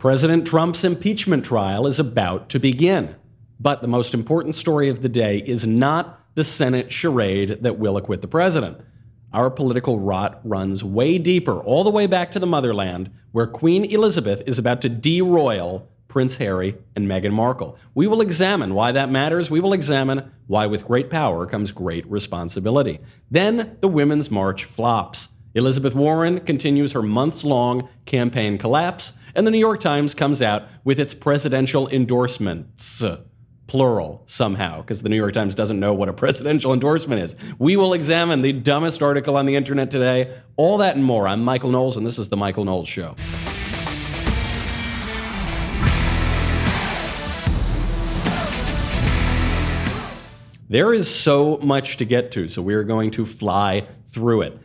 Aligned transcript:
President 0.00 0.46
Trump's 0.46 0.82
impeachment 0.82 1.44
trial 1.44 1.86
is 1.86 1.98
about 1.98 2.48
to 2.48 2.58
begin. 2.58 3.14
But 3.60 3.82
the 3.82 3.86
most 3.86 4.14
important 4.14 4.54
story 4.54 4.88
of 4.88 5.02
the 5.02 5.10
day 5.10 5.42
is 5.44 5.66
not 5.66 6.24
the 6.34 6.42
Senate 6.42 6.90
charade 6.90 7.58
that 7.60 7.78
will 7.78 7.98
acquit 7.98 8.22
the 8.22 8.26
president. 8.26 8.78
Our 9.34 9.50
political 9.50 9.98
rot 9.98 10.40
runs 10.42 10.82
way 10.82 11.18
deeper, 11.18 11.60
all 11.60 11.84
the 11.84 11.90
way 11.90 12.06
back 12.06 12.30
to 12.30 12.38
the 12.38 12.46
motherland, 12.46 13.10
where 13.32 13.46
Queen 13.46 13.84
Elizabeth 13.84 14.42
is 14.46 14.58
about 14.58 14.80
to 14.80 14.88
deroyal 14.88 15.86
Prince 16.08 16.36
Harry 16.36 16.78
and 16.96 17.06
Meghan 17.06 17.32
Markle. 17.32 17.76
We 17.94 18.06
will 18.06 18.22
examine 18.22 18.72
why 18.72 18.92
that 18.92 19.10
matters. 19.10 19.50
We 19.50 19.60
will 19.60 19.74
examine 19.74 20.32
why, 20.46 20.64
with 20.64 20.86
great 20.86 21.10
power, 21.10 21.44
comes 21.44 21.72
great 21.72 22.10
responsibility. 22.10 23.00
Then 23.30 23.76
the 23.82 23.88
Women's 23.88 24.30
March 24.30 24.64
flops. 24.64 25.28
Elizabeth 25.52 25.96
Warren 25.96 26.38
continues 26.40 26.92
her 26.92 27.02
months 27.02 27.42
long 27.42 27.88
campaign 28.06 28.56
collapse, 28.56 29.12
and 29.34 29.44
the 29.44 29.50
New 29.50 29.58
York 29.58 29.80
Times 29.80 30.14
comes 30.14 30.40
out 30.40 30.68
with 30.84 31.00
its 31.00 31.12
presidential 31.12 31.88
endorsements. 31.88 33.02
Plural 33.66 34.22
somehow, 34.26 34.80
because 34.80 35.02
the 35.02 35.08
New 35.08 35.16
York 35.16 35.32
Times 35.32 35.56
doesn't 35.56 35.80
know 35.80 35.92
what 35.92 36.08
a 36.08 36.12
presidential 36.12 36.72
endorsement 36.72 37.20
is. 37.20 37.34
We 37.58 37.76
will 37.76 37.94
examine 37.94 38.42
the 38.42 38.52
dumbest 38.52 39.02
article 39.02 39.36
on 39.36 39.46
the 39.46 39.56
internet 39.56 39.90
today. 39.90 40.36
All 40.56 40.78
that 40.78 40.94
and 40.94 41.04
more. 41.04 41.26
I'm 41.26 41.44
Michael 41.44 41.70
Knowles, 41.70 41.96
and 41.96 42.06
this 42.06 42.18
is 42.18 42.28
The 42.28 42.36
Michael 42.36 42.64
Knowles 42.64 42.88
Show. 42.88 43.16
There 50.68 50.94
is 50.94 51.12
so 51.12 51.56
much 51.58 51.96
to 51.96 52.04
get 52.04 52.30
to, 52.32 52.48
so 52.48 52.62
we 52.62 52.74
are 52.74 52.84
going 52.84 53.10
to 53.12 53.26
fly 53.26 53.88
through 54.06 54.42
it. 54.42 54.58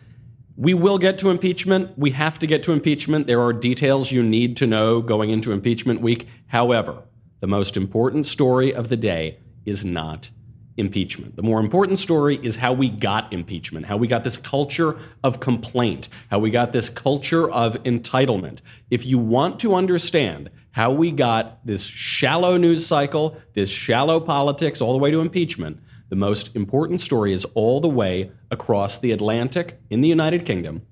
We 0.58 0.73
will 0.73 0.98
get 0.98 1.20
to 1.20 1.30
impeachment. 1.30 1.98
We 1.98 2.12
have 2.12 2.40
to 2.40 2.48
get 2.48 2.63
to 2.63 2.72
impeachment. 2.72 3.27
There 3.27 3.41
are 3.41 3.52
details 3.52 4.12
you 4.12 4.23
need 4.23 4.55
to 4.58 4.68
know 4.68 5.02
going 5.02 5.30
into 5.30 5.52
impeachment 5.52 6.00
week. 6.00 6.27
However, 6.48 7.04
the 7.41 7.48
most 7.48 7.76
important 7.76 8.26
story 8.26 8.73
of 8.73 8.88
the 8.88 8.96
day 8.96 9.40
is 9.65 9.84
not 9.84 10.30
impeachment. 10.77 11.35
The 11.35 11.41
more 11.41 11.60
important 11.60 11.99
story 11.99 12.40
is 12.41 12.57
how 12.57 12.74
we 12.74 12.90
got 12.90 13.32
impeachment, 13.32 13.85
how 13.85 13.98
we 13.98 14.07
got 14.07 14.24
this 14.24 14.38
culture 14.38 14.98
of 15.24 15.40
complaint, 15.40 16.10
how 16.30 16.40
we 16.40 16.52
got 16.52 16.74
this 16.74 16.90
culture 16.90 17.49
of 17.49 17.82
entitlement. 17.84 18.60
If 18.90 19.05
you 19.05 19.18
want 19.18 19.60
to 19.62 19.76
understand 19.76 20.49
how 20.71 20.91
we 20.91 21.12
got 21.12 21.65
this 21.65 21.82
shallow 21.82 22.58
news 22.58 22.85
cycle, 22.85 23.37
this 23.54 23.70
shallow 23.70 24.20
politics, 24.20 24.82
all 24.82 24.93
the 24.93 24.99
way 24.99 25.12
to 25.12 25.21
impeachment, 25.21 25.80
the 26.10 26.16
most 26.16 26.56
important 26.56 27.02
story 27.02 27.34
is 27.34 27.46
all 27.56 27.82
the 27.82 27.88
way 27.88 28.32
across 28.52 28.98
the 28.98 29.12
Atlantic 29.12 29.80
in 29.90 30.02
the 30.02 30.08
United 30.08 30.46
Kingdom. 30.46 30.84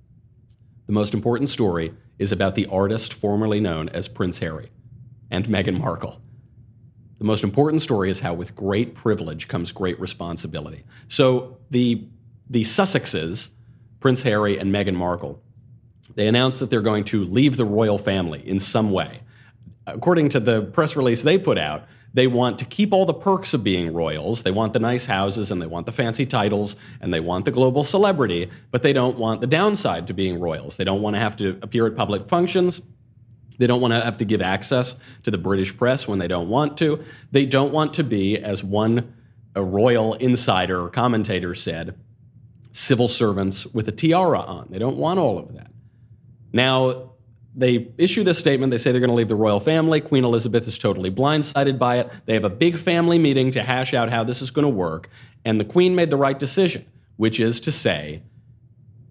The 0.88 0.94
most 0.94 1.14
important 1.14 1.50
story 1.50 1.94
is 2.18 2.32
about 2.32 2.56
the 2.56 2.66
artist 2.68 3.14
formerly 3.14 3.60
known 3.60 3.90
as 3.90 4.08
Prince 4.08 4.40
Harry 4.40 4.70
and 5.30 5.46
Meghan 5.46 5.78
Markle. 5.80 6.20
The 7.20 7.26
most 7.26 7.44
important 7.44 7.82
story 7.82 8.10
is 8.10 8.20
how, 8.20 8.34
with 8.34 8.56
great 8.56 8.96
privilege, 8.96 9.48
comes 9.48 9.72
great 9.72 10.00
responsibility. 10.00 10.84
So, 11.08 11.58
the, 11.70 12.06
the 12.50 12.64
Sussexes, 12.64 13.50
Prince 14.00 14.24
Harry 14.24 14.58
and 14.58 14.74
Meghan 14.74 14.96
Markle, 14.96 15.42
they 16.16 16.28
announced 16.28 16.60
that 16.60 16.70
they're 16.70 16.82
going 16.82 17.06
to 17.06 17.24
leave 17.24 17.56
the 17.56 17.66
royal 17.66 17.98
family 17.98 18.46
in 18.48 18.60
some 18.60 18.92
way. 18.92 19.22
According 19.88 20.30
to 20.30 20.40
the 20.40 20.64
press 20.64 20.96
release 20.96 21.22
they 21.22 21.38
put 21.38 21.58
out, 21.58 21.86
they 22.14 22.28
want 22.28 22.60
to 22.60 22.66
keep 22.66 22.94
all 22.94 23.06
the 23.06 23.14
perks 23.14 23.54
of 23.54 23.64
being 23.64 23.92
royals. 23.92 24.44
They 24.44 24.52
want 24.52 24.74
the 24.74 24.80
nice 24.80 25.08
houses 25.08 25.50
and 25.50 25.62
they 25.62 25.66
want 25.66 25.86
the 25.88 25.92
fancy 25.92 26.26
titles 26.26 26.76
and 27.02 27.14
they 27.14 27.20
want 27.20 27.46
the 27.46 27.52
global 27.52 27.84
celebrity, 27.84 28.50
but 28.70 28.84
they 28.84 28.94
don't 28.94 29.18
want 29.18 29.42
the 29.42 29.48
downside 29.48 30.08
to 30.08 30.14
being 30.14 30.40
royals. 30.40 30.78
They 30.78 30.84
don't 30.84 31.02
want 31.02 31.16
to 31.16 31.20
have 31.20 31.36
to 31.38 31.58
appear 31.62 31.88
at 31.88 31.96
public 31.96 32.30
functions. 32.30 32.82
They 33.58 33.68
don't 33.68 33.82
want 33.82 33.94
to 33.94 34.02
have 34.02 34.18
to 34.18 34.26
give 34.26 34.42
access 34.42 34.96
to 35.24 35.32
the 35.32 35.38
British 35.38 35.76
press 35.76 36.08
when 36.08 36.20
they 36.20 36.28
don't 36.28 36.50
want 36.50 36.78
to. 36.80 37.04
They 37.32 37.46
don't 37.46 37.72
want 37.72 37.94
to 37.96 38.04
be, 38.04 38.38
as 38.38 38.64
one 38.64 39.14
royal 39.56 40.14
insider 40.16 40.84
or 40.84 40.90
commentator 40.90 41.56
said, 41.56 41.96
civil 42.72 43.08
servants 43.08 43.66
with 43.68 43.88
a 43.88 43.92
tiara 43.92 44.40
on. 44.40 44.68
They 44.70 44.80
don't 44.80 44.98
want 44.98 45.20
all 45.20 45.38
of 45.38 45.54
that. 45.54 45.72
Now, 46.52 47.13
they 47.56 47.92
issue 47.98 48.24
this 48.24 48.40
statement. 48.40 48.72
They 48.72 48.78
say 48.78 48.92
they're 48.92 49.00
going 49.00 49.10
to 49.10 49.16
leave 49.16 49.28
the 49.28 49.36
royal 49.36 49.60
family. 49.60 50.02
Queen 50.02 50.24
Elizabeth 50.24 50.68
is 50.68 50.78
totally 50.78 51.12
blindsided 51.12 51.78
by 51.78 52.00
it. 52.00 52.12
They 52.26 52.34
have 52.34 52.44
a 52.44 52.50
big 52.50 52.78
family 52.78 53.20
meeting 53.20 53.52
to 53.52 53.64
hash 53.64 53.94
out 53.94 54.10
how 54.10 54.24
this 54.24 54.42
is 54.42 54.52
going 54.52 54.64
to 54.64 54.70
work. 54.70 55.10
And 55.46 55.60
the 55.60 55.66
queen 55.66 55.96
made 55.96 56.10
the 56.10 56.18
right 56.18 56.38
decision, 56.38 56.86
which 57.18 57.40
is 57.40 57.62
to 57.62 57.72
say 57.72 58.24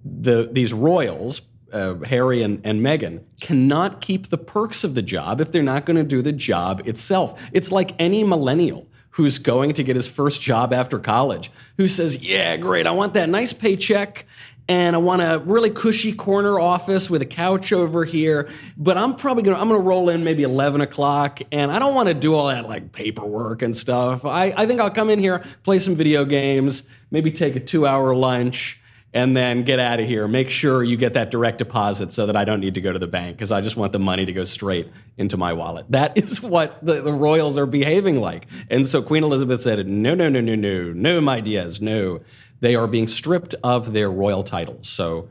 the, 0.04 0.48
these 0.50 0.72
royals, 0.72 1.42
uh, 1.72 1.94
Harry 2.00 2.42
and, 2.42 2.60
and 2.64 2.80
Meghan, 2.80 3.22
cannot 3.40 4.00
keep 4.00 4.28
the 4.28 4.38
perks 4.38 4.82
of 4.82 4.94
the 4.94 5.02
job 5.02 5.40
if 5.40 5.52
they're 5.52 5.62
not 5.62 5.86
going 5.86 5.96
to 5.96 6.02
do 6.02 6.20
the 6.20 6.32
job 6.32 6.86
itself. 6.86 7.40
It's 7.52 7.70
like 7.70 7.94
any 7.98 8.24
millennial 8.24 8.88
who's 9.10 9.38
going 9.38 9.74
to 9.74 9.82
get 9.82 9.94
his 9.94 10.08
first 10.08 10.40
job 10.40 10.72
after 10.72 10.98
college 10.98 11.50
who 11.76 11.86
says, 11.86 12.24
Yeah, 12.24 12.56
great, 12.56 12.86
I 12.86 12.90
want 12.90 13.14
that 13.14 13.28
nice 13.28 13.52
paycheck 13.52 14.26
and 14.72 14.96
I 14.96 14.98
want 15.00 15.20
a 15.20 15.38
really 15.44 15.68
cushy 15.68 16.14
corner 16.14 16.58
office 16.58 17.10
with 17.10 17.20
a 17.20 17.26
couch 17.26 17.74
over 17.74 18.06
here. 18.06 18.48
But 18.78 18.96
I'm 18.96 19.16
probably 19.16 19.42
gonna 19.42 19.58
I'm 19.58 19.68
gonna 19.68 19.80
roll 19.80 20.08
in 20.08 20.24
maybe 20.24 20.44
11 20.44 20.80
o'clock, 20.80 21.40
and 21.52 21.70
I 21.70 21.78
don't 21.78 21.94
want 21.94 22.08
to 22.08 22.14
do 22.14 22.34
all 22.34 22.46
that 22.46 22.66
like 22.66 22.90
paperwork 22.92 23.60
and 23.60 23.76
stuff. 23.76 24.24
I, 24.24 24.54
I 24.56 24.64
think 24.64 24.80
I'll 24.80 24.90
come 24.90 25.10
in 25.10 25.18
here, 25.18 25.44
play 25.62 25.78
some 25.78 25.94
video 25.94 26.24
games, 26.24 26.84
maybe 27.10 27.30
take 27.30 27.54
a 27.54 27.60
two 27.60 27.86
hour 27.86 28.14
lunch. 28.14 28.78
And 29.14 29.36
then 29.36 29.64
get 29.64 29.78
out 29.78 30.00
of 30.00 30.08
here. 30.08 30.26
Make 30.26 30.48
sure 30.48 30.82
you 30.82 30.96
get 30.96 31.12
that 31.12 31.30
direct 31.30 31.58
deposit 31.58 32.12
so 32.12 32.24
that 32.24 32.34
I 32.34 32.46
don't 32.46 32.60
need 32.60 32.72
to 32.76 32.80
go 32.80 32.94
to 32.94 32.98
the 32.98 33.06
bank 33.06 33.36
because 33.36 33.52
I 33.52 33.60
just 33.60 33.76
want 33.76 33.92
the 33.92 33.98
money 33.98 34.24
to 34.24 34.32
go 34.32 34.44
straight 34.44 34.88
into 35.18 35.36
my 35.36 35.52
wallet. 35.52 35.84
That 35.90 36.16
is 36.24 36.40
what 36.40 36.82
the, 36.82 37.02
the 37.02 37.12
royals 37.12 37.58
are 37.58 37.66
behaving 37.66 38.22
like. 38.22 38.46
And 38.70 38.86
so 38.86 39.02
Queen 39.02 39.22
Elizabeth 39.22 39.60
said, 39.60 39.86
No, 39.86 40.14
no, 40.14 40.30
no, 40.30 40.40
no, 40.40 40.54
no, 40.54 40.94
no, 40.94 41.20
my 41.20 41.40
dears, 41.40 41.78
no 41.78 42.22
they 42.62 42.76
are 42.76 42.86
being 42.86 43.08
stripped 43.08 43.56
of 43.64 43.92
their 43.92 44.10
royal 44.10 44.44
titles. 44.44 44.88
So 44.88 45.28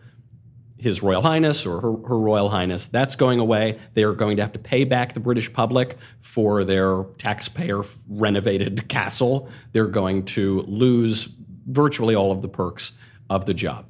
his 0.77 1.01
Royal 1.01 1.21
Highness 1.21 1.65
or 1.65 1.79
her, 1.79 1.91
her, 2.07 2.19
Royal 2.19 2.49
Highness, 2.49 2.87
that's 2.87 3.15
going 3.15 3.39
away. 3.39 3.79
They 3.93 4.03
are 4.03 4.11
going 4.13 4.35
to 4.35 4.43
have 4.43 4.51
to 4.51 4.59
pay 4.59 4.83
back 4.83 5.13
the 5.13 5.21
British 5.21 5.51
public 5.51 5.97
for 6.19 6.65
their 6.65 7.03
taxpayer 7.17 7.83
renovated 8.09 8.89
castle. 8.89 9.47
They're 9.71 9.87
going 9.87 10.25
to 10.25 10.63
lose 10.63 11.29
virtually 11.67 12.15
all 12.15 12.33
of 12.33 12.41
the 12.41 12.49
perks 12.49 12.91
of 13.29 13.45
the 13.45 13.53
job. 13.53 13.85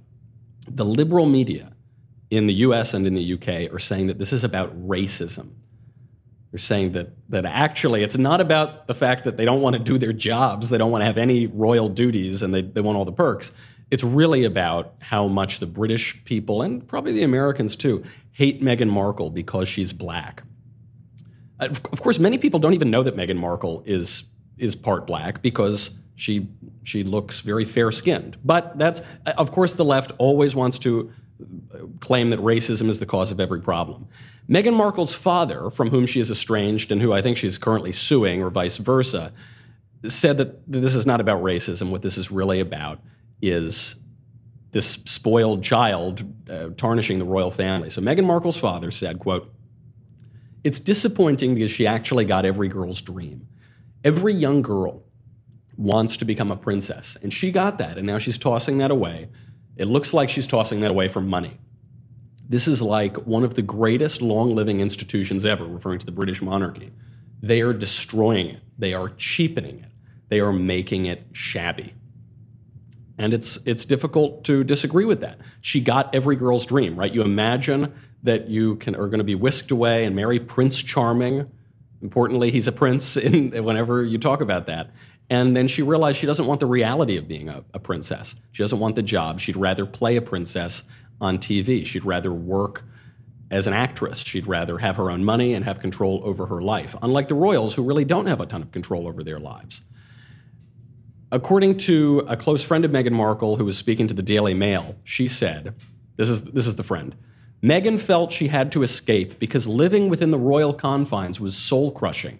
The 0.69 0.85
liberal 0.85 1.25
media 1.25 1.73
in 2.29 2.45
the 2.45 2.53
US 2.53 2.93
and 2.93 3.07
in 3.07 3.15
the 3.15 3.33
UK 3.33 3.73
are 3.73 3.79
saying 3.79 4.05
that 4.05 4.19
this 4.19 4.31
is 4.31 4.43
about 4.43 4.87
racism. 4.87 5.49
They're 6.51 6.59
saying 6.59 6.91
that, 6.93 7.09
that 7.29 7.45
actually 7.45 8.03
it's 8.03 8.17
not 8.17 8.41
about 8.41 8.87
the 8.87 8.93
fact 8.93 9.23
that 9.23 9.37
they 9.37 9.45
don't 9.45 9.61
want 9.61 9.75
to 9.75 9.81
do 9.81 9.97
their 9.97 10.13
jobs, 10.13 10.69
they 10.69 10.77
don't 10.77 10.91
want 10.91 11.01
to 11.01 11.05
have 11.05 11.17
any 11.17 11.47
royal 11.47 11.87
duties, 11.87 12.43
and 12.43 12.53
they, 12.53 12.61
they 12.61 12.81
want 12.81 12.97
all 12.97 13.05
the 13.05 13.11
perks. 13.13 13.53
It's 13.89 14.03
really 14.03 14.43
about 14.43 14.95
how 14.99 15.27
much 15.27 15.59
the 15.59 15.65
British 15.65 16.23
people, 16.25 16.61
and 16.61 16.85
probably 16.87 17.13
the 17.13 17.23
Americans 17.23 17.75
too, 17.75 18.03
hate 18.31 18.61
Meghan 18.61 18.89
Markle 18.89 19.29
because 19.29 19.67
she's 19.69 19.93
black. 19.93 20.43
Uh, 21.59 21.69
of 21.91 22.01
course, 22.01 22.19
many 22.19 22.37
people 22.37 22.59
don't 22.59 22.73
even 22.73 22.89
know 22.89 23.03
that 23.03 23.15
Meghan 23.15 23.37
Markle 23.37 23.83
is, 23.85 24.23
is 24.57 24.75
part 24.75 25.07
black 25.07 25.41
because 25.41 25.91
she, 26.15 26.49
she 26.83 27.03
looks 27.03 27.39
very 27.39 27.65
fair 27.65 27.91
skinned. 27.91 28.37
But 28.43 28.77
that's, 28.77 29.01
uh, 29.25 29.33
of 29.37 29.51
course, 29.51 29.75
the 29.75 29.85
left 29.85 30.11
always 30.17 30.55
wants 30.55 30.79
to 30.79 31.11
uh, 31.73 31.79
claim 31.99 32.29
that 32.29 32.39
racism 32.39 32.89
is 32.89 32.99
the 32.99 33.05
cause 33.05 33.31
of 33.31 33.39
every 33.39 33.61
problem. 33.61 34.07
Meghan 34.51 34.73
Markle's 34.73 35.13
father, 35.13 35.69
from 35.69 35.89
whom 35.89 36.05
she 36.05 36.19
is 36.19 36.29
estranged 36.29 36.91
and 36.91 37.01
who 37.01 37.13
I 37.13 37.21
think 37.21 37.37
she's 37.37 37.57
currently 37.57 37.93
suing, 37.93 38.43
or 38.43 38.49
vice 38.49 38.75
versa, 38.77 39.31
said 40.05 40.37
that 40.39 40.69
this 40.69 40.93
is 40.93 41.05
not 41.05 41.21
about 41.21 41.41
racism. 41.41 41.89
What 41.89 42.01
this 42.01 42.17
is 42.17 42.31
really 42.31 42.59
about 42.59 42.99
is 43.41 43.95
this 44.71 44.99
spoiled 45.05 45.63
child 45.63 46.23
uh, 46.49 46.69
tarnishing 46.75 47.19
the 47.19 47.25
royal 47.25 47.51
family. 47.51 47.89
So 47.89 48.01
Meghan 48.01 48.25
Markle's 48.25 48.57
father 48.57 48.91
said, 48.91 49.19
quote, 49.19 49.53
it's 50.63 50.79
disappointing 50.79 51.55
because 51.55 51.71
she 51.71 51.87
actually 51.87 52.25
got 52.25 52.45
every 52.45 52.67
girl's 52.67 53.01
dream. 53.01 53.47
Every 54.03 54.33
young 54.33 54.61
girl 54.61 55.03
wants 55.77 56.17
to 56.17 56.25
become 56.25 56.51
a 56.51 56.57
princess, 56.57 57.17
and 57.23 57.33
she 57.33 57.51
got 57.51 57.77
that, 57.77 57.97
and 57.97 58.05
now 58.05 58.19
she's 58.19 58.37
tossing 58.37 58.79
that 58.79 58.91
away. 58.91 59.29
It 59.77 59.85
looks 59.85 60.13
like 60.13 60.29
she's 60.29 60.45
tossing 60.45 60.81
that 60.81 60.91
away 60.91 61.07
for 61.07 61.21
money. 61.21 61.57
This 62.51 62.67
is 62.67 62.81
like 62.81 63.15
one 63.25 63.45
of 63.45 63.53
the 63.53 63.61
greatest 63.61 64.21
long 64.21 64.53
living 64.53 64.81
institutions 64.81 65.45
ever, 65.45 65.63
referring 65.63 65.99
to 65.99 66.05
the 66.05 66.11
British 66.11 66.41
monarchy. 66.41 66.91
They 67.41 67.61
are 67.61 67.71
destroying 67.71 68.47
it, 68.47 68.59
they 68.77 68.93
are 68.93 69.07
cheapening 69.07 69.79
it, 69.79 69.91
they 70.27 70.41
are 70.41 70.51
making 70.51 71.05
it 71.05 71.27
shabby. 71.31 71.93
And 73.17 73.33
it's, 73.33 73.57
it's 73.63 73.85
difficult 73.85 74.43
to 74.45 74.65
disagree 74.65 75.05
with 75.05 75.21
that. 75.21 75.39
She 75.61 75.79
got 75.79 76.13
every 76.13 76.35
girl's 76.35 76.65
dream, 76.65 76.97
right? 76.97 77.13
You 77.13 77.21
imagine 77.21 77.93
that 78.23 78.49
you 78.49 78.75
can, 78.75 78.95
are 78.95 79.07
going 79.07 79.19
to 79.19 79.23
be 79.23 79.35
whisked 79.35 79.71
away 79.71 80.03
and 80.03 80.13
marry 80.13 80.37
Prince 80.37 80.83
Charming. 80.83 81.49
Importantly, 82.01 82.51
he's 82.51 82.67
a 82.67 82.73
prince 82.73 83.15
in, 83.17 83.63
whenever 83.63 84.03
you 84.03 84.17
talk 84.17 84.41
about 84.41 84.67
that. 84.67 84.91
And 85.29 85.55
then 85.55 85.69
she 85.69 85.83
realized 85.83 86.19
she 86.19 86.27
doesn't 86.27 86.45
want 86.45 86.59
the 86.59 86.65
reality 86.65 87.15
of 87.15 87.29
being 87.29 87.47
a, 87.47 87.63
a, 87.73 87.79
princess. 87.79 88.35
She 88.51 88.61
doesn't 88.61 88.79
want 88.79 88.97
the 88.97 89.01
job. 89.01 89.39
She'd 89.39 89.55
rather 89.55 89.85
play 89.85 90.17
a 90.17 90.21
princess 90.21 90.83
on 91.21 91.37
TV. 91.37 91.85
She'd 91.85 92.03
rather 92.03 92.33
work 92.33 92.83
as 93.49 93.67
an 93.67 93.73
actress. 93.73 94.17
She'd 94.17 94.47
rather 94.47 94.79
have 94.79 94.95
her 94.95 95.11
own 95.11 95.23
money 95.23 95.53
and 95.53 95.63
have 95.65 95.79
control 95.79 96.21
over 96.23 96.47
her 96.47 96.61
life, 96.61 96.95
unlike 97.01 97.27
the 97.27 97.35
royals 97.35 97.75
who 97.75 97.83
really 97.83 98.05
don't 98.05 98.25
have 98.25 98.41
a 98.41 98.45
ton 98.45 98.61
of 98.61 98.71
control 98.71 99.07
over 99.07 99.23
their 99.23 99.39
lives. 99.39 99.81
According 101.31 101.77
to 101.77 102.25
a 102.27 102.35
close 102.35 102.63
friend 102.63 102.83
of 102.83 102.91
Meghan 102.91 103.11
Markle 103.11 103.55
who 103.55 103.63
was 103.63 103.77
speaking 103.77 104.07
to 104.07 104.13
the 104.13 104.21
Daily 104.21 104.53
Mail, 104.53 104.95
she 105.03 105.27
said, 105.27 105.75
this 106.17 106.29
is, 106.29 106.43
this 106.43 106.67
is 106.67 106.75
the 106.75 106.83
friend. 106.83 107.15
Meghan 107.63 107.99
felt 107.99 108.31
she 108.31 108.47
had 108.47 108.71
to 108.71 108.83
escape 108.83 109.39
because 109.39 109.67
living 109.67 110.09
within 110.09 110.31
the 110.31 110.37
royal 110.37 110.73
confines 110.73 111.39
was 111.39 111.55
soul 111.55 111.91
crushing. 111.91 112.39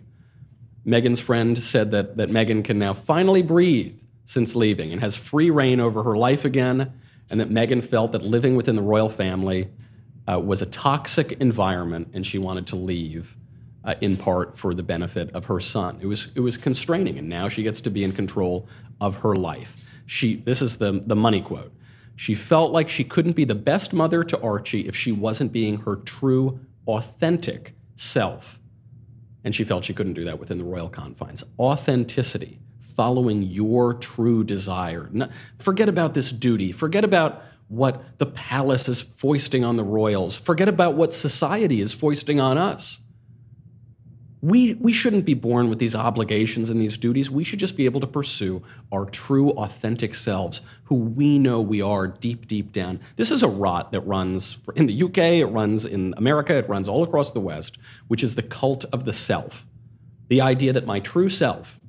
Meghan's 0.85 1.19
friend 1.19 1.61
said 1.61 1.91
that, 1.91 2.17
that 2.17 2.29
Meghan 2.29 2.63
can 2.63 2.79
now 2.79 2.93
finally 2.93 3.43
breathe 3.43 3.99
since 4.25 4.55
leaving 4.55 4.91
and 4.91 5.01
has 5.01 5.15
free 5.15 5.49
reign 5.49 5.79
over 5.79 6.03
her 6.03 6.17
life 6.17 6.43
again, 6.43 6.93
and 7.29 7.39
that 7.39 7.49
Meghan 7.49 7.83
felt 7.83 8.11
that 8.11 8.23
living 8.23 8.55
within 8.55 8.75
the 8.75 8.81
royal 8.81 9.09
family 9.09 9.69
uh, 10.27 10.39
was 10.39 10.61
a 10.61 10.65
toxic 10.65 11.33
environment 11.33 12.09
and 12.13 12.25
she 12.25 12.37
wanted 12.37 12.67
to 12.67 12.75
leave. 12.75 13.35
Uh, 13.83 13.95
in 13.99 14.15
part 14.15 14.55
for 14.55 14.75
the 14.75 14.83
benefit 14.83 15.31
of 15.31 15.45
her 15.45 15.59
son. 15.59 15.97
It 15.99 16.05
was 16.05 16.27
it 16.35 16.41
was 16.41 16.55
constraining, 16.55 17.17
and 17.17 17.27
now 17.27 17.49
she 17.49 17.63
gets 17.63 17.81
to 17.81 17.89
be 17.89 18.03
in 18.03 18.11
control 18.11 18.67
of 18.99 19.15
her 19.17 19.33
life. 19.33 19.75
She 20.05 20.35
this 20.35 20.61
is 20.61 20.77
the 20.77 21.01
the 21.03 21.15
money 21.15 21.41
quote. 21.41 21.73
She 22.15 22.35
felt 22.35 22.71
like 22.71 22.89
she 22.89 23.03
couldn't 23.03 23.35
be 23.35 23.43
the 23.43 23.55
best 23.55 23.91
mother 23.91 24.23
to 24.23 24.39
Archie 24.39 24.87
if 24.87 24.95
she 24.95 25.11
wasn't 25.11 25.51
being 25.51 25.79
her 25.79 25.95
true, 25.95 26.59
authentic 26.85 27.73
self. 27.95 28.59
And 29.43 29.55
she 29.55 29.63
felt 29.63 29.83
she 29.83 29.95
couldn't 29.95 30.13
do 30.13 30.25
that 30.25 30.37
within 30.37 30.59
the 30.59 30.63
royal 30.63 30.87
confines. 30.87 31.43
Authenticity, 31.57 32.59
following 32.95 33.43
your 33.43 33.93
true 33.93 34.43
desire. 34.43 35.09
forget 35.59 35.89
about 35.89 36.13
this 36.13 36.31
duty. 36.31 36.71
Forget 36.71 37.03
about 37.03 37.43
what 37.67 38.03
the 38.17 38.25
palace 38.25 38.89
is 38.89 39.01
foisting 39.01 39.63
on 39.63 39.77
the 39.77 39.83
royals. 39.83 40.35
Forget 40.35 40.67
about 40.67 40.95
what 40.95 41.13
society 41.13 41.81
is 41.81 41.93
foisting 41.93 42.39
on 42.39 42.57
us 42.57 42.99
we, 44.41 44.73
we 44.73 44.91
shouldn't 44.91 45.25
be 45.25 45.35
born 45.35 45.69
with 45.69 45.77
these 45.77 45.95
obligations 45.95 46.71
and 46.71 46.81
these 46.81 46.97
duties. 46.97 47.29
We 47.29 47.43
should 47.43 47.59
just 47.59 47.77
be 47.77 47.85
able 47.85 47.99
to 48.01 48.07
pursue 48.07 48.63
our 48.91 49.05
true, 49.05 49.51
authentic 49.51 50.15
selves, 50.15 50.61
who 50.85 50.95
we 50.95 51.37
know 51.37 51.61
we 51.61 51.81
are 51.81 52.07
deep, 52.07 52.47
deep 52.47 52.71
down. 52.71 52.99
This 53.17 53.29
is 53.29 53.43
a 53.43 53.47
rot 53.47 53.91
that 53.91 54.01
runs 54.01 54.57
in 54.75 54.87
the 54.87 55.03
UK, 55.03 55.17
it 55.17 55.45
runs 55.45 55.85
in 55.85 56.15
America, 56.17 56.55
it 56.55 56.67
runs 56.67 56.89
all 56.89 57.03
across 57.03 57.31
the 57.31 57.39
West, 57.39 57.77
which 58.07 58.23
is 58.23 58.33
the 58.33 58.41
cult 58.41 58.83
of 58.85 59.05
the 59.05 59.13
self. 59.13 59.67
The 60.29 60.41
idea 60.41 60.73
that 60.73 60.87
my 60.87 60.99
true 60.99 61.29
self 61.29 61.79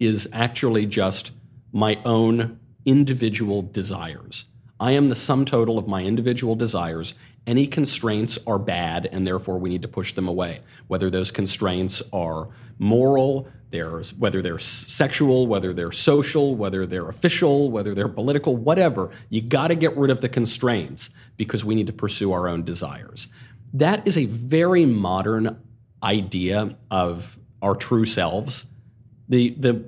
is 0.00 0.28
actually 0.32 0.86
just 0.86 1.32
my 1.72 2.00
own 2.04 2.58
individual 2.84 3.62
desires. 3.62 4.44
I 4.80 4.92
am 4.92 5.08
the 5.08 5.16
sum 5.16 5.44
total 5.44 5.78
of 5.78 5.88
my 5.88 6.04
individual 6.04 6.54
desires, 6.54 7.14
any 7.48 7.66
constraints 7.66 8.38
are 8.46 8.58
bad 8.58 9.08
and 9.10 9.26
therefore 9.26 9.58
we 9.58 9.70
need 9.70 9.82
to 9.82 9.88
push 9.88 10.12
them 10.12 10.28
away. 10.28 10.60
Whether 10.86 11.08
those 11.08 11.30
constraints 11.30 12.02
are 12.12 12.48
moral, 12.78 13.48
there's, 13.70 14.12
whether 14.14 14.42
they're 14.42 14.58
sexual, 14.58 15.46
whether 15.46 15.72
they're 15.72 15.90
social, 15.90 16.54
whether 16.54 16.84
they're 16.84 17.08
official, 17.08 17.70
whether 17.70 17.94
they're 17.94 18.08
political, 18.08 18.54
whatever, 18.54 19.10
you 19.30 19.40
got 19.40 19.68
to 19.68 19.74
get 19.74 19.96
rid 19.96 20.10
of 20.10 20.20
the 20.20 20.28
constraints 20.28 21.08
because 21.38 21.64
we 21.64 21.74
need 21.74 21.86
to 21.86 21.92
pursue 21.92 22.32
our 22.32 22.48
own 22.48 22.64
desires. 22.64 23.28
That 23.72 24.06
is 24.06 24.18
a 24.18 24.26
very 24.26 24.84
modern 24.84 25.58
idea 26.02 26.76
of 26.90 27.38
our 27.62 27.74
true 27.74 28.04
selves. 28.04 28.66
The, 29.28 29.50
the, 29.50 29.84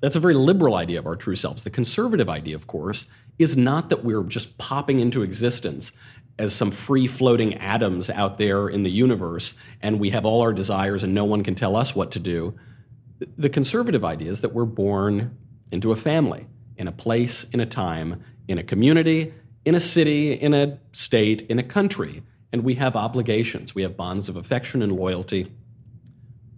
that's 0.00 0.16
a 0.16 0.20
very 0.20 0.34
liberal 0.34 0.74
idea 0.74 0.98
of 0.98 1.06
our 1.06 1.16
true 1.16 1.36
selves. 1.36 1.62
The 1.62 1.70
conservative 1.70 2.28
idea, 2.28 2.54
of 2.54 2.66
course, 2.66 3.06
is 3.38 3.56
not 3.56 3.88
that 3.88 4.04
we're 4.04 4.22
just 4.22 4.58
popping 4.58 5.00
into 5.00 5.22
existence 5.22 5.92
as 6.38 6.52
some 6.52 6.70
free 6.70 7.06
floating 7.06 7.54
atoms 7.54 8.10
out 8.10 8.38
there 8.38 8.68
in 8.68 8.82
the 8.82 8.90
universe 8.90 9.54
and 9.80 10.00
we 10.00 10.10
have 10.10 10.24
all 10.24 10.42
our 10.42 10.52
desires 10.52 11.02
and 11.02 11.14
no 11.14 11.24
one 11.24 11.44
can 11.44 11.54
tell 11.54 11.76
us 11.76 11.94
what 11.94 12.10
to 12.12 12.18
do. 12.18 12.54
The 13.38 13.48
conservative 13.48 14.04
idea 14.04 14.30
is 14.30 14.40
that 14.40 14.52
we're 14.52 14.64
born 14.64 15.36
into 15.70 15.92
a 15.92 15.96
family, 15.96 16.46
in 16.76 16.88
a 16.88 16.92
place, 16.92 17.44
in 17.52 17.60
a 17.60 17.66
time, 17.66 18.22
in 18.48 18.58
a 18.58 18.62
community, 18.62 19.32
in 19.64 19.74
a 19.74 19.80
city, 19.80 20.32
in 20.32 20.52
a 20.54 20.78
state, 20.92 21.42
in 21.42 21.58
a 21.58 21.62
country, 21.62 22.22
and 22.52 22.62
we 22.62 22.74
have 22.74 22.96
obligations. 22.96 23.74
We 23.74 23.82
have 23.82 23.96
bonds 23.96 24.28
of 24.28 24.36
affection 24.36 24.82
and 24.82 24.92
loyalty. 24.92 25.52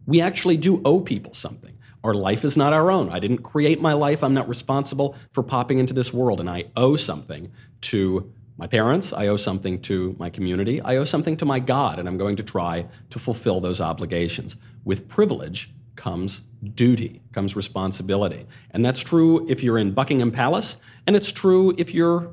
We 0.06 0.20
actually 0.20 0.56
do 0.56 0.82
owe 0.84 1.00
people 1.00 1.34
something. 1.34 1.75
Our 2.06 2.14
life 2.14 2.44
is 2.44 2.56
not 2.56 2.72
our 2.72 2.88
own. 2.88 3.10
I 3.10 3.18
didn't 3.18 3.38
create 3.38 3.80
my 3.80 3.92
life. 3.92 4.22
I'm 4.22 4.32
not 4.32 4.48
responsible 4.48 5.16
for 5.32 5.42
popping 5.42 5.80
into 5.80 5.92
this 5.92 6.12
world, 6.12 6.38
and 6.38 6.48
I 6.48 6.66
owe 6.76 6.94
something 6.94 7.50
to 7.80 8.32
my 8.56 8.68
parents, 8.68 9.12
I 9.12 9.26
owe 9.26 9.36
something 9.36 9.82
to 9.82 10.14
my 10.16 10.30
community, 10.30 10.80
I 10.80 10.98
owe 10.98 11.04
something 11.04 11.36
to 11.38 11.44
my 11.44 11.58
God, 11.58 11.98
and 11.98 12.06
I'm 12.06 12.16
going 12.16 12.36
to 12.36 12.44
try 12.44 12.86
to 13.10 13.18
fulfill 13.18 13.60
those 13.60 13.80
obligations. 13.80 14.54
With 14.84 15.08
privilege 15.08 15.68
comes 15.96 16.42
duty, 16.74 17.22
comes 17.32 17.56
responsibility. 17.56 18.46
And 18.70 18.84
that's 18.84 19.00
true 19.00 19.44
if 19.48 19.64
you're 19.64 19.76
in 19.76 19.90
Buckingham 19.90 20.30
Palace, 20.30 20.76
and 21.08 21.16
it's 21.16 21.32
true 21.32 21.74
if 21.76 21.92
you're 21.92 22.30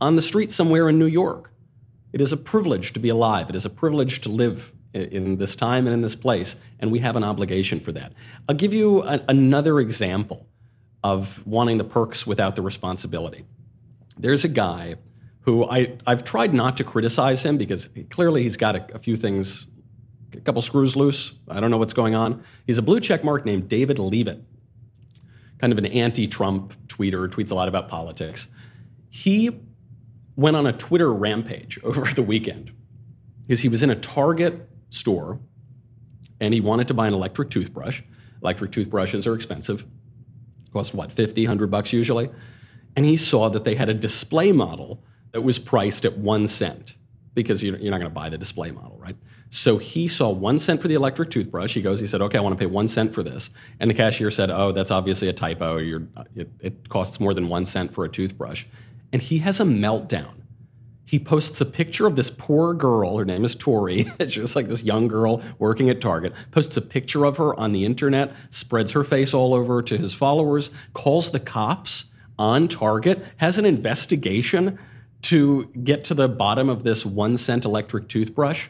on 0.00 0.16
the 0.16 0.22
street 0.22 0.50
somewhere 0.50 0.88
in 0.88 0.98
New 0.98 1.06
York. 1.06 1.52
It 2.12 2.20
is 2.20 2.32
a 2.32 2.36
privilege 2.36 2.92
to 2.94 2.98
be 2.98 3.08
alive, 3.08 3.50
it 3.50 3.54
is 3.54 3.64
a 3.64 3.70
privilege 3.70 4.20
to 4.22 4.30
live 4.30 4.72
in 4.96 5.36
this 5.36 5.56
time 5.56 5.86
and 5.86 5.94
in 5.94 6.00
this 6.00 6.14
place, 6.14 6.56
and 6.80 6.90
we 6.90 7.00
have 7.00 7.16
an 7.16 7.24
obligation 7.24 7.80
for 7.80 7.92
that. 7.92 8.12
I'll 8.48 8.56
give 8.56 8.72
you 8.72 9.02
a, 9.02 9.20
another 9.28 9.80
example 9.80 10.46
of 11.04 11.46
wanting 11.46 11.78
the 11.78 11.84
perks 11.84 12.26
without 12.26 12.56
the 12.56 12.62
responsibility. 12.62 13.44
There's 14.18 14.44
a 14.44 14.48
guy 14.48 14.96
who 15.42 15.64
I, 15.64 15.96
I've 16.06 16.24
tried 16.24 16.52
not 16.52 16.76
to 16.78 16.84
criticize 16.84 17.44
him 17.44 17.56
because 17.56 17.88
clearly 18.10 18.42
he's 18.42 18.56
got 18.56 18.74
a, 18.76 18.96
a 18.96 18.98
few 18.98 19.16
things, 19.16 19.66
a 20.32 20.40
couple 20.40 20.60
screws 20.62 20.96
loose. 20.96 21.34
I 21.48 21.60
don't 21.60 21.70
know 21.70 21.78
what's 21.78 21.92
going 21.92 22.14
on. 22.14 22.42
He's 22.66 22.78
a 22.78 22.82
blue 22.82 22.98
check 22.98 23.22
mark 23.22 23.44
named 23.44 23.68
David 23.68 23.98
Leavitt, 23.98 24.42
kind 25.58 25.72
of 25.72 25.78
an 25.78 25.86
anti 25.86 26.26
Trump 26.26 26.74
tweeter, 26.88 27.28
tweets 27.28 27.52
a 27.52 27.54
lot 27.54 27.68
about 27.68 27.88
politics. 27.88 28.48
He 29.08 29.50
went 30.34 30.56
on 30.56 30.66
a 30.66 30.72
Twitter 30.72 31.12
rampage 31.12 31.78
over 31.84 32.12
the 32.12 32.22
weekend 32.22 32.72
because 33.46 33.60
he 33.60 33.68
was 33.68 33.82
in 33.82 33.90
a 33.90 33.96
Target 33.96 34.68
store 34.96 35.38
and 36.40 36.52
he 36.52 36.60
wanted 36.60 36.88
to 36.88 36.94
buy 36.94 37.06
an 37.06 37.14
electric 37.14 37.50
toothbrush. 37.50 38.02
Electric 38.42 38.72
toothbrushes 38.72 39.26
are 39.26 39.34
expensive, 39.34 39.84
cost 40.72 40.94
what, 40.94 41.12
50, 41.12 41.44
100 41.46 41.70
bucks 41.70 41.92
usually. 41.92 42.30
And 42.94 43.04
he 43.04 43.16
saw 43.16 43.48
that 43.48 43.64
they 43.64 43.74
had 43.74 43.88
a 43.88 43.94
display 43.94 44.52
model 44.52 45.02
that 45.32 45.42
was 45.42 45.58
priced 45.58 46.04
at 46.04 46.16
one 46.18 46.48
cent 46.48 46.94
because 47.34 47.62
you're 47.62 47.76
not 47.76 47.98
going 47.98 48.02
to 48.02 48.10
buy 48.10 48.30
the 48.30 48.38
display 48.38 48.70
model, 48.70 48.98
right? 48.98 49.16
So 49.50 49.76
he 49.76 50.08
saw 50.08 50.30
one 50.30 50.58
cent 50.58 50.80
for 50.80 50.88
the 50.88 50.94
electric 50.94 51.30
toothbrush. 51.30 51.74
He 51.74 51.82
goes, 51.82 52.00
he 52.00 52.06
said, 52.06 52.22
okay, 52.22 52.38
I 52.38 52.40
want 52.40 52.58
to 52.58 52.58
pay 52.58 52.70
one 52.70 52.88
cent 52.88 53.12
for 53.14 53.22
this. 53.22 53.50
And 53.78 53.90
the 53.90 53.94
cashier 53.94 54.30
said, 54.30 54.50
oh, 54.50 54.72
that's 54.72 54.90
obviously 54.90 55.28
a 55.28 55.34
typo. 55.34 55.76
It, 56.34 56.48
it 56.60 56.88
costs 56.88 57.20
more 57.20 57.34
than 57.34 57.48
one 57.48 57.66
cent 57.66 57.92
for 57.92 58.04
a 58.04 58.08
toothbrush. 58.08 58.64
And 59.12 59.20
he 59.20 59.38
has 59.38 59.60
a 59.60 59.64
meltdown. 59.64 60.32
He 61.06 61.20
posts 61.20 61.60
a 61.60 61.64
picture 61.64 62.06
of 62.06 62.16
this 62.16 62.30
poor 62.30 62.74
girl. 62.74 63.16
Her 63.16 63.24
name 63.24 63.44
is 63.44 63.54
Tori. 63.54 64.12
it's 64.18 64.32
just 64.32 64.56
like 64.56 64.66
this 64.66 64.82
young 64.82 65.06
girl 65.06 65.40
working 65.58 65.88
at 65.88 66.00
Target. 66.00 66.34
Posts 66.50 66.76
a 66.76 66.82
picture 66.82 67.24
of 67.24 67.36
her 67.36 67.58
on 67.58 67.70
the 67.72 67.84
internet, 67.84 68.34
spreads 68.50 68.90
her 68.90 69.04
face 69.04 69.32
all 69.32 69.54
over 69.54 69.80
to 69.82 69.96
his 69.96 70.12
followers, 70.12 70.68
calls 70.92 71.30
the 71.30 71.40
cops 71.40 72.06
on 72.38 72.66
Target, 72.66 73.24
has 73.36 73.56
an 73.56 73.64
investigation 73.64 74.78
to 75.22 75.66
get 75.82 76.04
to 76.04 76.14
the 76.14 76.28
bottom 76.28 76.68
of 76.68 76.82
this 76.82 77.06
one 77.06 77.36
cent 77.36 77.64
electric 77.64 78.08
toothbrush. 78.08 78.68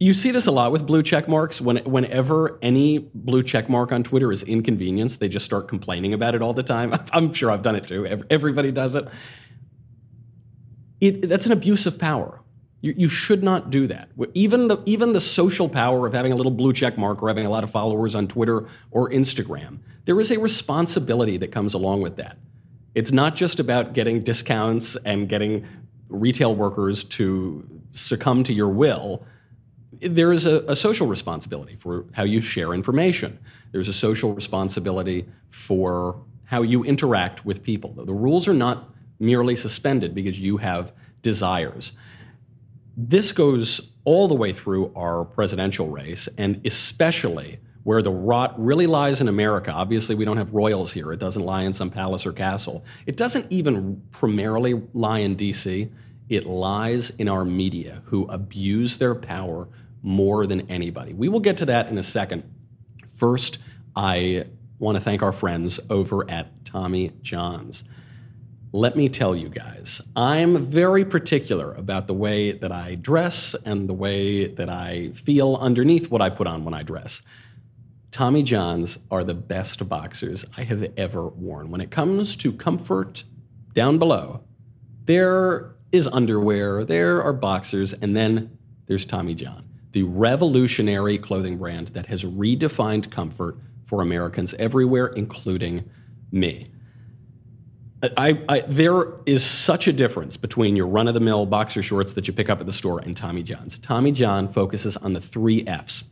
You 0.00 0.14
see 0.14 0.30
this 0.30 0.46
a 0.46 0.52
lot 0.52 0.70
with 0.70 0.86
blue 0.86 1.02
check 1.02 1.28
marks. 1.28 1.60
When, 1.60 1.78
whenever 1.78 2.56
any 2.62 2.98
blue 2.98 3.42
check 3.42 3.68
mark 3.68 3.90
on 3.90 4.04
Twitter 4.04 4.30
is 4.30 4.44
inconvenienced, 4.44 5.18
they 5.18 5.28
just 5.28 5.44
start 5.44 5.66
complaining 5.66 6.14
about 6.14 6.36
it 6.36 6.42
all 6.42 6.54
the 6.54 6.62
time. 6.62 6.94
I'm 7.12 7.32
sure 7.32 7.50
I've 7.50 7.62
done 7.62 7.74
it 7.74 7.88
too. 7.88 8.24
Everybody 8.30 8.70
does 8.70 8.94
it. 8.94 9.08
It 11.00 11.28
that's 11.28 11.46
an 11.46 11.52
abuse 11.52 11.86
of 11.86 11.98
power. 11.98 12.40
You, 12.80 12.94
you, 12.96 13.08
should 13.08 13.42
not 13.42 13.70
do 13.70 13.88
that. 13.88 14.08
Even 14.34 14.68
the, 14.68 14.78
even 14.86 15.12
the 15.12 15.20
social 15.20 15.68
power 15.68 16.06
of 16.06 16.12
having 16.12 16.30
a 16.30 16.36
little 16.36 16.52
blue 16.52 16.72
check 16.72 16.96
mark 16.96 17.20
or 17.20 17.26
having 17.26 17.44
a 17.44 17.50
lot 17.50 17.64
of 17.64 17.70
followers 17.70 18.14
on 18.14 18.28
Twitter 18.28 18.68
or 18.92 19.10
Instagram, 19.10 19.78
there 20.04 20.20
is 20.20 20.30
a 20.30 20.38
responsibility 20.38 21.36
that 21.38 21.48
comes 21.48 21.74
along 21.74 22.02
with 22.02 22.14
that. 22.16 22.38
It's 22.94 23.10
not 23.10 23.34
just 23.34 23.58
about 23.58 23.94
getting 23.94 24.22
discounts 24.22 24.96
and 25.04 25.28
getting 25.28 25.66
retail 26.08 26.54
workers 26.54 27.02
to 27.04 27.68
succumb 27.92 28.44
to 28.44 28.52
your 28.52 28.68
will. 28.68 29.24
There 30.00 30.32
is 30.32 30.46
a, 30.46 30.64
a, 30.68 30.76
social 30.76 31.08
responsibility 31.08 31.74
for 31.74 32.04
how 32.12 32.22
you 32.22 32.40
share 32.40 32.72
information. 32.72 33.38
There's 33.72 33.88
a 33.88 33.92
social 33.92 34.32
responsibility 34.32 35.26
for 35.50 36.22
how 36.44 36.62
you 36.62 36.84
interact 36.84 37.44
with 37.44 37.62
people. 37.62 37.92
The 37.92 38.14
rules 38.14 38.46
are 38.46 38.54
not 38.54 38.90
merely 39.18 39.56
suspended 39.56 40.14
because 40.14 40.38
you 40.38 40.58
have 40.58 40.92
desires. 41.22 41.92
This 42.96 43.32
goes 43.32 43.80
all 44.04 44.28
the 44.28 44.34
way 44.34 44.52
through 44.52 44.92
our 44.96 45.24
presidential 45.24 45.88
race, 45.88 46.28
and 46.38 46.60
especially 46.64 47.58
where 47.84 48.02
the 48.02 48.10
rot 48.10 48.54
really 48.62 48.86
lies 48.86 49.20
in 49.20 49.28
America. 49.28 49.70
Obviously, 49.70 50.14
we 50.14 50.24
don't 50.24 50.36
have 50.36 50.52
royals 50.52 50.92
here. 50.92 51.12
It 51.12 51.18
doesn't 51.18 51.42
lie 51.42 51.62
in 51.62 51.72
some 51.72 51.90
palace 51.90 52.26
or 52.26 52.32
castle. 52.32 52.84
It 53.06 53.16
doesn't 53.16 53.46
even 53.50 54.02
primarily 54.10 54.82
lie 54.94 55.20
in 55.20 55.36
D.C. 55.36 55.90
It 56.28 56.46
lies 56.46 57.10
in 57.10 57.28
our 57.28 57.44
media 57.44 58.02
who 58.06 58.26
abuse 58.26 58.98
their 58.98 59.14
power 59.14 59.68
more 60.02 60.46
than 60.46 60.70
anybody. 60.70 61.12
We 61.12 61.28
will 61.28 61.40
get 61.40 61.56
to 61.58 61.66
that 61.66 61.88
in 61.88 61.96
a 61.98 62.02
second. 62.02 62.44
First, 63.14 63.58
I 63.96 64.46
want 64.78 64.96
to 64.96 65.00
thank 65.00 65.22
our 65.22 65.32
friends 65.32 65.80
over 65.88 66.30
at 66.30 66.64
Tommy 66.64 67.12
John's. 67.22 67.84
Let 68.72 68.96
me 68.96 69.08
tell 69.08 69.34
you 69.34 69.48
guys, 69.48 70.02
I'm 70.14 70.58
very 70.58 71.02
particular 71.02 71.72
about 71.72 72.06
the 72.06 72.12
way 72.12 72.52
that 72.52 72.70
I 72.70 72.96
dress 72.96 73.56
and 73.64 73.88
the 73.88 73.94
way 73.94 74.46
that 74.46 74.68
I 74.68 75.12
feel 75.12 75.56
underneath 75.56 76.10
what 76.10 76.20
I 76.20 76.28
put 76.28 76.46
on 76.46 76.66
when 76.66 76.74
I 76.74 76.82
dress. 76.82 77.22
Tommy 78.10 78.42
John's 78.42 78.98
are 79.10 79.24
the 79.24 79.32
best 79.32 79.88
boxers 79.88 80.44
I 80.58 80.64
have 80.64 80.92
ever 80.98 81.28
worn. 81.28 81.70
When 81.70 81.80
it 81.80 81.90
comes 81.90 82.36
to 82.36 82.52
comfort, 82.52 83.24
down 83.72 83.98
below, 83.98 84.42
there 85.06 85.74
is 85.90 86.06
underwear, 86.06 86.84
there 86.84 87.22
are 87.22 87.32
boxers, 87.32 87.94
and 87.94 88.14
then 88.14 88.58
there's 88.84 89.06
Tommy 89.06 89.34
John, 89.34 89.64
the 89.92 90.02
revolutionary 90.02 91.16
clothing 91.16 91.56
brand 91.56 91.88
that 91.88 92.06
has 92.06 92.22
redefined 92.22 93.10
comfort 93.10 93.56
for 93.86 94.02
Americans 94.02 94.52
everywhere, 94.58 95.06
including 95.06 95.88
me. 96.30 96.66
I, 98.16 98.40
I, 98.48 98.60
there 98.60 99.14
is 99.26 99.44
such 99.44 99.88
a 99.88 99.92
difference 99.92 100.36
between 100.36 100.76
your 100.76 100.86
run 100.86 101.08
of 101.08 101.14
the 101.14 101.20
mill 101.20 101.46
boxer 101.46 101.82
shorts 101.82 102.12
that 102.12 102.28
you 102.28 102.32
pick 102.32 102.48
up 102.48 102.60
at 102.60 102.66
the 102.66 102.72
store 102.72 103.00
and 103.00 103.16
Tommy 103.16 103.42
John's. 103.42 103.78
Tommy 103.78 104.12
John 104.12 104.46
focuses 104.46 104.96
on 104.96 105.14
the 105.14 105.20
three 105.20 105.66
F's 105.66 106.04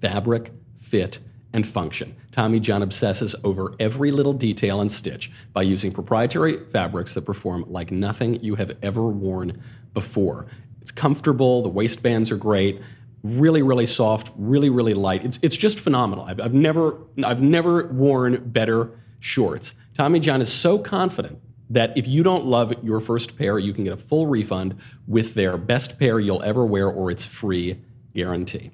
fabric, 0.00 0.52
fit, 0.78 1.18
and 1.52 1.66
function. 1.66 2.14
Tommy 2.30 2.60
John 2.60 2.80
obsesses 2.80 3.34
over 3.42 3.74
every 3.80 4.12
little 4.12 4.32
detail 4.32 4.80
and 4.80 4.90
stitch 4.90 5.32
by 5.52 5.62
using 5.62 5.90
proprietary 5.90 6.64
fabrics 6.66 7.14
that 7.14 7.22
perform 7.22 7.64
like 7.68 7.90
nothing 7.90 8.40
you 8.42 8.54
have 8.54 8.76
ever 8.82 9.02
worn 9.02 9.60
before. 9.92 10.46
It's 10.80 10.92
comfortable, 10.92 11.62
the 11.62 11.68
waistbands 11.68 12.30
are 12.30 12.36
great, 12.36 12.80
really, 13.24 13.62
really 13.62 13.86
soft, 13.86 14.32
really, 14.36 14.70
really 14.70 14.94
light. 14.94 15.24
It's, 15.24 15.40
it's 15.42 15.56
just 15.56 15.80
phenomenal. 15.80 16.24
I've, 16.24 16.40
I've, 16.40 16.54
never, 16.54 16.98
I've 17.24 17.42
never 17.42 17.88
worn 17.88 18.48
better 18.48 18.92
shorts. 19.18 19.74
Tommy 20.00 20.18
John 20.18 20.40
is 20.40 20.50
so 20.50 20.78
confident 20.78 21.42
that 21.68 21.92
if 21.94 22.08
you 22.08 22.22
don't 22.22 22.46
love 22.46 22.72
your 22.82 23.00
first 23.00 23.36
pair, 23.36 23.58
you 23.58 23.74
can 23.74 23.84
get 23.84 23.92
a 23.92 23.98
full 23.98 24.26
refund 24.26 24.80
with 25.06 25.34
their 25.34 25.58
best 25.58 25.98
pair 25.98 26.18
you'll 26.18 26.42
ever 26.42 26.64
wear 26.64 26.88
or 26.88 27.10
it's 27.10 27.26
free 27.26 27.84
guarantee. 28.14 28.70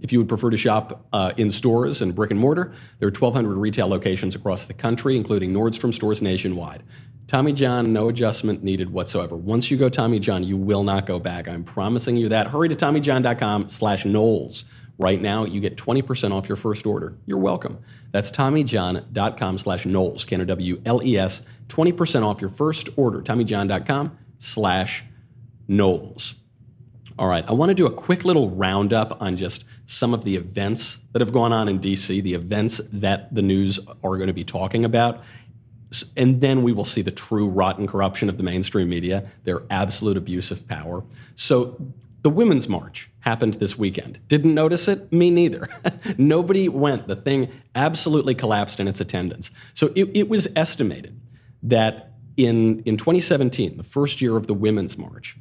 If 0.00 0.10
you 0.10 0.18
would 0.18 0.28
prefer 0.28 0.50
to 0.50 0.56
shop 0.56 1.06
uh, 1.12 1.30
in 1.36 1.52
stores 1.52 2.02
and 2.02 2.16
brick 2.16 2.32
and 2.32 2.40
mortar, 2.40 2.72
there 2.98 3.06
are 3.06 3.12
1,200 3.12 3.54
retail 3.54 3.86
locations 3.86 4.34
across 4.34 4.64
the 4.64 4.74
country, 4.74 5.16
including 5.16 5.52
Nordstrom 5.52 5.94
stores 5.94 6.20
nationwide. 6.20 6.82
Tommy 7.28 7.52
John, 7.52 7.92
no 7.92 8.08
adjustment 8.08 8.64
needed 8.64 8.90
whatsoever. 8.90 9.36
Once 9.36 9.70
you 9.70 9.76
go 9.76 9.88
Tommy 9.88 10.18
John, 10.18 10.42
you 10.42 10.56
will 10.56 10.82
not 10.82 11.06
go 11.06 11.20
back. 11.20 11.46
I'm 11.46 11.62
promising 11.62 12.16
you 12.16 12.28
that. 12.30 12.48
Hurry 12.48 12.68
to 12.70 12.74
TommyJohn.com 12.74 13.68
slash 13.68 14.04
Knowles. 14.04 14.64
Right 15.00 15.18
now, 15.18 15.44
you 15.44 15.62
get 15.62 15.78
20% 15.78 16.30
off 16.30 16.46
your 16.46 16.56
first 16.56 16.84
order. 16.84 17.16
You're 17.24 17.38
welcome. 17.38 17.78
That's 18.12 18.30
TommyJohn.com 18.30 19.56
slash 19.56 19.86
Knowles, 19.86 20.26
K-N-O-W-L-E-S, 20.26 21.40
20% 21.68 22.22
off 22.22 22.42
your 22.42 22.50
first 22.50 22.90
order, 22.98 23.22
TommyJohn.com 23.22 24.18
slash 24.36 25.02
Knowles. 25.66 26.34
All 27.18 27.28
right, 27.28 27.42
I 27.48 27.52
want 27.52 27.70
to 27.70 27.74
do 27.74 27.86
a 27.86 27.90
quick 27.90 28.26
little 28.26 28.50
roundup 28.50 29.22
on 29.22 29.38
just 29.38 29.64
some 29.86 30.12
of 30.12 30.22
the 30.24 30.36
events 30.36 30.98
that 31.12 31.20
have 31.20 31.32
gone 31.32 31.54
on 31.54 31.66
in 31.66 31.80
DC, 31.80 32.22
the 32.22 32.34
events 32.34 32.78
that 32.92 33.34
the 33.34 33.40
news 33.40 33.80
are 34.04 34.18
going 34.18 34.26
to 34.26 34.34
be 34.34 34.44
talking 34.44 34.84
about. 34.84 35.24
And 36.14 36.42
then 36.42 36.62
we 36.62 36.72
will 36.72 36.84
see 36.84 37.00
the 37.00 37.10
true 37.10 37.48
rotten 37.48 37.86
corruption 37.86 38.28
of 38.28 38.36
the 38.36 38.42
mainstream 38.42 38.90
media, 38.90 39.30
their 39.44 39.62
absolute 39.70 40.18
abuse 40.18 40.50
of 40.50 40.68
power. 40.68 41.02
So, 41.36 41.94
the 42.22 42.30
Women's 42.30 42.68
March 42.68 43.10
happened 43.20 43.54
this 43.54 43.78
weekend. 43.78 44.18
Didn't 44.28 44.54
notice 44.54 44.88
it? 44.88 45.12
Me 45.12 45.30
neither. 45.30 45.68
Nobody 46.18 46.68
went. 46.68 47.06
The 47.06 47.16
thing 47.16 47.50
absolutely 47.74 48.34
collapsed 48.34 48.80
in 48.80 48.88
its 48.88 49.00
attendance. 49.00 49.50
So, 49.74 49.92
it, 49.94 50.10
it 50.14 50.28
was 50.28 50.48
estimated 50.54 51.20
that 51.62 52.12
in, 52.36 52.82
in 52.84 52.96
2017, 52.96 53.76
the 53.76 53.82
first 53.82 54.20
year 54.20 54.36
of 54.36 54.46
the 54.46 54.54
Women's 54.54 54.98
March, 54.98 55.36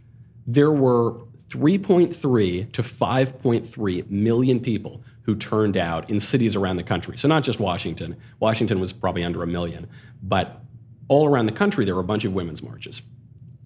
there 0.48 0.72
were 0.72 1.14
3.3 1.50 2.72
to 2.72 2.84
5.3 2.84 4.10
million 4.10 4.60
people 4.60 5.04
who 5.24 5.36
turned 5.36 5.78
out 5.78 6.10
in 6.10 6.20
cities 6.20 6.56
around 6.56 6.78
the 6.78 6.84
country. 6.84 7.18
So, 7.18 7.28
not 7.28 7.44
just 7.44 7.60
Washington. 7.60 8.16
Washington 8.40 8.80
was 8.80 8.94
probably 8.94 9.24
under 9.24 9.44
a 9.44 9.48
million, 9.48 9.88
but 10.24 10.62
all 11.10 11.28
around 11.28 11.48
the 11.48 11.52
country, 11.52 11.84
there 11.84 11.96
were 11.96 12.02
a 12.02 12.06
bunch 12.06 12.24
of 12.24 12.34
women's 12.34 12.64
marches. 12.64 13.02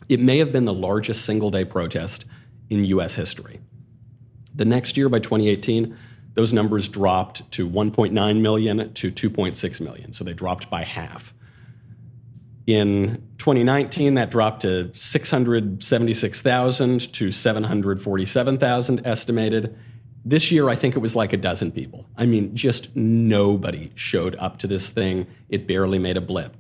It 0.10 0.20
may 0.20 0.40
have 0.40 0.52
been 0.52 0.66
the 0.66 0.74
largest 0.74 1.26
single 1.26 1.52
day 1.52 1.66
protest 1.66 2.26
in 2.70 2.86
US 2.86 3.16
history. 3.16 3.60
The 4.56 4.66
next 4.66 4.98
year, 4.98 5.10
by 5.10 5.20
2018, 5.20 5.98
those 6.36 6.54
numbers 6.54 6.90
dropped 6.90 7.52
to 7.52 7.70
1.9 7.70 8.42
million 8.42 8.94
to 8.94 9.12
2.6 9.12 9.82
million. 9.82 10.14
So, 10.14 10.24
they 10.24 10.34
dropped 10.34 10.70
by 10.70 10.84
half. 10.84 11.34
In 12.66 13.28
2019, 13.40 14.14
that 14.14 14.32
dropped 14.32 14.62
to 14.62 14.90
676,000 14.94 17.14
to 17.14 17.32
747,000 17.32 19.06
estimated. 19.06 19.78
This 20.24 20.50
year, 20.50 20.70
I 20.70 20.76
think 20.76 20.96
it 20.96 21.00
was 21.00 21.14
like 21.14 21.34
a 21.34 21.38
dozen 21.38 21.74
people. 21.74 22.06
I 22.16 22.26
mean, 22.26 22.56
just 22.56 22.96
nobody 22.96 23.92
showed 23.96 24.38
up 24.38 24.60
to 24.60 24.68
this 24.68 24.90
thing. 24.90 25.28
It 25.50 25.68
barely 25.68 26.00
made 26.00 26.16
a 26.16 26.22
blip. 26.22 26.56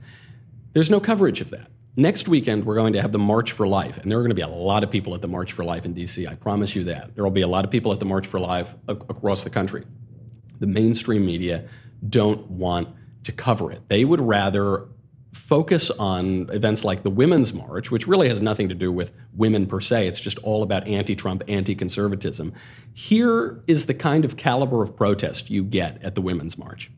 There's 0.73 0.89
no 0.89 0.99
coverage 0.99 1.39
of 1.39 1.51
that. 1.51 1.71
Next 1.95 2.27
weekend, 2.27 2.65
we're 2.65 2.75
going 2.75 2.93
to 2.93 3.01
have 3.03 3.11
the 3.11 3.19
March 3.19 3.51
for 3.51 3.67
Life, 3.67 3.99
and 3.99 4.11
there 4.11 4.17
are 4.17 4.23
going 4.23 4.31
to 4.31 4.35
be 4.35 4.41
a 4.41 4.47
lot 4.47 4.83
of 4.83 4.89
people 4.89 5.13
at 5.13 5.21
the 5.21 5.27
March 5.27 5.51
for 5.51 5.63
Life 5.63 5.85
in 5.85 5.93
DC. 5.93 6.27
I 6.27 6.33
promise 6.33 6.75
you 6.75 6.85
that. 6.85 7.13
There 7.13 7.23
will 7.23 7.29
be 7.29 7.41
a 7.41 7.47
lot 7.47 7.65
of 7.65 7.69
people 7.69 7.93
at 7.93 7.99
the 7.99 8.05
March 8.05 8.25
for 8.25 8.39
Life 8.39 8.73
across 8.87 9.43
the 9.43 9.51
country. 9.51 9.83
The 10.59 10.65
mainstream 10.65 11.23
media 11.23 11.67
don't 12.09 12.49
want 12.49 12.87
to 13.25 13.31
cover 13.31 13.71
it. 13.71 13.87
They 13.89 14.05
would 14.05 14.21
rather 14.21 14.87
focus 15.33 15.91
on 15.91 16.49
events 16.51 16.83
like 16.83 17.03
the 17.03 17.11
Women's 17.11 17.53
March, 17.53 17.91
which 17.91 18.07
really 18.07 18.27
has 18.27 18.41
nothing 18.41 18.69
to 18.69 18.75
do 18.75 18.91
with 18.91 19.11
women 19.35 19.67
per 19.67 19.79
se. 19.79 20.07
It's 20.07 20.19
just 20.19 20.39
all 20.39 20.63
about 20.63 20.87
anti 20.87 21.15
Trump, 21.15 21.43
anti 21.47 21.75
conservatism. 21.75 22.53
Here 22.91 23.63
is 23.67 23.85
the 23.85 23.93
kind 23.93 24.25
of 24.25 24.35
caliber 24.35 24.81
of 24.81 24.95
protest 24.95 25.51
you 25.51 25.63
get 25.63 26.01
at 26.03 26.15
the 26.15 26.21
Women's 26.21 26.57
March. 26.57 26.89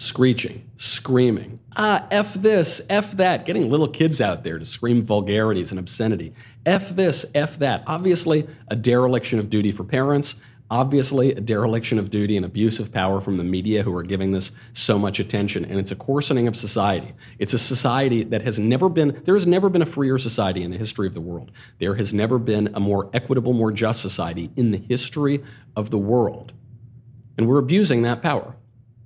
Screeching, 0.00 0.70
screaming, 0.76 1.58
ah, 1.74 2.06
F 2.12 2.34
this, 2.34 2.80
F 2.88 3.12
that, 3.16 3.44
getting 3.44 3.68
little 3.68 3.88
kids 3.88 4.20
out 4.20 4.44
there 4.44 4.56
to 4.56 4.64
scream 4.64 5.02
vulgarities 5.02 5.72
and 5.72 5.78
obscenity. 5.80 6.32
F 6.64 6.90
this, 6.90 7.26
F 7.34 7.58
that. 7.58 7.82
Obviously, 7.84 8.46
a 8.68 8.76
dereliction 8.76 9.40
of 9.40 9.50
duty 9.50 9.72
for 9.72 9.82
parents, 9.82 10.36
Obviously, 10.70 11.32
a 11.32 11.40
dereliction 11.40 11.98
of 11.98 12.10
duty 12.10 12.36
and 12.36 12.44
abuse 12.44 12.78
of 12.78 12.92
power 12.92 13.22
from 13.22 13.38
the 13.38 13.44
media 13.44 13.82
who 13.82 13.96
are 13.96 14.02
giving 14.02 14.32
this 14.32 14.50
so 14.74 14.98
much 14.98 15.18
attention, 15.18 15.64
and 15.64 15.78
it's 15.80 15.90
a 15.90 15.96
coarsening 15.96 16.46
of 16.46 16.54
society. 16.54 17.14
It's 17.38 17.54
a 17.54 17.58
society 17.58 18.22
that 18.24 18.42
has 18.42 18.58
never 18.58 18.90
been, 18.90 19.22
there 19.24 19.34
has 19.34 19.46
never 19.46 19.70
been 19.70 19.80
a 19.80 19.86
freer 19.86 20.18
society 20.18 20.62
in 20.62 20.70
the 20.70 20.76
history 20.76 21.06
of 21.06 21.14
the 21.14 21.22
world. 21.22 21.52
There 21.78 21.94
has 21.94 22.12
never 22.12 22.38
been 22.38 22.68
a 22.74 22.80
more 22.80 23.08
equitable, 23.14 23.54
more 23.54 23.72
just 23.72 24.02
society 24.02 24.50
in 24.56 24.70
the 24.70 24.78
history 24.78 25.42
of 25.74 25.88
the 25.88 25.96
world. 25.96 26.52
And 27.38 27.48
we're 27.48 27.58
abusing 27.58 28.02
that 28.02 28.20
power. 28.20 28.54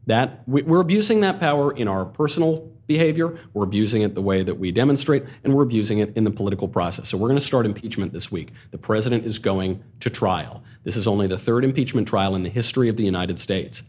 That, 0.07 0.43
we're 0.47 0.81
abusing 0.81 1.21
that 1.21 1.39
power 1.39 1.73
in 1.73 1.87
our 1.87 2.05
personal 2.05 2.69
behavior, 2.87 3.39
we're 3.55 3.65
abusing 3.65 4.03
it 4.03 4.15
the 4.15 4.23
way 4.23 4.43
that 4.43 4.57
we 4.57 4.73
demonstrate, 4.73 5.25
and 5.45 5.55
we're 5.55 5.63
abusing 5.63 5.99
it 5.99 6.15
in 6.17 6.25
the 6.25 6.31
political 6.31 6.69
process. 6.69 7.09
So 7.09 7.17
we're 7.17 7.29
going 7.29 7.39
to 7.39 7.47
start 7.47 7.65
impeachment 7.65 8.13
this 8.13 8.31
week. 8.31 8.53
The 8.71 8.79
president 8.79 9.25
is 9.25 9.39
going 9.39 9.83
to 10.01 10.11
trial. 10.11 10.63
This 10.85 10.97
is 10.97 11.07
only 11.07 11.27
the 11.27 11.39
third 11.39 11.65
impeachment 11.65 12.09
trial 12.09 12.35
in 12.35 12.43
the 12.43 12.51
history 12.51 12.89
of 12.89 12.97
the 12.97 13.05
United 13.05 13.39
States. 13.39 13.85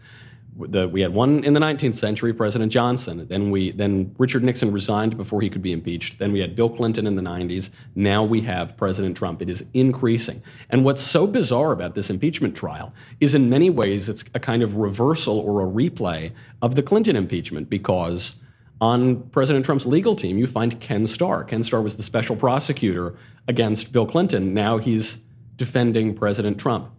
The, 0.56 0.88
we 0.88 1.02
had 1.02 1.14
one 1.14 1.44
in 1.44 1.54
the 1.54 1.60
19th 1.60 1.96
century, 1.96 2.32
President 2.32 2.72
Johnson. 2.72 3.26
Then 3.28 3.50
we 3.50 3.72
then 3.72 4.14
Richard 4.20 4.44
Nixon 4.44 4.72
resigned 4.72 5.18
before 5.18 5.42
he 5.42 5.50
could 5.50 5.64
be 5.64 5.72
impeached. 5.72 6.20
Then 6.20 6.32
we 6.32 6.42
had 6.42 6.56
Bill 6.56 6.70
Clinton 6.70 7.08
in 7.08 7.16
the 7.16 7.22
90s. 7.24 7.72
Now 7.96 8.24
we 8.24 8.42
have 8.42 8.78
President 8.78 9.18
Trump. 9.18 9.42
It 9.42 9.50
is 9.50 9.66
increasing. 9.74 10.44
And 10.70 10.86
what's 10.86 11.02
so 11.02 11.26
bizarre 11.26 11.72
about 11.72 11.96
this 11.96 12.10
impeachment 12.10 12.56
trial 12.56 12.94
is 13.20 13.34
in 13.34 13.50
many 13.50 13.72
ways 13.72 14.10
it's 14.10 14.24
a 14.36 14.40
kind 14.40 14.62
of 14.62 14.76
reversal 14.76 15.40
or 15.40 15.62
a 15.62 15.70
replay 15.70 16.32
of 16.62 16.76
the 16.76 16.84
Clinton 16.84 17.16
impeachment 17.16 17.70
because 17.70 18.36
on 18.80 19.22
President 19.30 19.66
Trump's 19.66 19.86
legal 19.86 20.16
team, 20.16 20.38
you 20.38 20.46
find 20.46 20.80
Ken 20.82 21.08
Starr. 21.08 21.46
Ken 21.46 21.64
Starr 21.64 21.82
was 21.82 21.96
the 21.96 22.04
special 22.04 22.36
prosecutor 22.36 23.16
against 23.48 23.92
Bill 23.92 24.06
Clinton. 24.06 24.54
Now 24.54 24.78
he's 24.78 25.20
defending 25.56 26.14
President 26.14 26.60
Trump. 26.60 26.92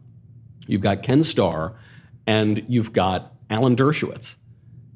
You've 0.67 0.81
got 0.81 1.03
Ken 1.03 1.23
Starr 1.23 1.75
and 2.27 2.65
you've 2.69 2.93
got 2.93 3.34
Alan 3.55 3.77
Dershowitz. 3.77 4.35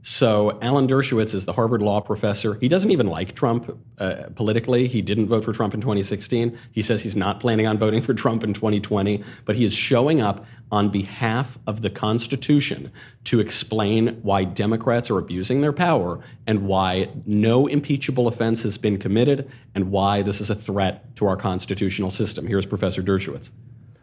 So 0.02 0.58
Alan 0.60 0.88
Dershowitz 0.88 1.32
is 1.32 1.46
the 1.46 1.52
Harvard 1.52 1.80
law 1.80 2.00
professor. 2.00 2.54
He 2.54 2.66
doesn't 2.66 2.90
even 2.90 3.06
like 3.06 3.36
Trump 3.36 3.78
uh, 3.98 4.30
politically. 4.34 4.88
He 4.88 5.00
didn't 5.00 5.28
vote 5.28 5.44
for 5.44 5.52
Trump 5.52 5.74
in 5.74 5.80
2016. 5.80 6.58
He 6.72 6.82
says 6.82 7.04
he's 7.04 7.14
not 7.14 7.38
planning 7.38 7.68
on 7.68 7.78
voting 7.78 8.02
for 8.02 8.14
Trump 8.14 8.42
in 8.42 8.52
2020, 8.52 9.22
but 9.44 9.54
he 9.54 9.64
is 9.64 9.72
showing 9.72 10.20
up 10.20 10.44
on 10.72 10.88
behalf 10.88 11.56
of 11.68 11.82
the 11.82 11.90
Constitution 11.90 12.90
to 13.24 13.38
explain 13.38 14.18
why 14.22 14.42
Democrats 14.42 15.08
are 15.08 15.18
abusing 15.18 15.60
their 15.60 15.72
power 15.72 16.18
and 16.48 16.66
why 16.66 17.10
no 17.26 17.68
impeachable 17.68 18.26
offense 18.26 18.64
has 18.64 18.76
been 18.76 18.98
committed 18.98 19.48
and 19.72 19.92
why 19.92 20.20
this 20.20 20.40
is 20.40 20.50
a 20.50 20.56
threat 20.56 21.14
to 21.14 21.28
our 21.28 21.36
constitutional 21.36 22.10
system. 22.10 22.48
Here's 22.48 22.66
Professor 22.66 23.04
Dershowitz. 23.04 23.52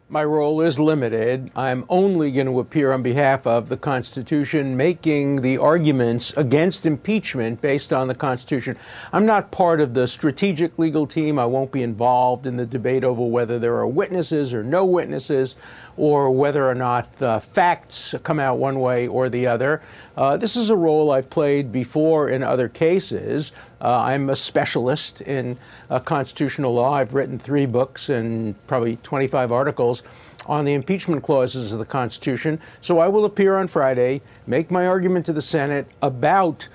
My 0.08 0.24
role 0.24 0.62
is 0.62 0.80
limited. 0.80 1.50
I'm 1.56 1.84
only 1.90 2.32
going 2.32 2.46
to 2.46 2.60
appear 2.60 2.92
on 2.92 3.02
behalf 3.02 3.48
of 3.48 3.70
the 3.70 3.76
Constitution, 3.78 4.78
making 4.78 5.42
the 5.42 5.58
arguments 5.58 6.32
against 6.38 6.86
impeachment 6.86 7.60
based 7.60 7.92
on 7.92 8.08
the 8.08 8.14
Constitution. 8.14 8.78
I'm 9.12 9.26
not 9.26 9.50
part 9.50 9.82
of 9.82 9.96
the 9.96 10.08
strategic 10.08 10.78
legal 10.78 11.08
team. 11.08 11.40
I 11.40 11.48
won't 11.48 11.72
be 11.72 11.82
involved 11.82 12.46
in 12.46 12.56
the 12.56 12.68
debate 12.68 13.04
over 13.04 13.26
whether 13.26 13.58
there 13.58 13.78
are 13.78 13.88
witnesses 13.88 14.54
or 14.54 14.64
no 14.64 14.86
witnesses, 14.86 15.56
or 15.98 16.30
whether 16.32 16.68
or 16.68 16.76
not 16.76 17.12
the 17.20 17.40
facts 17.40 18.14
come 18.24 18.40
out 18.40 18.58
one 18.58 18.80
way 18.80 19.08
or 19.08 19.30
the 19.30 19.48
other. 19.48 19.82
Uh, 20.18 20.38
this 20.38 20.56
is 20.56 20.70
a 20.70 20.76
role 20.76 21.12
I've 21.12 21.30
played 21.30 21.72
before 21.72 22.30
in 22.30 22.44
other 22.44 22.68
cases. 22.68 23.54
Uh, 23.82 24.02
I'm 24.02 24.30
a 24.30 24.36
specialist 24.36 25.22
in 25.22 25.58
uh, 25.90 26.00
constitutional 26.00 26.74
law. 26.74 26.94
I've 26.94 27.14
written 27.14 27.40
three 27.40 27.66
books 27.66 28.10
and 28.10 28.56
probably 28.68 28.98
25 28.98 29.52
articles 29.52 30.04
on 30.48 30.66
the 30.66 30.74
impeachment 30.74 31.24
clauses 31.24 31.74
of 31.74 31.80
the 31.80 31.86
Constitution. 31.86 32.60
So 32.82 33.00
I 33.00 33.08
will 33.08 33.26
appear 33.26 33.56
on 33.56 33.68
Friday, 33.68 34.22
make 34.46 34.70
my 34.70 34.86
argument 34.86 35.26
to 35.28 35.34
the 35.34 35.42
Senate 35.42 35.88
about 36.02 36.68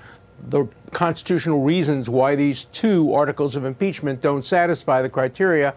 the 0.49 0.67
constitutional 0.91 1.61
reasons 1.61 2.09
why 2.09 2.35
these 2.35 2.65
two 2.65 3.13
articles 3.13 3.55
of 3.55 3.63
impeachment 3.63 4.21
don't 4.21 4.45
satisfy 4.45 5.01
the 5.01 5.09
criteria. 5.09 5.73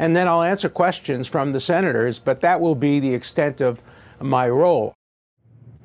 And 0.00 0.16
then 0.16 0.26
I'll 0.26 0.42
answer 0.42 0.70
questions 0.70 1.28
from 1.28 1.52
the 1.52 1.60
senators, 1.60 2.18
but 2.18 2.40
that 2.40 2.62
will 2.62 2.74
be 2.74 3.00
the 3.00 3.12
extent 3.12 3.60
of 3.60 3.82
my 4.18 4.48
role. 4.48 4.94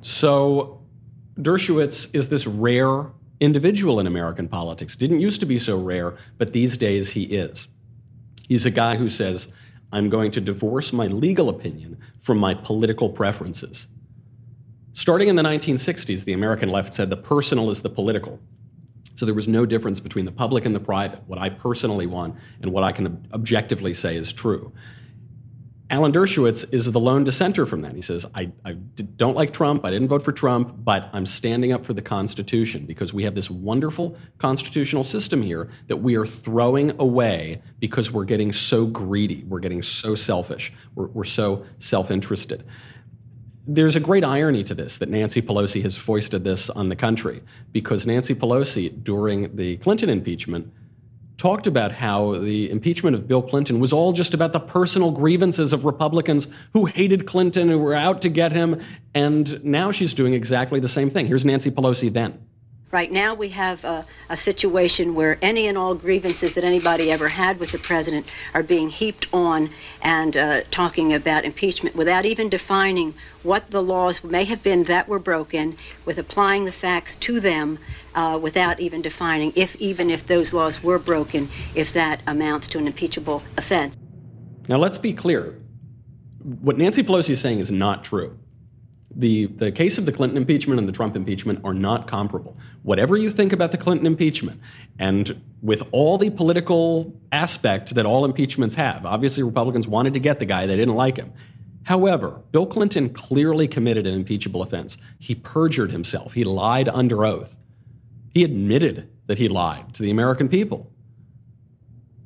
So 0.00 0.80
Dershowitz 1.38 2.08
is 2.14 2.30
this 2.30 2.46
rare 2.46 3.08
individual 3.40 4.00
in 4.00 4.06
American 4.06 4.48
politics. 4.48 4.96
Didn't 4.96 5.20
used 5.20 5.40
to 5.40 5.46
be 5.46 5.58
so 5.58 5.76
rare, 5.76 6.16
but 6.38 6.54
these 6.54 6.78
days 6.78 7.10
he 7.10 7.24
is. 7.24 7.68
He's 8.48 8.64
a 8.64 8.70
guy 8.70 8.96
who 8.96 9.10
says, 9.10 9.48
I'm 9.92 10.08
going 10.08 10.30
to 10.30 10.40
divorce 10.40 10.94
my 10.94 11.08
legal 11.08 11.50
opinion 11.50 11.98
from 12.18 12.38
my 12.38 12.54
political 12.54 13.10
preferences. 13.10 13.86
Starting 14.94 15.28
in 15.28 15.36
the 15.36 15.42
1960s, 15.42 16.24
the 16.24 16.32
American 16.32 16.70
left 16.70 16.94
said 16.94 17.10
the 17.10 17.18
personal 17.18 17.70
is 17.70 17.82
the 17.82 17.90
political. 17.90 18.40
So 19.16 19.26
there 19.26 19.34
was 19.34 19.48
no 19.48 19.66
difference 19.66 19.98
between 20.00 20.24
the 20.24 20.32
public 20.32 20.64
and 20.64 20.74
the 20.74 20.80
private, 20.80 21.22
what 21.26 21.38
I 21.38 21.48
personally 21.48 22.06
want 22.06 22.36
and 22.62 22.72
what 22.72 22.84
I 22.84 22.92
can 22.92 23.26
objectively 23.32 23.94
say 23.94 24.16
is 24.16 24.32
true. 24.32 24.72
Alan 25.88 26.10
Dershowitz 26.10 26.64
is 26.72 26.90
the 26.90 26.98
lone 26.98 27.22
dissenter 27.22 27.64
from 27.64 27.82
that. 27.82 27.94
He 27.94 28.02
says, 28.02 28.26
I, 28.34 28.50
don't 29.16 29.36
like 29.36 29.52
Trump. 29.52 29.84
I 29.84 29.90
didn't 29.90 30.08
vote 30.08 30.22
for 30.22 30.32
Trump, 30.32 30.74
but 30.78 31.08
I'm 31.12 31.26
standing 31.26 31.72
up 31.72 31.86
for 31.86 31.92
the 31.92 32.02
Constitution 32.02 32.86
because 32.86 33.14
we 33.14 33.22
have 33.22 33.36
this 33.36 33.48
wonderful 33.48 34.16
constitutional 34.38 35.04
system 35.04 35.42
here 35.42 35.70
that 35.86 35.98
we 35.98 36.16
are 36.16 36.26
throwing 36.26 37.00
away 37.00 37.62
because 37.78 38.10
we're 38.10 38.24
getting 38.24 38.52
so 38.52 38.84
greedy. 38.84 39.44
We're 39.44 39.60
getting 39.60 39.80
so 39.80 40.16
selfish. 40.16 40.72
We're, 40.96 41.06
we're 41.06 41.24
so 41.24 41.64
self 41.78 42.10
interested. 42.10 42.64
There's 43.68 43.96
a 43.96 44.00
great 44.00 44.24
irony 44.24 44.62
to 44.64 44.74
this 44.74 44.98
that 44.98 45.08
Nancy 45.08 45.42
Pelosi 45.42 45.82
has 45.82 45.96
foisted 45.96 46.44
this 46.44 46.70
on 46.70 46.88
the 46.88 46.94
country 46.94 47.42
because 47.72 48.06
Nancy 48.06 48.32
Pelosi, 48.32 49.02
during 49.02 49.56
the 49.56 49.76
Clinton 49.78 50.08
impeachment, 50.08 50.72
talked 51.36 51.66
about 51.66 51.92
how 51.92 52.34
the 52.34 52.70
impeachment 52.70 53.16
of 53.16 53.26
Bill 53.26 53.42
Clinton 53.42 53.80
was 53.80 53.92
all 53.92 54.12
just 54.12 54.34
about 54.34 54.52
the 54.52 54.60
personal 54.60 55.10
grievances 55.10 55.72
of 55.72 55.84
Republicans 55.84 56.46
who 56.74 56.86
hated 56.86 57.26
Clinton, 57.26 57.68
who 57.68 57.78
were 57.78 57.92
out 57.92 58.22
to 58.22 58.28
get 58.28 58.52
him. 58.52 58.80
And 59.14 59.62
now 59.64 59.90
she's 59.90 60.14
doing 60.14 60.32
exactly 60.32 60.78
the 60.78 60.88
same 60.88 61.10
thing. 61.10 61.26
Here's 61.26 61.44
Nancy 61.44 61.70
Pelosi 61.70 62.12
then. 62.12 62.46
Right 62.92 63.10
now, 63.10 63.34
we 63.34 63.48
have 63.48 63.84
a, 63.84 64.06
a, 64.28 64.36
situation 64.36 65.16
where 65.16 65.38
any 65.42 65.66
and 65.66 65.76
all 65.76 65.96
grievances 65.96 66.54
that 66.54 66.62
anybody 66.62 67.10
ever 67.10 67.28
had 67.28 67.58
with 67.58 67.72
the 67.72 67.78
president 67.78 68.26
are 68.54 68.62
being 68.62 68.90
heaped 68.90 69.26
on 69.32 69.70
and 70.00 70.36
uh, 70.36 70.60
talking 70.70 71.12
about 71.12 71.44
impeachment 71.44 71.96
without 71.96 72.24
even 72.24 72.48
defining 72.48 73.14
what 73.42 73.72
the 73.72 73.82
laws 73.82 74.22
may 74.22 74.44
have 74.44 74.62
been 74.62 74.84
that 74.84 75.08
were 75.08 75.18
broken, 75.18 75.76
with 76.04 76.16
applying 76.16 76.64
the 76.64 76.70
facts 76.70 77.16
to 77.16 77.40
them 77.40 77.80
uh, 78.14 78.38
without 78.40 78.78
even 78.78 79.02
defining 79.02 79.52
if, 79.56 79.74
even 79.76 80.08
if 80.08 80.24
those 80.24 80.52
laws 80.52 80.80
were 80.80 81.00
broken, 81.00 81.48
if 81.74 81.92
that 81.92 82.20
amounts 82.24 82.68
to 82.68 82.78
an 82.78 82.86
impeachable 82.86 83.42
offense. 83.58 83.96
Now, 84.68 84.78
let's 84.78 84.96
be 84.96 85.12
clear. 85.12 85.58
What 86.38 86.78
Nancy 86.78 87.02
Pelosi 87.02 87.30
is 87.30 87.40
saying 87.40 87.58
is 87.58 87.72
not 87.72 88.04
true 88.04 88.38
the, 89.14 89.46
the 89.46 89.72
case 89.72 89.98
of 89.98 90.06
the 90.06 90.12
Clinton 90.12 90.36
impeachment 90.36 90.78
and 90.78 90.88
the 90.88 90.92
Trump 90.92 91.16
impeachment 91.16 91.60
are 91.64 91.74
not 91.74 92.06
comparable. 92.06 92.56
Whatever 92.82 93.16
you 93.16 93.30
think 93.30 93.52
about 93.52 93.70
the 93.70 93.78
Clinton 93.78 94.06
impeachment, 94.06 94.60
and 94.98 95.40
with 95.62 95.82
all 95.92 96.18
the 96.18 96.30
political 96.30 97.14
aspect 97.32 97.94
that 97.94 98.04
all 98.04 98.24
impeachments 98.24 98.74
have, 98.74 99.06
obviously 99.06 99.42
Republicans 99.42 99.86
wanted 99.88 100.14
to 100.14 100.20
get 100.20 100.38
the 100.38 100.44
guy, 100.44 100.66
they 100.66 100.76
didn't 100.76 100.94
like 100.94 101.16
him. 101.16 101.32
However, 101.84 102.42
Bill 102.50 102.66
Clinton 102.66 103.10
clearly 103.10 103.68
committed 103.68 104.06
an 104.06 104.14
impeachable 104.14 104.60
offense. 104.60 104.98
He 105.18 105.34
perjured 105.34 105.92
himself, 105.92 106.34
he 106.34 106.44
lied 106.44 106.88
under 106.88 107.24
oath. 107.24 107.56
He 108.34 108.44
admitted 108.44 109.08
that 109.28 109.38
he 109.38 109.48
lied 109.48 109.94
to 109.94 110.02
the 110.02 110.10
American 110.10 110.48
people. 110.48 110.90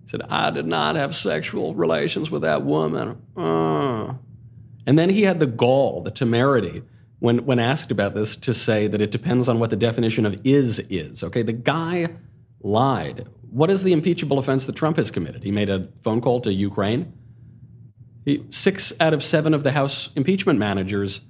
He 0.05 0.09
said, 0.09 0.23
I 0.29 0.51
did 0.51 0.67
not 0.67 0.97
have 0.97 1.15
sexual 1.15 1.75
relations 1.75 2.31
with 2.31 2.43
that 2.43 2.65
woman. 2.65 3.23
Uh. 3.37 4.15
And 4.87 4.99
then 4.99 5.11
he 5.11 5.23
had 5.23 5.41
the 5.41 5.47
gall, 5.47 6.03
the 6.03 6.11
temerity, 6.11 6.83
when, 7.19 7.45
when 7.45 7.59
asked 7.59 7.91
about 7.91 8.15
this, 8.15 8.37
to 8.39 8.55
say 8.55 8.87
that 8.87 9.01
it 9.01 9.11
depends 9.11 9.49
on 9.49 9.59
what 9.59 9.71
the 9.71 9.77
definition 9.77 10.27
of 10.27 10.41
is 10.45 10.79
is. 10.89 11.23
Okay, 11.23 11.43
the 11.43 11.53
guy 11.53 12.09
lied. 12.61 13.29
What 13.51 13.71
is 13.71 13.83
the 13.83 13.93
impeachable 13.93 14.39
offense 14.39 14.65
that 14.67 14.77
Trump 14.77 14.97
has 14.97 15.11
committed? 15.11 15.45
He 15.45 15.51
made 15.51 15.69
a 15.69 15.89
phone 16.03 16.21
call 16.21 16.41
to 16.43 16.53
Ukraine. 16.53 17.13
He, 18.25 18.45
six 18.51 18.93
out 19.01 19.13
of 19.13 19.23
seven 19.23 19.55
of 19.55 19.65
the 19.65 19.73
House 19.73 20.11
impeachment 20.15 20.59
managers 20.59 21.21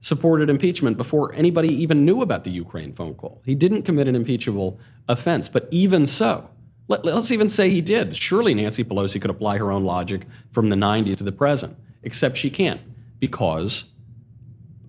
supported 0.00 0.50
impeachment 0.50 0.96
before 0.96 1.32
anybody 1.32 1.68
even 1.68 2.04
knew 2.04 2.22
about 2.22 2.44
the 2.44 2.50
Ukraine 2.50 2.92
phone 2.92 3.14
call. 3.14 3.40
He 3.44 3.54
didn't 3.54 3.82
commit 3.82 4.08
an 4.08 4.16
impeachable 4.16 4.80
offense, 5.08 5.48
but 5.48 5.68
even 5.70 6.06
so, 6.06 6.50
let, 6.88 7.06
us 7.06 7.30
even 7.30 7.48
say 7.48 7.70
he 7.70 7.80
did. 7.80 8.16
Surely 8.16 8.52
Nancy 8.52 8.82
Pelosi 8.84 9.20
could 9.20 9.30
apply 9.30 9.58
her 9.58 9.70
own 9.70 9.84
logic 9.84 10.26
from 10.50 10.68
the 10.68 10.76
90s 10.76 11.16
to 11.16 11.24
the 11.24 11.32
present, 11.32 11.76
except 12.02 12.36
she 12.36 12.50
can't 12.50 12.80
because 13.22 13.84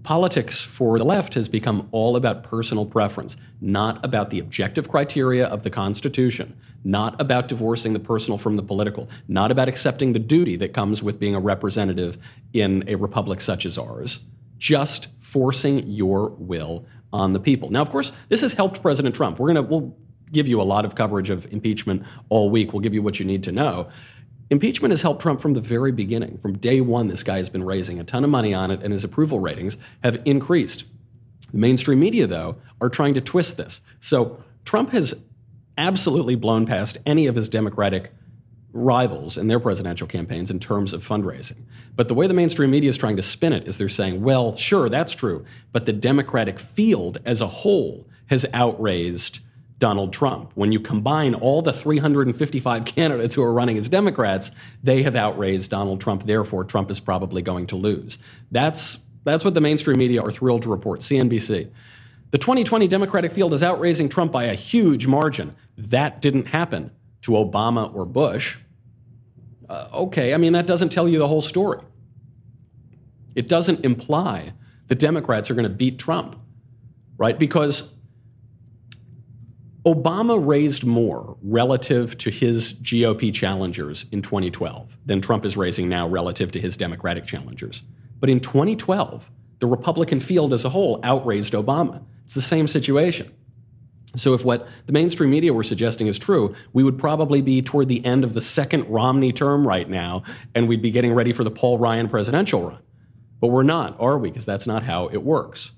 politics 0.02 0.64
for 0.64 0.98
the 0.98 1.06
left 1.06 1.36
has 1.36 1.48
become 1.48 1.88
all 1.92 2.16
about 2.16 2.44
personal 2.44 2.84
preference, 2.84 3.38
not 3.62 4.04
about 4.04 4.32
the 4.32 4.40
objective 4.40 4.90
criteria 4.90 5.46
of 5.46 5.62
the 5.62 5.70
Constitution, 5.70 6.58
not 6.84 7.22
about 7.22 7.48
divorcing 7.48 7.94
the 7.94 8.00
personal 8.00 8.40
from 8.40 8.56
the 8.56 8.64
political, 8.64 9.08
not 9.28 9.52
about 9.52 9.70
accepting 9.70 10.14
the 10.14 10.20
duty 10.20 10.56
that 10.56 10.74
comes 10.74 11.04
with 11.04 11.20
being 11.20 11.36
a 11.36 11.40
representative 11.40 12.18
in 12.54 12.84
a 12.88 12.96
republic 12.96 13.40
such 13.40 13.68
as 13.68 13.78
ours, 13.78 14.20
just 14.58 15.10
forcing 15.22 15.88
your 15.88 16.30
will 16.30 16.88
on 17.14 17.34
the 17.34 17.40
people. 17.40 17.70
Now, 17.70 17.84
of 17.84 17.92
course, 17.92 18.12
this 18.30 18.42
has 18.42 18.54
helped 18.54 18.82
President 18.82 19.14
Trump. 19.14 19.38
We're 19.38 19.54
going 19.54 19.64
to 19.64 19.70
we'll 19.70 19.96
give 20.32 20.48
you 20.48 20.60
a 20.60 20.64
lot 20.64 20.84
of 20.84 20.96
coverage 20.96 21.30
of 21.30 21.46
impeachment 21.54 22.04
all 22.30 22.50
week. 22.50 22.74
We'll 22.74 22.82
give 22.82 22.96
you 22.96 23.04
what 23.04 23.20
you 23.20 23.26
need 23.26 23.44
to 23.44 23.52
know. 23.52 23.90
Impeachment 24.54 24.92
has 24.92 25.02
helped 25.02 25.20
Trump 25.20 25.42
from 25.42 25.56
the 25.56 25.62
very 25.62 25.92
beginning. 25.92 26.38
From 26.38 26.60
day 26.60 26.80
one, 26.80 27.08
this 27.08 27.24
guy 27.24 27.38
has 27.38 27.50
been 27.50 27.64
raising 27.64 28.00
a 28.00 28.04
ton 28.04 28.24
of 28.24 28.30
money 28.30 28.54
on 28.54 28.70
it, 28.70 28.84
and 28.84 28.94
his 28.94 29.04
approval 29.04 29.40
ratings 29.40 29.78
have 30.04 30.22
increased. 30.26 30.84
The 31.52 31.58
mainstream 31.58 32.00
media, 32.00 32.28
though, 32.28 32.58
are 32.80 32.88
trying 32.88 33.16
to 33.16 33.22
twist 33.22 33.58
this. 33.58 33.82
So 34.00 34.44
Trump 34.64 34.92
has 34.92 35.16
absolutely 35.76 36.36
blown 36.36 36.68
past 36.68 37.00
any 37.04 37.26
of 37.26 37.34
his 37.34 37.50
Democratic 37.50 38.14
rivals 38.74 39.38
in 39.40 39.48
their 39.48 39.60
presidential 39.60 40.06
campaigns 40.06 40.52
in 40.52 40.60
terms 40.60 40.94
of 40.94 41.04
fundraising. 41.04 41.64
But 41.96 42.08
the 42.08 42.14
way 42.14 42.28
the 42.28 42.36
mainstream 42.36 42.70
media 42.70 42.92
is 42.92 42.98
trying 42.98 43.16
to 43.16 43.24
spin 43.24 43.54
it 43.54 43.68
is 43.68 43.80
they're 43.80 43.90
saying, 43.90 44.22
well, 44.22 44.56
sure, 44.56 44.88
that's 44.88 45.16
true, 45.16 45.46
but 45.72 45.88
the 45.88 45.94
Democratic 45.94 46.60
field 46.60 47.18
as 47.26 47.42
a 47.42 47.48
whole 47.48 48.08
has 48.28 48.46
outraised 48.54 49.40
Donald 49.78 50.14
Trump. 50.14 50.52
When 50.56 50.72
you 50.72 50.80
combine 50.80 51.34
all 51.34 51.62
the 51.62 51.74
355 51.74 52.86
candidates 52.86 53.36
who 53.36 53.44
are 53.44 53.54
running 53.54 53.78
as 53.78 53.90
Democrats, 53.90 54.52
they 54.82 55.04
have 55.04 55.16
outraised 55.16 55.72
Donald 55.72 56.02
Trump. 56.02 56.26
Therefore, 56.26 56.64
Trump 56.64 56.90
is 56.92 57.00
probably 57.00 57.42
going 57.42 57.68
to 57.68 57.76
lose. 57.76 58.18
That's, 58.52 59.00
that's 59.24 59.44
what 59.44 59.54
the 59.54 59.62
mainstream 59.62 59.98
media 59.98 60.22
are 60.22 60.32
thrilled 60.32 60.64
to 60.64 60.70
report. 60.70 61.02
CNBC. 61.02 61.70
The 62.32 62.38
2020 62.40 62.88
Democratic 62.88 63.32
field 63.32 63.54
is 63.54 63.62
outraising 63.62 64.10
Trump 64.10 64.32
by 64.32 64.46
a 64.46 64.56
huge 64.56 65.06
margin. 65.06 65.56
That 65.78 66.20
didn't 66.20 66.48
happen 66.48 66.92
to 67.22 67.32
Obama 67.32 67.94
or 67.94 68.06
Bush. 68.06 68.58
Uh, 69.70 69.88
okay, 69.94 70.34
I 70.34 70.38
mean, 70.38 70.54
that 70.54 70.66
doesn't 70.66 70.90
tell 70.90 71.08
you 71.08 71.20
the 71.20 71.28
whole 71.28 71.42
story. 71.42 71.80
It 73.36 73.48
doesn't 73.48 73.86
imply 73.86 74.54
the 74.88 74.96
Democrats 74.96 75.50
are 75.50 75.54
going 75.54 75.64
to 75.64 75.70
beat 75.70 75.98
Trump, 76.00 76.36
right? 77.18 77.38
Because 77.38 77.84
Obama 79.86 80.40
raised 80.46 80.86
more 80.86 81.36
relative 81.42 82.18
to 82.20 82.30
his 82.30 82.74
GOP 82.76 83.34
challengers 83.34 84.06
in 84.12 84.22
2012 84.22 84.98
than 85.06 85.20
Trump 85.20 85.44
is 85.44 85.58
raising 85.58 85.90
now 85.90 86.08
relative 86.08 86.54
to 86.54 86.62
his 86.62 86.78
Democratic 86.78 87.26
challengers. 87.26 87.84
But 88.20 88.30
in 88.30 88.40
2012, 88.40 89.30
the 89.60 89.68
Republican 89.68 90.22
field 90.22 90.54
as 90.54 90.64
a 90.64 90.70
whole 90.70 91.02
outraised 91.04 91.52
Obama. 91.52 92.04
It's 92.24 92.34
the 92.34 92.42
same 92.42 92.68
situation. 92.68 93.34
So, 94.16 94.34
if 94.34 94.46
what 94.46 94.68
the 94.86 94.94
mainstream 94.94 95.32
media 95.32 95.54
were 95.54 95.64
suggesting 95.64 96.08
is 96.08 96.20
true, 96.20 96.56
we 96.72 96.84
would 96.84 97.00
probably 97.00 97.42
be 97.42 97.62
toward 97.62 97.90
the 97.90 98.06
end 98.06 98.24
of 98.24 98.34
the 98.34 98.42
second 98.42 98.88
Romney 98.88 99.34
term 99.34 99.68
right 99.68 99.90
now, 99.90 100.24
and 100.54 100.68
we'd 100.68 100.84
be 100.84 100.92
getting 100.92 101.14
ready 101.14 101.34
for 101.34 101.44
the 101.44 101.52
Paul 101.52 101.80
Ryan 101.80 102.08
presidential 102.08 102.62
run. 102.70 102.80
But 103.42 103.48
we're 103.48 103.64
not, 103.64 104.00
are 104.00 104.18
we? 104.18 104.30
Because 104.30 104.46
that's 104.46 104.68
not 104.68 104.84
how 104.84 105.08
it 105.08 105.24
works. 105.24 105.72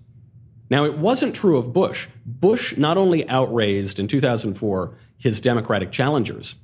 Now, 0.70 0.86
it 0.86 0.98
wasn't 0.98 1.36
true 1.36 1.58
of 1.58 1.74
Bush. 1.74 2.08
Bush 2.26 2.76
not 2.78 2.98
only 2.98 3.28
outraised 3.30 4.00
in 4.00 4.08
2004 4.08 4.98
his 5.18 5.40
Democratic 5.42 5.92
challengers, 5.92 6.56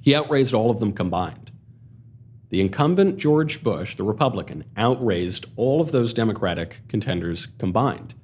he 0.00 0.14
outraised 0.14 0.54
all 0.54 0.70
of 0.70 0.78
them 0.78 0.92
combined. 0.92 1.50
The 2.50 2.60
incumbent 2.60 3.16
George 3.16 3.62
Bush, 3.64 3.96
the 3.96 4.04
Republican, 4.04 4.64
outraised 4.76 5.46
all 5.56 5.80
of 5.80 5.90
those 5.90 6.12
Democratic 6.12 6.80
contenders 6.88 7.48
combined. 7.58 8.14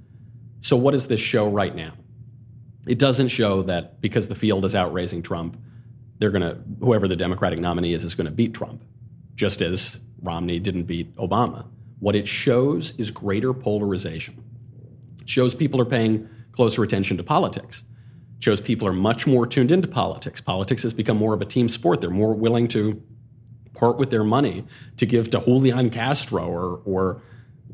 So, 0.61 0.77
what 0.77 0.93
does 0.93 1.09
this 1.09 1.21
show 1.21 1.49
right 1.49 1.75
now? 1.75 1.95
It 2.87 2.99
doesn't 3.01 3.29
show 3.29 3.62
that 3.62 4.01
because 4.01 4.29
the 4.29 4.37
field 4.37 4.65
is 4.65 4.77
outraising 4.77 5.23
Trump, 5.23 5.57
they're 6.19 6.31
going 6.31 6.43
to, 6.43 6.59
whoever 6.79 7.09
the 7.09 7.17
Democratic 7.17 7.59
nominee 7.59 7.95
is, 7.95 8.05
is 8.05 8.15
going 8.15 8.27
to 8.27 8.33
beat 8.33 8.55
Trump, 8.55 8.85
just 9.35 9.61
as 9.61 9.99
Romney 10.23 10.61
didn't 10.61 10.85
beat 10.85 11.15
Obama. 11.17 11.67
What 11.99 12.15
it 12.15 12.29
shows 12.29 12.93
is 12.99 13.11
greater 13.11 13.53
polarization. 13.53 14.43
Shows 15.24 15.54
people 15.54 15.80
are 15.80 15.87
paying 15.87 16.28
closer 16.52 16.82
attention 16.82 17.16
to 17.16 17.22
politics. 17.22 17.85
Shows 18.40 18.61
people 18.61 18.88
are 18.88 18.92
much 18.92 19.26
more 19.26 19.46
tuned 19.46 19.70
into 19.70 19.88
politics. 19.88 20.40
Politics 20.40 20.82
has 20.82 20.92
become 20.92 21.16
more 21.16 21.35
of 21.35 21.40
a 21.40 21.44
team 21.44 21.68
sport. 21.68 22.00
They're 22.00 22.11
more 22.11 22.35
willing 22.35 22.68
to 22.68 23.02
part 23.74 23.98
with 23.98 24.11
their 24.11 24.24
money 24.24 24.64
to 24.96 25.06
give 25.06 25.30
to 25.30 25.40
Julian 25.40 25.90
Castro 25.90 26.44
or, 26.46 26.82
or 26.85 27.22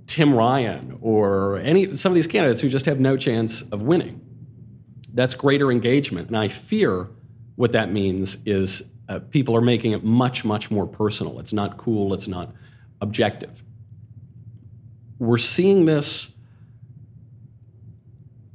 Tim 0.06 0.34
Ryan 0.34 0.98
or 1.00 1.58
any 1.58 1.94
some 1.96 2.12
of 2.12 2.14
these 2.16 2.26
candidates 2.26 2.61
who 2.61 2.68
just 2.68 2.87
have 2.87 3.00
no 3.00 3.16
chance 3.16 3.62
of 3.62 3.82
winning. 3.82 4.20
That's 5.12 5.34
greater 5.34 5.70
engagement. 5.70 6.28
And 6.28 6.37
I 6.37 6.48
fear 6.48 7.11
what 7.56 7.72
that 7.72 7.90
means 7.92 8.38
is 8.46 8.82
uh, 9.08 9.20
people 9.30 9.56
are 9.56 9.61
making 9.61 9.92
it 9.92 10.04
much, 10.04 10.44
much 10.44 10.70
more 10.70 10.87
personal. 10.87 11.40
It's 11.40 11.52
not 11.52 11.76
cool, 11.76 12.14
it's 12.14 12.28
not 12.28 12.52
objective. 13.00 13.62
We're 15.18 15.38
seeing 15.38 15.87
this 15.87 16.28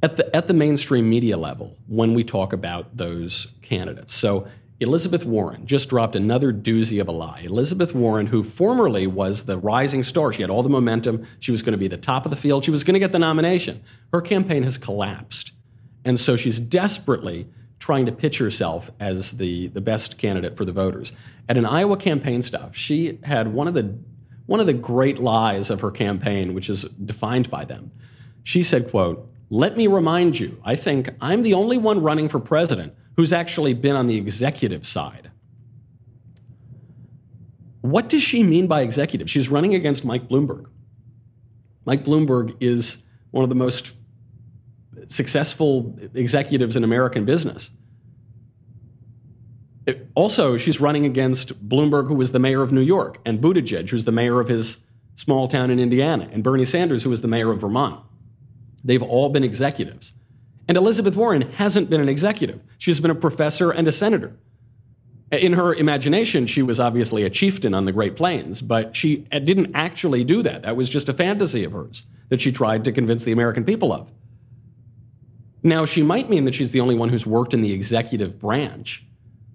at 0.04 0.18
the, 0.18 0.36
at 0.36 0.48
the 0.48 0.54
mainstream 0.54 1.08
media 1.08 1.38
level 1.38 1.78
when 1.86 2.12
we 2.12 2.22
talk 2.22 2.52
about 2.52 2.94
those 2.94 3.48
candidates. 3.62 4.12
So 4.12 4.46
Elizabeth 4.78 5.24
Warren 5.24 5.66
just 5.66 5.88
dropped 5.88 6.14
another 6.14 6.52
doozy 6.52 7.00
of 7.00 7.08
a 7.08 7.12
lie. 7.12 7.40
Elizabeth 7.42 7.94
Warren, 7.94 8.26
who 8.26 8.42
formerly 8.42 9.06
was 9.06 9.44
the 9.44 9.56
rising 9.56 10.02
star, 10.02 10.30
she 10.30 10.42
had 10.42 10.50
all 10.50 10.62
the 10.62 10.68
momentum, 10.68 11.26
she 11.40 11.50
was 11.50 11.62
going 11.62 11.72
to 11.72 11.78
be 11.78 11.88
the 11.88 11.96
top 11.96 12.26
of 12.26 12.30
the 12.30 12.36
field, 12.36 12.66
she 12.66 12.70
was 12.70 12.84
going 12.84 12.92
to 12.92 13.00
get 13.00 13.12
the 13.12 13.18
nomination. 13.18 13.82
Her 14.12 14.20
campaign 14.20 14.62
has 14.64 14.76
collapsed. 14.76 15.52
And 16.04 16.20
so 16.20 16.36
she's 16.36 16.60
desperately 16.60 17.48
trying 17.78 18.04
to 18.04 18.12
pitch 18.12 18.36
herself 18.36 18.90
as 19.00 19.32
the, 19.32 19.68
the 19.68 19.80
best 19.80 20.18
candidate 20.18 20.54
for 20.54 20.66
the 20.66 20.72
voters. 20.72 21.12
At 21.48 21.56
an 21.56 21.64
Iowa 21.64 21.96
campaign 21.96 22.42
stop, 22.42 22.74
she 22.74 23.20
had 23.22 23.54
one 23.54 23.68
of 23.68 23.74
the 23.74 23.98
one 24.44 24.60
of 24.60 24.66
the 24.66 24.74
great 24.74 25.18
lies 25.18 25.70
of 25.70 25.80
her 25.80 25.90
campaign, 25.90 26.52
which 26.52 26.68
is 26.68 26.84
defined 27.02 27.48
by 27.48 27.64
them. 27.64 27.90
She 28.42 28.62
said, 28.62 28.90
quote, 28.90 29.26
let 29.50 29.76
me 29.76 29.86
remind 29.86 30.38
you, 30.38 30.60
I 30.64 30.76
think 30.76 31.10
I'm 31.20 31.42
the 31.42 31.54
only 31.54 31.78
one 31.78 32.02
running 32.02 32.28
for 32.28 32.40
president 32.40 32.94
who's 33.16 33.32
actually 33.32 33.74
been 33.74 33.96
on 33.96 34.06
the 34.06 34.16
executive 34.16 34.86
side. 34.86 35.30
What 37.80 38.08
does 38.08 38.22
she 38.22 38.42
mean 38.42 38.66
by 38.66 38.80
executive? 38.80 39.28
She's 39.28 39.48
running 39.48 39.74
against 39.74 40.04
Mike 40.04 40.28
Bloomberg. 40.28 40.66
Mike 41.84 42.04
Bloomberg 42.04 42.56
is 42.60 42.98
one 43.30 43.44
of 43.44 43.50
the 43.50 43.54
most 43.54 43.92
successful 45.08 45.98
executives 46.14 46.76
in 46.76 46.84
American 46.84 47.24
business. 47.24 47.70
It, 49.86 50.08
also, 50.14 50.56
she's 50.56 50.80
running 50.80 51.04
against 51.04 51.68
Bloomberg, 51.68 52.08
who 52.08 52.14
was 52.14 52.32
the 52.32 52.38
mayor 52.38 52.62
of 52.62 52.72
New 52.72 52.80
York, 52.80 53.18
and 53.26 53.40
Buttigieg, 53.40 53.90
who's 53.90 54.06
the 54.06 54.12
mayor 54.12 54.40
of 54.40 54.48
his 54.48 54.78
small 55.14 55.46
town 55.46 55.70
in 55.70 55.78
Indiana, 55.78 56.28
and 56.32 56.42
Bernie 56.42 56.64
Sanders, 56.64 57.02
who 57.02 57.10
was 57.10 57.20
the 57.20 57.28
mayor 57.28 57.52
of 57.52 57.60
Vermont. 57.60 58.02
They've 58.84 59.02
all 59.02 59.30
been 59.30 59.42
executives. 59.42 60.12
And 60.68 60.76
Elizabeth 60.76 61.16
Warren 61.16 61.42
hasn't 61.42 61.90
been 61.90 62.00
an 62.00 62.08
executive. 62.08 62.60
She's 62.78 63.00
been 63.00 63.10
a 63.10 63.14
professor 63.14 63.70
and 63.70 63.88
a 63.88 63.92
senator. 63.92 64.36
In 65.32 65.54
her 65.54 65.74
imagination, 65.74 66.46
she 66.46 66.62
was 66.62 66.78
obviously 66.78 67.24
a 67.24 67.30
chieftain 67.30 67.74
on 67.74 67.86
the 67.86 67.92
Great 67.92 68.14
Plains, 68.16 68.60
but 68.60 68.94
she 68.94 69.16
didn't 69.16 69.72
actually 69.74 70.22
do 70.22 70.42
that. 70.42 70.62
That 70.62 70.76
was 70.76 70.88
just 70.88 71.08
a 71.08 71.14
fantasy 71.14 71.64
of 71.64 71.72
hers 71.72 72.04
that 72.28 72.40
she 72.40 72.52
tried 72.52 72.84
to 72.84 72.92
convince 72.92 73.24
the 73.24 73.32
American 73.32 73.64
people 73.64 73.92
of. 73.92 74.10
Now, 75.62 75.86
she 75.86 76.02
might 76.02 76.28
mean 76.28 76.44
that 76.44 76.54
she's 76.54 76.72
the 76.72 76.80
only 76.80 76.94
one 76.94 77.08
who's 77.08 77.26
worked 77.26 77.54
in 77.54 77.62
the 77.62 77.72
executive 77.72 78.38
branch 78.38 79.04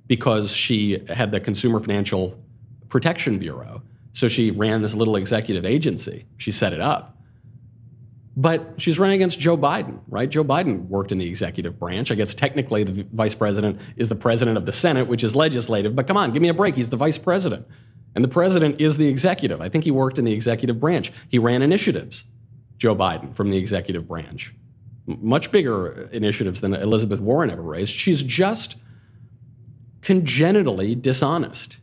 because 0.08 0.52
she 0.52 1.06
had 1.08 1.32
the 1.32 1.40
Consumer 1.40 1.80
Financial 1.80 2.38
Protection 2.90 3.38
Bureau. 3.38 3.84
So 4.14 4.28
she 4.28 4.50
ran 4.50 4.82
this 4.82 4.96
little 4.96 5.16
executive 5.16 5.66
agency. 5.66 6.26
She 6.38 6.52
set 6.52 6.74
it 6.74 6.82
up. 6.82 7.16
But 8.40 8.76
she's 8.78 8.98
running 8.98 9.16
against 9.16 9.40
Joe 9.40 9.58
Biden, 9.58 10.00
right? 10.08 10.30
Joe 10.30 10.46
Biden 10.46 10.88
worked 10.88 11.12
in 11.12 11.18
the 11.18 11.28
executive 11.28 11.78
branch. 11.78 12.10
I 12.10 12.16
guess 12.16 12.34
technically 12.34 12.84
the 12.84 13.06
vice 13.12 13.34
president 13.34 13.82
is 13.98 14.08
the 14.08 14.16
president 14.16 14.58
of 14.58 14.66
the 14.66 14.72
Senate, 14.72 15.08
which 15.08 15.24
is 15.24 15.36
legislative. 15.36 15.96
But 15.96 16.08
come 16.08 16.16
on, 16.16 16.32
give 16.32 16.42
me 16.42 16.48
a 16.48 16.54
break. 16.54 16.76
He's 16.76 16.90
the 16.90 16.98
vice 16.98 17.18
president. 17.18 17.68
And 18.16 18.24
the 18.24 18.30
president 18.30 18.80
is 18.80 18.98
the 18.98 19.08
executive. 19.08 19.60
I 19.60 19.68
think 19.68 19.84
he 19.84 19.92
worked 19.92 20.18
in 20.18 20.26
the 20.26 20.32
executive 20.32 20.80
branch. 20.80 21.12
He 21.28 21.38
ran 21.38 21.62
initiatives, 21.62 22.24
Joe 22.78 22.96
Biden, 22.96 23.36
from 23.36 23.50
the 23.50 23.58
executive 23.58 24.08
branch 24.08 24.54
much 25.18 25.52
bigger 25.52 26.10
initiatives 26.12 26.62
than 26.62 26.74
Elizabeth 26.74 27.20
Warren 27.20 27.50
ever 27.50 27.62
raised. 27.62 27.94
She's 27.94 28.22
just 28.22 28.76
congenitally 30.02 30.96
dishonest. 30.96 31.78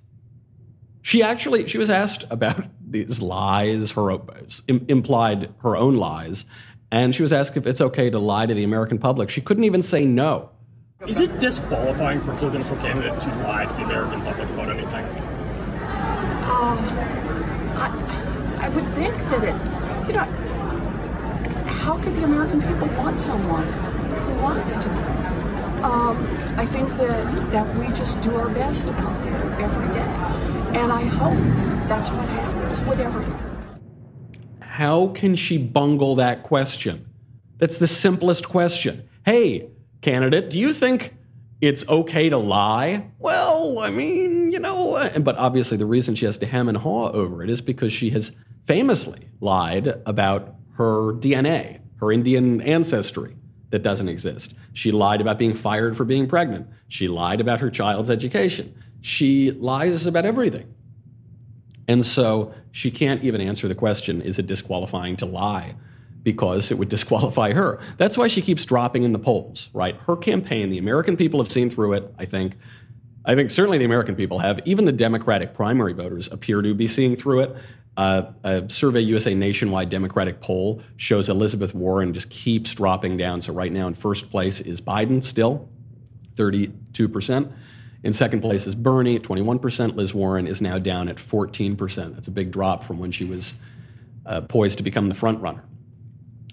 She 1.03 1.23
actually 1.23 1.67
she 1.69 1.79
was 1.79 1.91
asked 1.91 2.25
about 2.31 2.65
these 2.87 3.21
lies, 3.21 3.91
her 3.93 4.19
implied 4.69 5.53
her 5.59 5.77
own 5.77 5.97
lies, 5.97 6.45
and 6.91 7.15
she 7.15 7.23
was 7.23 7.33
asked 7.33 7.57
if 7.57 7.67
it's 7.67 7.81
okay 7.81 8.11
to 8.11 8.19
lie 8.19 8.47
to 8.47 8.55
the 8.55 8.65
American 8.65 8.99
public. 8.99 9.29
She 9.31 9.41
couldn't 9.41 9.65
even 9.65 9.83
say 9.83 10.05
no. 10.05 10.51
Is 11.07 11.21
it 11.21 11.39
disqualifying 11.41 12.21
for 12.21 12.33
a 12.33 12.39
presidential 12.39 12.77
candidate 12.79 13.21
to 13.21 13.29
lie 13.43 13.67
to 13.67 13.73
the 13.75 13.83
American 13.83 14.23
public 14.23 14.49
about 14.51 14.71
anything? 14.71 15.05
Um, 16.47 16.79
I, 17.77 18.57
I 18.61 18.69
would 18.71 18.89
think 18.95 19.15
that 19.15 19.45
it, 19.45 20.09
you 20.09 20.15
know, 20.15 20.25
how 21.67 21.99
could 21.99 22.15
the 22.15 22.25
American 22.25 22.63
people 22.63 22.89
want 22.97 23.19
someone 23.19 23.69
who 23.69 24.35
wants 24.43 24.79
to? 24.79 24.89
Um, 25.85 26.27
I 26.57 26.67
think 26.67 26.89
that, 26.97 27.51
that 27.53 27.77
we 27.79 27.89
just 27.89 28.21
do 28.23 28.35
our 28.37 28.49
best 28.49 28.89
out 28.89 29.23
there 29.23 29.61
every 29.61 29.95
day. 29.95 30.56
And 30.75 30.93
I 30.93 31.03
hope 31.03 31.39
that's 31.89 32.11
what 32.11 32.29
happens 32.29 32.81
with 32.89 33.01
everyone. 33.01 33.43
How 34.61 35.09
can 35.09 35.37
she 35.37 35.59
bungle 35.59 36.17
that 36.17 36.43
question? 36.43 37.07
That's 37.59 37.79
the 37.79 37.87
simplest 37.87 38.49
question. 38.49 39.09
Hey, 39.25 39.71
candidate, 40.03 40.51
do 40.51 40.59
you 40.59 40.75
think 40.75 41.15
it's 41.61 41.89
okay 41.89 42.29
to 42.29 42.37
lie? 42.37 43.11
Well, 43.19 43.79
I 43.79 43.91
mean, 43.91 44.51
you 44.51 44.59
know, 44.59 45.11
but 45.21 45.37
obviously 45.37 45.77
the 45.77 45.87
reason 45.87 46.15
she 46.15 46.27
has 46.27 46.39
to 46.39 46.47
hem 46.47 46.69
and 46.69 46.79
haw 46.79 47.11
over 47.11 47.43
it 47.43 47.49
is 47.49 47.61
because 47.61 47.93
she 47.93 48.11
has 48.11 48.33
famously 48.67 49.29
lied 49.41 50.03
about 50.05 50.57
her 50.75 51.15
DNA, 51.15 51.81
her 52.01 52.13
Indian 52.13 52.61
ancestry 52.61 53.37
that 53.71 53.83
doesn't 53.83 54.09
exist. 54.09 54.55
She 54.75 54.93
lied 54.93 55.21
about 55.21 55.39
being 55.39 55.55
fired 55.55 55.97
for 55.97 56.05
being 56.05 56.29
pregnant. 56.29 56.69
She 56.89 57.09
lied 57.09 57.41
about 57.41 57.61
her 57.61 57.71
child's 57.71 58.11
education. 58.11 58.75
She 59.07 59.53
lies 59.53 60.05
about 60.09 60.25
everything. 60.25 60.75
And 61.87 62.05
so 62.05 62.53
she 62.73 62.91
can't 62.91 63.23
even 63.23 63.41
answer 63.41 63.69
the 63.69 63.75
question 63.77 64.21
is 64.21 64.41
it 64.41 64.49
disqualifying 64.49 65.17
to 65.19 65.27
lie? 65.27 65.77
Because 66.25 66.73
it 66.73 66.79
would 66.79 66.89
disqualify 66.97 67.53
her. 67.53 67.79
That's 67.99 68.19
why 68.19 68.27
she 68.27 68.43
keeps 68.43 68.65
dropping 68.65 69.05
in 69.05 69.13
the 69.13 69.21
polls, 69.21 69.69
right? 69.73 69.95
Her 70.09 70.17
campaign, 70.17 70.71
the 70.71 70.79
American 70.79 71.17
people 71.17 71.39
have 71.39 71.53
seen 71.53 71.71
through 71.71 71.93
it, 71.93 72.13
I 72.19 72.25
think. 72.25 72.57
I 73.25 73.37
think 73.37 73.53
certainly 73.53 73.79
the 73.79 73.85
American 73.85 74.17
people 74.17 74.41
have. 74.41 74.59
Even 74.65 74.87
the 74.87 74.93
Democratic 74.93 75.55
primary 75.55 75.93
voters 75.93 76.27
appear 76.33 76.61
to 76.61 76.75
be 76.75 76.89
seeing 76.89 77.15
through 77.15 77.43
it. 77.43 77.57
Uh, 77.97 78.33
a 78.43 78.69
Survey 78.69 79.03
USA 79.03 79.37
nationwide 79.37 79.89
Democratic 79.89 80.41
poll 80.41 80.83
shows 80.97 81.29
Elizabeth 81.29 81.77
Warren 81.77 82.13
just 82.13 82.29
keeps 82.29 82.75
dropping 82.75 83.19
down. 83.19 83.41
So 83.41 83.53
right 83.53 83.71
now 83.71 83.87
in 83.87 83.95
first 83.95 84.33
place 84.33 84.61
is 84.61 84.81
Biden 84.81 85.23
still, 85.23 85.69
32%. 86.35 87.53
In 88.07 88.13
second 88.13 88.41
place 88.41 88.69
is 88.69 88.77
Bernie 88.77 89.17
at 89.17 89.23
21%. 89.23 89.97
Liz 89.97 90.15
Warren 90.15 90.47
is 90.47 90.63
now 90.63 90.79
down 90.79 91.09
at 91.09 91.17
14%. 91.17 92.15
That's 92.15 92.29
a 92.29 92.31
big 92.31 92.53
drop 92.53 92.85
from 92.85 93.01
when 93.01 93.11
she 93.11 93.25
was 93.25 93.57
uh, 94.25 94.43
poised 94.43 94.79
to 94.79 94.85
become 94.85 95.09
the 95.09 95.15
front 95.17 95.43
runner. 95.43 95.65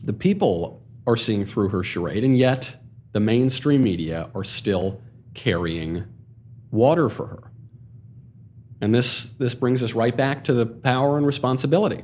The 0.04 0.14
people 0.14 0.82
are 1.06 1.16
seeing 1.16 1.46
through 1.46 1.70
her 1.70 1.84
charade, 1.84 2.24
and 2.24 2.36
yet 2.36 2.78
the 3.12 3.20
mainstream 3.20 3.84
media 3.84 4.32
are 4.34 4.44
still 4.44 5.00
carrying 5.36 6.06
water 6.72 7.08
for 7.08 7.28
her. 7.28 7.52
And 8.82 8.96
this, 8.96 9.28
this 9.38 9.54
brings 9.54 9.84
us 9.84 9.94
right 9.94 10.18
back 10.18 10.44
to 10.46 10.54
the 10.54 10.66
power 10.66 11.18
and 11.18 11.26
responsibility. 11.28 12.04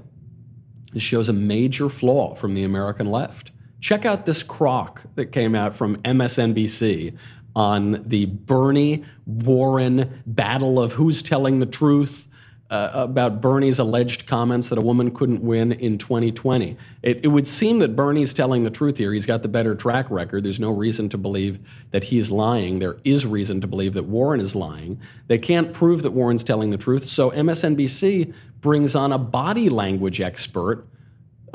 This 0.94 1.02
shows 1.02 1.28
a 1.28 1.34
major 1.34 1.90
flaw 1.90 2.36
from 2.36 2.54
the 2.54 2.64
American 2.64 3.10
left. 3.10 3.52
Check 3.82 4.06
out 4.06 4.28
this 4.28 4.44
crock 4.44 5.02
that 5.16 5.32
came 5.32 5.56
out 5.56 5.76
from 5.76 5.96
MSNBC 6.04 7.18
on 7.60 8.02
the 8.08 8.24
Bernie 8.24 9.04
Warren 9.26 10.24
battle 10.26 10.80
of 10.80 10.94
who's 10.94 11.22
telling 11.22 11.60
the 11.60 11.66
truth 11.66 12.30
uh, 12.70 12.90
about 12.94 13.42
Bernie's 13.42 13.80
alleged 13.80 14.28
comments 14.28 14.70
that 14.70 14.78
a 14.78 14.82
woman 14.82 15.12
couldn't 15.12 15.44
win 15.44 15.74
in 15.74 15.98
2020. 15.98 16.78
It, 17.04 17.20
it, 17.22 17.28
would 17.28 17.46
seem 17.46 17.80
that 17.80 17.98
Bernie's 17.98 18.34
telling 18.34 18.64
the 18.64 18.70
truth 18.70 18.96
here. 18.96 19.12
He's 19.12 19.26
got 19.26 19.42
the 19.42 19.50
better 19.50 19.76
track 19.76 20.10
record. 20.10 20.46
There's 20.46 20.60
no 20.60 20.72
reason 20.72 21.10
to 21.10 21.18
believe 21.18 21.60
that 21.92 22.06
he's 22.06 22.32
lying. 22.32 22.80
There 22.80 22.98
is 23.04 23.26
reason 23.26 23.60
to 23.60 23.68
believe 23.68 23.94
that 23.94 24.04
Warren 24.04 24.40
is 24.40 24.56
lying. 24.56 24.98
They 25.28 25.38
can't 25.38 25.74
prove 25.74 26.02
that 26.04 26.12
Warren's 26.12 26.46
telling 26.46 26.70
the 26.70 26.78
truth. 26.78 27.08
So 27.08 27.32
MSNBC 27.32 28.34
brings 28.62 28.96
on 28.96 29.12
a 29.12 29.18
body 29.18 29.68
language 29.68 30.22
expert, 30.22 30.88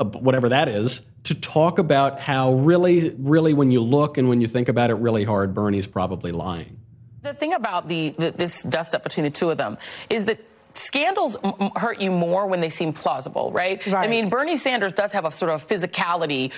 whatever 0.03 0.49
that 0.49 0.67
is, 0.67 1.01
to 1.23 1.35
talk 1.35 1.79
about 1.79 2.19
how 2.19 2.53
really, 2.53 3.15
really, 3.17 3.53
when 3.53 3.71
you 3.71 3.81
look 3.81 4.17
and 4.17 4.29
when 4.29 4.41
you 4.41 4.47
think 4.47 4.69
about 4.69 4.89
it 4.89 4.95
really 4.95 5.23
hard, 5.23 5.53
Bernie's 5.53 5.87
probably 5.87 6.31
lying. 6.31 6.79
The 7.21 7.33
thing 7.33 7.53
about 7.53 7.87
the, 7.87 8.09
the 8.11 8.31
this 8.31 8.61
dust 8.63 8.93
up 8.93 9.03
between 9.03 9.23
the 9.23 9.31
two 9.31 9.49
of 9.49 9.57
them 9.57 9.77
is 10.09 10.25
that 10.25 10.39
scandals 10.77 11.37
m- 11.43 11.71
hurt 11.75 12.01
you 12.01 12.11
more 12.11 12.47
when 12.47 12.61
they 12.61 12.69
seem 12.69 12.93
plausible, 12.93 13.51
right? 13.51 13.85
right? 13.87 14.07
I 14.07 14.07
mean, 14.07 14.29
Bernie 14.29 14.57
Sanders 14.57 14.93
does 14.93 15.11
have 15.11 15.25
a 15.25 15.31
sort 15.31 15.51
of 15.51 15.67
physicality, 15.67 16.51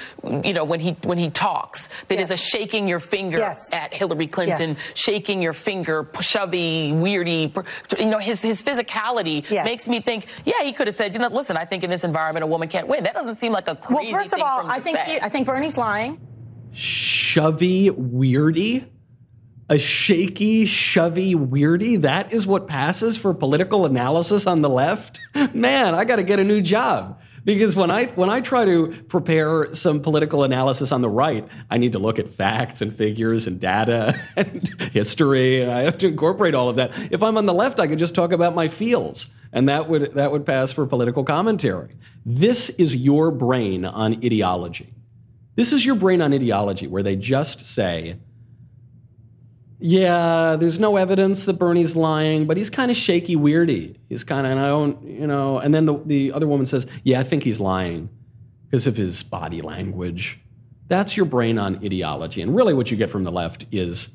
you 0.45 0.53
know, 0.53 0.63
when 0.63 0.79
he 0.79 0.91
when 1.03 1.17
he 1.17 1.29
talks 1.29 1.89
that 2.07 2.19
yes. 2.19 2.29
is 2.29 2.31
a 2.31 2.37
shaking 2.37 2.87
your 2.87 2.99
finger 2.99 3.37
yes. 3.37 3.73
at 3.73 3.93
Hillary 3.93 4.27
Clinton, 4.27 4.69
yes. 4.69 4.77
shaking 4.93 5.41
your 5.41 5.53
finger, 5.53 6.09
shovey, 6.21 6.91
weirdy. 6.91 7.53
You 7.99 8.09
know, 8.09 8.19
his 8.19 8.41
his 8.41 8.61
physicality 8.61 9.49
makes 9.63 9.87
me 9.87 10.01
think, 10.01 10.27
yeah, 10.45 10.63
he 10.63 10.73
could 10.73 10.87
have 10.87 10.95
said, 10.95 11.13
you 11.13 11.19
know, 11.19 11.27
listen, 11.27 11.57
I 11.57 11.65
think 11.65 11.83
in 11.83 11.89
this 11.89 12.03
environment 12.03 12.43
a 12.43 12.47
woman 12.47 12.67
can't 12.67 12.87
win. 12.87 13.03
That 13.03 13.13
doesn't 13.13 13.35
seem 13.35 13.51
like 13.51 13.67
a 13.67 13.75
crazy. 13.75 14.11
Well, 14.11 14.21
first 14.21 14.33
of 14.33 14.41
all, 14.41 14.69
I 14.69 14.79
think 14.79 14.99
he, 14.99 15.19
I 15.21 15.29
think 15.29 15.45
Bernie's 15.45 15.77
lying. 15.77 16.19
Shovey, 16.73 17.89
weirdy 17.89 18.85
a 19.69 19.77
shaky, 19.77 20.65
shovey 20.65 21.35
weirdy. 21.35 22.01
That 22.01 22.33
is 22.33 22.47
what 22.47 22.67
passes 22.67 23.17
for 23.17 23.33
political 23.33 23.85
analysis 23.85 24.47
on 24.47 24.61
the 24.61 24.69
left. 24.69 25.19
Man, 25.53 25.93
I 25.93 26.05
got 26.05 26.17
to 26.17 26.23
get 26.23 26.39
a 26.39 26.43
new 26.43 26.61
job 26.61 27.19
because 27.43 27.75
when 27.75 27.91
I 27.91 28.05
when 28.07 28.29
I 28.29 28.41
try 28.41 28.65
to 28.65 28.89
prepare 29.07 29.73
some 29.73 30.01
political 30.01 30.43
analysis 30.43 30.91
on 30.91 31.01
the 31.01 31.09
right, 31.09 31.47
I 31.69 31.77
need 31.77 31.93
to 31.93 31.99
look 31.99 32.19
at 32.19 32.29
facts 32.29 32.81
and 32.81 32.93
figures 32.93 33.47
and 33.47 33.59
data 33.59 34.19
and 34.35 34.67
history, 34.93 35.61
and 35.61 35.71
I 35.71 35.81
have 35.81 35.97
to 35.99 36.07
incorporate 36.07 36.53
all 36.53 36.69
of 36.69 36.75
that. 36.75 36.91
If 37.11 37.23
I'm 37.23 37.37
on 37.37 37.45
the 37.45 37.53
left, 37.53 37.79
I 37.79 37.87
could 37.87 37.99
just 37.99 38.13
talk 38.13 38.31
about 38.31 38.53
my 38.53 38.67
feels, 38.67 39.27
and 39.53 39.67
that 39.69 39.89
would 39.89 40.13
that 40.13 40.31
would 40.31 40.45
pass 40.45 40.71
for 40.71 40.85
political 40.85 41.23
commentary. 41.23 41.95
This 42.25 42.69
is 42.71 42.95
your 42.95 43.31
brain 43.31 43.85
on 43.85 44.15
ideology. 44.23 44.93
This 45.55 45.73
is 45.73 45.85
your 45.85 45.95
brain 45.95 46.21
on 46.21 46.33
ideology, 46.33 46.85
where 46.87 47.01
they 47.01 47.15
just 47.15 47.61
say 47.61 48.17
yeah, 49.79 50.55
there's 50.59 50.79
no 50.79 50.97
evidence 50.97 51.45
that 51.45 51.53
Bernie's 51.53 51.95
lying, 51.95 52.47
but 52.47 52.57
he's 52.57 52.69
kind 52.69 52.89
of 52.89 52.97
shaky 52.97 53.35
weirdy. 53.35 53.95
He's 54.09 54.23
kind 54.23 54.47
of, 54.47 54.51
and 54.51 54.59
I 54.59 54.67
don't, 54.67 55.03
you 55.03 55.27
know, 55.27 55.59
and 55.59 55.73
then 55.73 55.85
the, 55.85 56.01
the 56.03 56.31
other 56.33 56.47
woman 56.47 56.65
says, 56.65 56.87
yeah, 57.03 57.19
I 57.19 57.23
think 57.23 57.43
he's 57.43 57.59
lying 57.59 58.09
because 58.65 58.87
of 58.87 58.97
his 58.97 59.21
body 59.21 59.61
language. 59.61 60.39
That's 60.87 61.15
your 61.15 61.27
brain 61.27 61.59
on 61.59 61.75
ideology. 61.85 62.41
And 62.41 62.55
really 62.55 62.73
what 62.73 62.89
you 62.89 62.97
get 62.97 63.11
from 63.11 63.23
the 63.23 63.31
left 63.31 63.65
is, 63.71 64.09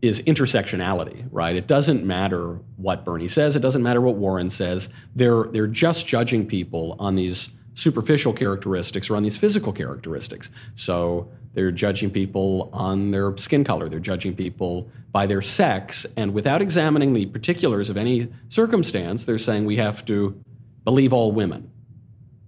is 0.00 0.22
intersectionality, 0.22 1.28
right? 1.30 1.56
It 1.56 1.66
doesn't 1.66 2.04
matter 2.04 2.60
what 2.76 3.04
Bernie 3.04 3.28
says. 3.28 3.56
It 3.56 3.60
doesn't 3.60 3.82
matter 3.82 4.00
what 4.00 4.16
Warren 4.16 4.48
says. 4.48 4.88
They're, 5.14 5.44
they're 5.44 5.66
just 5.66 6.06
judging 6.06 6.46
people 6.46 6.96
on 6.98 7.16
these 7.16 7.50
superficial 7.74 8.32
characteristics 8.32 9.10
or 9.10 9.16
on 9.16 9.24
these 9.24 9.36
physical 9.36 9.72
characteristics. 9.74 10.48
So 10.74 11.30
they're 11.52 11.72
judging 11.72 12.10
people 12.10 12.70
on 12.72 13.10
their 13.10 13.36
skin 13.36 13.64
color. 13.64 13.88
They're 13.88 13.98
judging 13.98 14.36
people 14.36 14.88
by 15.10 15.26
their 15.26 15.42
sex. 15.42 16.06
And 16.16 16.32
without 16.32 16.62
examining 16.62 17.12
the 17.12 17.26
particulars 17.26 17.90
of 17.90 17.96
any 17.96 18.28
circumstance, 18.48 19.24
they're 19.24 19.38
saying 19.38 19.64
we 19.64 19.76
have 19.76 20.04
to 20.06 20.40
believe 20.84 21.12
all 21.12 21.32
women. 21.32 21.70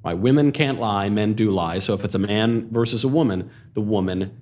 Right? 0.04 0.14
Women 0.14 0.52
can't 0.52 0.80
lie, 0.80 1.08
men 1.08 1.34
do 1.34 1.50
lie. 1.50 1.80
So 1.80 1.94
if 1.94 2.04
it's 2.04 2.14
a 2.14 2.20
man 2.20 2.68
versus 2.70 3.02
a 3.02 3.08
woman, 3.08 3.50
the 3.74 3.80
woman 3.80 4.40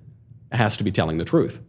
has 0.53 0.77
to 0.77 0.85
be 0.85 0.93
telling 0.93 1.19
the 1.19 1.25
truth. 1.25 1.61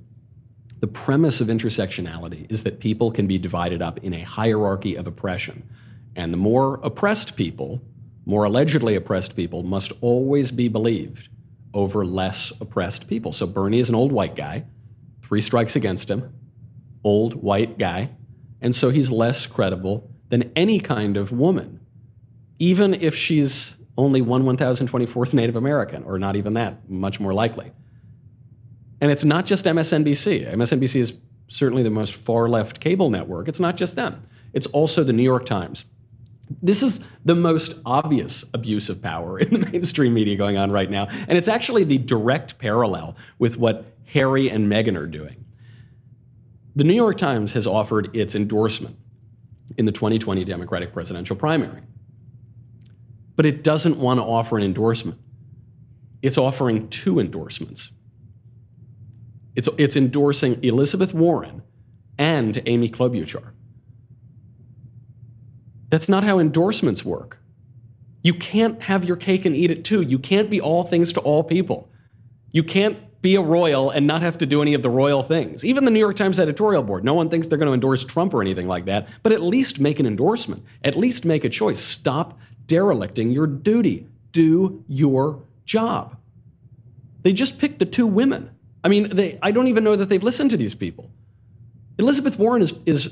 The 0.82 0.88
premise 0.88 1.39
of 1.39 1.47
intersectionality 1.47 2.51
is 2.51 2.63
that 2.63 2.80
people 2.80 3.12
can 3.12 3.27
be 3.27 3.38
divided 3.38 3.82
up 3.82 3.99
in 3.99 4.13
a 4.13 4.21
hierarchy 4.21 4.95
of 4.95 5.08
oppression. 5.08 5.67
And 6.15 6.34
the 6.34 6.38
more 6.38 6.80
oppressed 6.84 7.36
people, 7.36 7.82
more 8.25 8.43
allegedly 8.43 8.95
oppressed 8.95 9.36
people, 9.36 9.63
must 9.63 9.93
always 10.01 10.51
be 10.51 10.67
believed 10.67 11.30
over 11.73 12.05
less 12.05 12.51
oppressed 12.60 13.07
people. 13.07 13.34
So 13.34 13.45
Bernie 13.47 13.79
is 13.79 13.89
an 13.89 13.95
old 13.95 14.12
white 14.12 14.36
guy, 14.36 14.65
three 15.21 15.41
strikes 15.41 15.75
against 15.75 16.10
him, 16.10 16.34
old 17.03 17.36
white 17.36 17.77
guy, 17.77 18.12
and 18.62 18.75
so 18.75 18.89
he's 18.89 19.10
less 19.10 19.47
credible 19.47 20.10
than 20.29 20.51
any 20.55 20.79
kind 20.79 21.17
of 21.17 21.31
woman, 21.31 21.79
even 22.60 22.93
if 22.93 23.15
she's 23.15 23.75
only 23.97 24.21
one 24.21 24.43
1024th 24.43 25.34
Native 25.34 25.55
American, 25.55 26.03
or 26.03 26.17
not 26.17 26.36
even 26.36 26.53
that, 26.53 26.89
much 26.89 27.19
more 27.19 27.34
likely. 27.34 27.71
And 29.01 29.12
it's 29.12 29.23
not 29.23 29.45
just 29.45 29.65
MSNBC. 29.65 30.53
MSNBC 30.53 30.95
is 30.99 31.13
certainly 31.47 31.84
the 31.84 31.89
most 31.89 32.15
far 32.15 32.47
left 32.47 32.79
cable 32.79 33.10
network. 33.10 33.47
It's 33.47 33.60
not 33.60 33.75
just 33.75 33.95
them, 33.95 34.25
it's 34.53 34.67
also 34.67 35.03
the 35.03 35.13
New 35.13 35.23
York 35.23 35.45
Times, 35.45 35.86
this 36.61 36.81
is 36.81 36.99
the 37.23 37.35
most 37.35 37.75
obvious 37.85 38.43
abuse 38.53 38.89
of 38.89 39.01
power 39.01 39.39
in 39.39 39.53
the 39.53 39.59
mainstream 39.71 40.13
media 40.13 40.35
going 40.35 40.57
on 40.57 40.71
right 40.71 40.89
now. 40.89 41.07
And 41.27 41.37
it's 41.37 41.47
actually 41.47 41.83
the 41.83 41.97
direct 41.97 42.57
parallel 42.57 43.15
with 43.39 43.57
what 43.57 43.85
Harry 44.05 44.49
and 44.49 44.71
Meghan 44.71 44.97
are 44.97 45.07
doing. 45.07 45.45
The 46.75 46.83
New 46.83 46.93
York 46.93 47.17
Times 47.17 47.53
has 47.53 47.67
offered 47.67 48.15
its 48.15 48.33
endorsement 48.33 48.97
in 49.77 49.85
the 49.85 49.91
2020 49.91 50.43
Democratic 50.43 50.93
presidential 50.93 51.35
primary. 51.35 51.81
But 53.35 53.45
it 53.45 53.63
doesn't 53.63 53.97
want 53.97 54.19
to 54.19 54.23
offer 54.23 54.57
an 54.57 54.63
endorsement. 54.63 55.19
It's 56.21 56.37
offering 56.37 56.87
two 56.89 57.19
endorsements. 57.19 57.89
It's, 59.55 59.67
it's 59.77 59.95
endorsing 59.95 60.63
Elizabeth 60.63 61.13
Warren 61.13 61.63
and 62.17 62.61
Amy 62.65 62.89
Klobuchar. 62.89 63.51
That's 65.91 66.10
not 66.10 66.23
how 66.23 66.39
endorsements 66.39 67.06
work. 67.06 67.38
You 68.23 68.34
can't 68.34 68.82
have 68.84 69.04
your 69.04 69.17
cake 69.17 69.45
and 69.45 69.56
eat 69.56 69.69
it 69.69 69.84
too. 69.84 70.01
You 70.01 70.17
can't 70.17 70.49
be 70.49 70.60
all 70.62 70.84
things 70.84 71.13
to 71.13 71.19
all 71.19 71.43
people. 71.43 71.89
You 72.51 72.63
can't 72.63 72.97
be 73.21 73.36
a 73.36 73.41
royal 73.41 73.91
and 73.91 74.08
not 74.08 74.21
have 74.21 74.38
to 74.39 74.45
do 74.45 74.62
any 74.62 74.73
of 74.73 74.82
the 74.82 74.89
royal 74.89 75.21
things. 75.21 75.63
Even 75.63 75.86
the 75.86 75.91
New 75.91 75.99
York 75.99 76.15
Times 76.15 76.39
editorial 76.39 76.82
board, 76.82 77.04
no 77.04 77.13
one 77.13 77.30
thinks 77.30 77.47
they're 77.47 77.58
going 77.58 77.67
to 77.67 77.73
endorse 77.73 78.04
Trump 78.06 78.34
or 78.34 78.41
anything 78.41 78.67
like 78.67 78.86
that, 78.86 79.10
but 79.21 79.32
at 79.32 79.41
least 79.41 79.80
make 79.80 79.99
an 79.99 80.06
endorsement. 80.06 80.63
At 80.84 80.95
least 80.95 81.25
make 81.25 81.43
a 81.43 81.49
choice. 81.49 81.80
Stop 81.80 82.39
derelicting 82.65 83.32
your 83.32 83.45
duty. 83.45 84.08
Do 84.32 84.84
your 84.88 85.43
job. 85.65 86.17
They 87.23 87.34
just 87.34 87.60
picked 87.60 87.80
the 87.80 87.86
two 87.86 88.08
women. 88.08 88.49
I 88.84 88.88
mean, 88.88 89.10
they, 89.10 89.38
I 89.41 89.51
don't 89.51 89.67
even 89.67 89.84
know 89.84 89.95
that 89.95 90.10
they've 90.10 90.23
listened 90.23 90.51
to 90.51 90.58
these 90.58 90.73
people. 90.73 91.12
Elizabeth 91.99 92.39
Warren 92.39 92.62
is, 92.62 92.73
is 92.86 93.12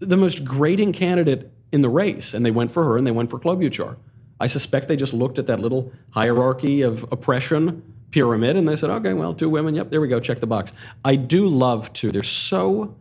the 0.00 0.16
most 0.16 0.44
grating 0.44 0.92
candidate 0.92 1.52
in 1.74 1.82
the 1.82 1.88
race, 1.88 2.32
and 2.32 2.46
they 2.46 2.52
went 2.52 2.70
for 2.70 2.84
her 2.84 2.96
and 2.96 3.04
they 3.04 3.10
went 3.10 3.28
for 3.28 3.38
Klobuchar. 3.40 3.96
I 4.38 4.46
suspect 4.46 4.86
they 4.86 4.96
just 4.96 5.12
looked 5.12 5.40
at 5.40 5.48
that 5.48 5.58
little 5.58 5.92
hierarchy 6.10 6.82
of 6.82 7.02
oppression 7.10 7.82
pyramid 8.12 8.56
and 8.56 8.68
they 8.68 8.76
said, 8.76 8.90
okay, 8.90 9.12
well, 9.12 9.34
two 9.34 9.50
women, 9.50 9.74
yep, 9.74 9.90
there 9.90 10.00
we 10.00 10.06
go, 10.06 10.20
check 10.20 10.38
the 10.38 10.46
box. 10.46 10.72
I 11.04 11.16
do 11.16 11.48
love 11.48 11.92
to. 11.94 12.12
They're 12.12 12.22
so 12.22 12.94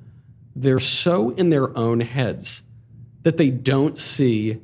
they're 0.56 0.80
so 0.80 1.30
in 1.32 1.50
their 1.50 1.76
own 1.78 2.00
heads 2.00 2.64
that 3.22 3.38
they 3.38 3.52
don't 3.52 3.98
see 3.98 4.60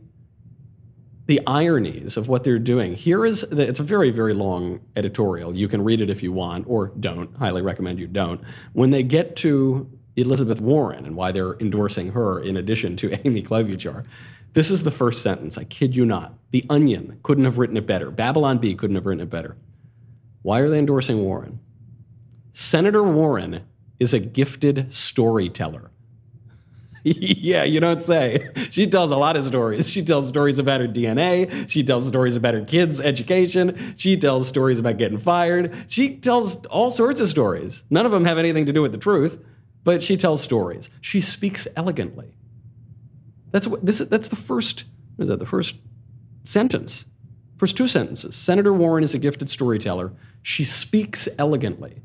the 1.27 1.39
ironies 1.45 2.17
of 2.17 2.27
what 2.27 2.43
they're 2.43 2.57
doing. 2.57 2.95
Here 2.95 3.23
is 3.23 3.43
it's 3.43 3.79
a 3.79 3.83
very 3.83 4.09
very 4.09 4.33
long 4.33 4.79
editorial. 4.95 5.55
You 5.55 5.67
can 5.67 5.83
read 5.83 6.01
it 6.01 6.09
if 6.09 6.23
you 6.23 6.31
want 6.31 6.65
or 6.67 6.87
don't. 6.99 7.35
Highly 7.37 7.61
recommend 7.61 7.99
you 7.99 8.07
don't. 8.07 8.41
When 8.73 8.89
they 8.89 9.03
get 9.03 9.35
to 9.37 9.87
Elizabeth 10.21 10.61
Warren 10.61 11.05
and 11.05 11.15
why 11.15 11.31
they're 11.31 11.55
endorsing 11.59 12.11
her 12.11 12.39
in 12.39 12.57
addition 12.57 12.95
to 12.97 13.11
Amy 13.25 13.41
Klobuchar. 13.41 14.05
This 14.53 14.71
is 14.71 14.83
the 14.83 14.91
first 14.91 15.21
sentence. 15.21 15.57
I 15.57 15.63
kid 15.63 15.95
you 15.95 16.05
not. 16.05 16.33
The 16.51 16.65
Onion 16.69 17.19
couldn't 17.23 17.45
have 17.45 17.57
written 17.57 17.77
it 17.77 17.85
better. 17.85 18.09
Babylon 18.09 18.57
Bee 18.57 18.75
couldn't 18.75 18.95
have 18.95 19.05
written 19.05 19.21
it 19.21 19.29
better. 19.29 19.55
Why 20.41 20.59
are 20.59 20.69
they 20.69 20.79
endorsing 20.79 21.19
Warren? 21.19 21.59
Senator 22.53 23.03
Warren 23.03 23.61
is 23.99 24.13
a 24.13 24.19
gifted 24.19 24.93
storyteller. 24.93 25.91
yeah, 27.03 27.63
you 27.63 27.79
don't 27.79 28.01
say. 28.01 28.49
She 28.69 28.87
tells 28.87 29.11
a 29.11 29.17
lot 29.17 29.37
of 29.37 29.45
stories. 29.45 29.89
She 29.89 30.01
tells 30.01 30.27
stories 30.27 30.59
about 30.59 30.81
her 30.81 30.87
DNA. 30.87 31.69
She 31.69 31.83
tells 31.83 32.07
stories 32.07 32.35
about 32.35 32.53
her 32.53 32.65
kids' 32.65 32.99
education. 32.99 33.95
She 33.95 34.17
tells 34.17 34.47
stories 34.47 34.79
about 34.79 34.97
getting 34.97 35.17
fired. 35.17 35.85
She 35.87 36.17
tells 36.17 36.65
all 36.65 36.91
sorts 36.91 37.19
of 37.19 37.29
stories. 37.29 37.83
None 37.89 38.05
of 38.05 38.11
them 38.11 38.25
have 38.25 38.37
anything 38.37 38.65
to 38.65 38.73
do 38.73 38.81
with 38.81 38.91
the 38.91 38.97
truth, 38.97 39.39
but 39.83 40.03
she 40.03 40.17
tells 40.17 40.41
stories. 40.41 40.89
She 41.01 41.21
speaks 41.21 41.67
elegantly. 41.75 42.35
That's 43.51 43.67
what 43.67 43.85
this. 43.85 43.99
That's 43.99 44.27
the 44.27 44.35
first. 44.35 44.85
What 45.15 45.23
is 45.23 45.29
that? 45.29 45.39
The 45.39 45.45
first 45.45 45.75
sentence. 46.43 47.05
First 47.57 47.75
two 47.75 47.87
sentences. 47.87 48.35
Senator 48.35 48.71
Warren 48.71 49.03
is 49.03 49.13
a 49.13 49.19
gifted 49.19 49.49
storyteller. 49.49 50.13
She 50.41 50.63
speaks 50.63 51.27
elegantly 51.37 52.01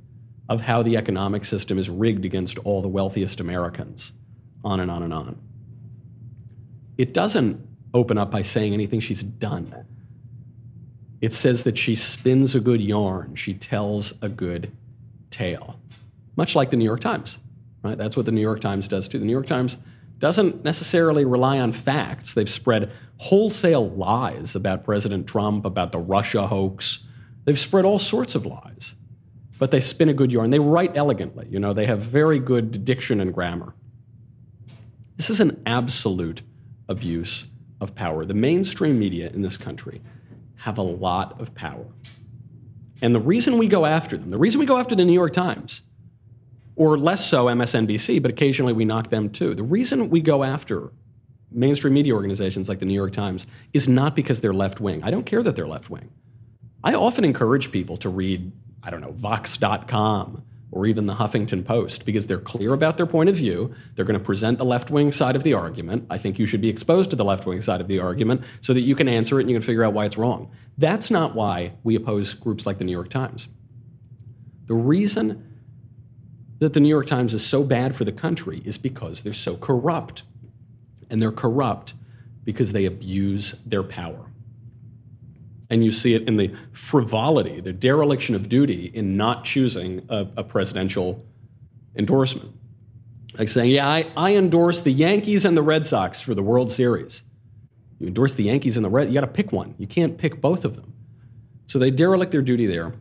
of 0.48 0.62
how 0.62 0.82
the 0.82 0.96
economic 0.96 1.44
system 1.44 1.78
is 1.78 1.88
rigged 1.88 2.24
against 2.24 2.58
all 2.60 2.82
the 2.82 2.88
wealthiest 2.88 3.40
Americans 3.40 4.12
on 4.64 4.80
and 4.80 4.90
on 4.90 5.02
and 5.02 5.14
on. 5.14 5.40
It 6.98 7.14
doesn't 7.14 7.66
open 7.92 8.18
up 8.18 8.30
by 8.30 8.42
saying 8.42 8.74
anything 8.74 9.00
she's 9.00 9.22
done. 9.22 9.86
It 11.20 11.32
says 11.32 11.62
that 11.62 11.78
she 11.78 11.94
spins 11.94 12.54
a 12.54 12.60
good 12.60 12.80
yarn, 12.82 13.34
she 13.36 13.54
tells 13.54 14.12
a 14.20 14.28
good 14.28 14.72
tale, 15.30 15.78
much 16.36 16.54
like 16.54 16.70
the 16.70 16.76
New 16.76 16.84
York 16.84 17.00
Times. 17.00 17.38
Right? 17.84 17.98
That's 17.98 18.16
what 18.16 18.24
the 18.24 18.32
New 18.32 18.40
York 18.40 18.60
Times 18.60 18.88
does 18.88 19.06
too. 19.06 19.18
The 19.18 19.26
New 19.26 19.32
York 19.32 19.46
Times 19.46 19.76
doesn't 20.18 20.64
necessarily 20.64 21.26
rely 21.26 21.60
on 21.60 21.72
facts. 21.72 22.32
They've 22.32 22.48
spread 22.48 22.90
wholesale 23.18 23.90
lies 23.90 24.54
about 24.54 24.84
President 24.84 25.26
Trump, 25.26 25.66
about 25.66 25.92
the 25.92 25.98
Russia 25.98 26.46
hoax. 26.46 27.00
They've 27.44 27.58
spread 27.58 27.84
all 27.84 27.98
sorts 27.98 28.34
of 28.34 28.46
lies. 28.46 28.94
But 29.58 29.70
they 29.70 29.80
spin 29.80 30.08
a 30.08 30.14
good 30.14 30.32
yarn. 30.32 30.48
They 30.50 30.58
write 30.58 30.96
elegantly. 30.96 31.46
You 31.50 31.60
know, 31.60 31.74
they 31.74 31.84
have 31.86 32.00
very 32.00 32.38
good 32.38 32.84
diction 32.84 33.20
and 33.20 33.34
grammar. 33.34 33.74
This 35.16 35.28
is 35.28 35.40
an 35.40 35.62
absolute 35.66 36.40
abuse 36.88 37.46
of 37.80 37.94
power. 37.94 38.24
The 38.24 38.34
mainstream 38.34 38.98
media 38.98 39.28
in 39.28 39.42
this 39.42 39.56
country 39.56 40.00
have 40.56 40.78
a 40.78 40.82
lot 40.82 41.38
of 41.40 41.54
power. 41.54 41.86
And 43.02 43.14
the 43.14 43.20
reason 43.20 43.58
we 43.58 43.68
go 43.68 43.84
after 43.84 44.16
them, 44.16 44.30
the 44.30 44.38
reason 44.38 44.58
we 44.58 44.66
go 44.66 44.78
after 44.78 44.94
the 44.94 45.04
New 45.04 45.12
York 45.12 45.34
Times, 45.34 45.82
or 46.76 46.98
less 46.98 47.28
so 47.28 47.46
MSNBC, 47.46 48.20
but 48.20 48.30
occasionally 48.30 48.72
we 48.72 48.84
knock 48.84 49.10
them 49.10 49.30
too, 49.30 49.54
the 49.54 49.62
reason 49.62 50.10
we 50.10 50.20
go 50.20 50.42
after 50.42 50.92
mainstream 51.50 51.94
media 51.94 52.14
organizations 52.14 52.68
like 52.68 52.80
the 52.80 52.86
New 52.86 52.94
York 52.94 53.12
Times 53.12 53.46
is 53.72 53.88
not 53.88 54.16
because 54.16 54.40
they're 54.40 54.52
left 54.54 54.80
wing. 54.80 55.02
I 55.04 55.10
don't 55.10 55.24
care 55.24 55.42
that 55.42 55.54
they're 55.54 55.68
left 55.68 55.88
wing. 55.88 56.10
I 56.82 56.94
often 56.94 57.24
encourage 57.24 57.70
people 57.70 57.96
to 57.98 58.08
read, 58.08 58.52
I 58.82 58.90
don't 58.90 59.00
know, 59.00 59.12
Vox.com 59.12 60.44
or 60.74 60.86
even 60.86 61.06
the 61.06 61.14
Huffington 61.14 61.64
Post 61.64 62.04
because 62.04 62.26
they're 62.26 62.38
clear 62.38 62.72
about 62.72 62.96
their 62.96 63.06
point 63.06 63.28
of 63.28 63.36
view. 63.36 63.72
They're 63.94 64.04
going 64.04 64.18
to 64.18 64.24
present 64.24 64.58
the 64.58 64.64
left 64.64 64.90
wing 64.90 65.12
side 65.12 65.36
of 65.36 65.44
the 65.44 65.54
argument. 65.54 66.06
I 66.10 66.18
think 66.18 66.38
you 66.38 66.46
should 66.46 66.60
be 66.60 66.68
exposed 66.68 67.10
to 67.10 67.16
the 67.16 67.24
left 67.24 67.46
wing 67.46 67.62
side 67.62 67.80
of 67.80 67.86
the 67.86 68.00
argument 68.00 68.42
so 68.60 68.74
that 68.74 68.80
you 68.80 68.96
can 68.96 69.08
answer 69.08 69.38
it 69.38 69.44
and 69.44 69.50
you 69.50 69.56
can 69.56 69.62
figure 69.62 69.84
out 69.84 69.92
why 69.92 70.04
it's 70.04 70.18
wrong. 70.18 70.50
That's 70.76 71.12
not 71.12 71.36
why 71.36 71.74
we 71.84 71.94
oppose 71.94 72.34
groups 72.34 72.66
like 72.66 72.78
the 72.78 72.84
New 72.84 72.92
York 72.92 73.08
Times. 73.08 73.46
The 74.66 74.74
reason 74.74 75.53
that 76.64 76.72
the 76.72 76.80
New 76.80 76.88
York 76.88 77.06
Times 77.06 77.34
is 77.34 77.46
so 77.46 77.62
bad 77.62 77.94
for 77.94 78.04
the 78.04 78.12
country 78.12 78.62
is 78.64 78.78
because 78.78 79.22
they're 79.22 79.32
so 79.32 79.56
corrupt. 79.56 80.22
And 81.10 81.20
they're 81.20 81.30
corrupt 81.30 81.94
because 82.42 82.72
they 82.72 82.86
abuse 82.86 83.54
their 83.64 83.82
power. 83.82 84.30
And 85.70 85.84
you 85.84 85.90
see 85.90 86.14
it 86.14 86.26
in 86.26 86.36
the 86.36 86.54
frivolity, 86.72 87.60
the 87.60 87.72
dereliction 87.72 88.34
of 88.34 88.48
duty 88.48 88.86
in 88.86 89.16
not 89.16 89.44
choosing 89.44 90.06
a, 90.08 90.26
a 90.38 90.44
presidential 90.44 91.24
endorsement. 91.96 92.52
Like 93.38 93.48
saying, 93.48 93.70
yeah, 93.70 93.88
I, 93.88 94.10
I 94.16 94.34
endorse 94.36 94.80
the 94.80 94.92
Yankees 94.92 95.44
and 95.44 95.56
the 95.56 95.62
Red 95.62 95.84
Sox 95.84 96.20
for 96.20 96.34
the 96.34 96.42
World 96.42 96.70
Series. 96.70 97.22
You 97.98 98.06
endorse 98.06 98.34
the 98.34 98.44
Yankees 98.44 98.76
and 98.76 98.84
the 98.84 98.90
Red, 98.90 99.08
you 99.08 99.14
got 99.14 99.22
to 99.22 99.26
pick 99.26 99.52
one. 99.52 99.74
You 99.78 99.86
can't 99.86 100.16
pick 100.18 100.40
both 100.40 100.64
of 100.64 100.76
them. 100.76 100.94
So 101.66 101.78
they 101.78 101.90
derelict 101.90 102.32
their 102.32 102.42
duty 102.42 102.66
there. 102.66 102.94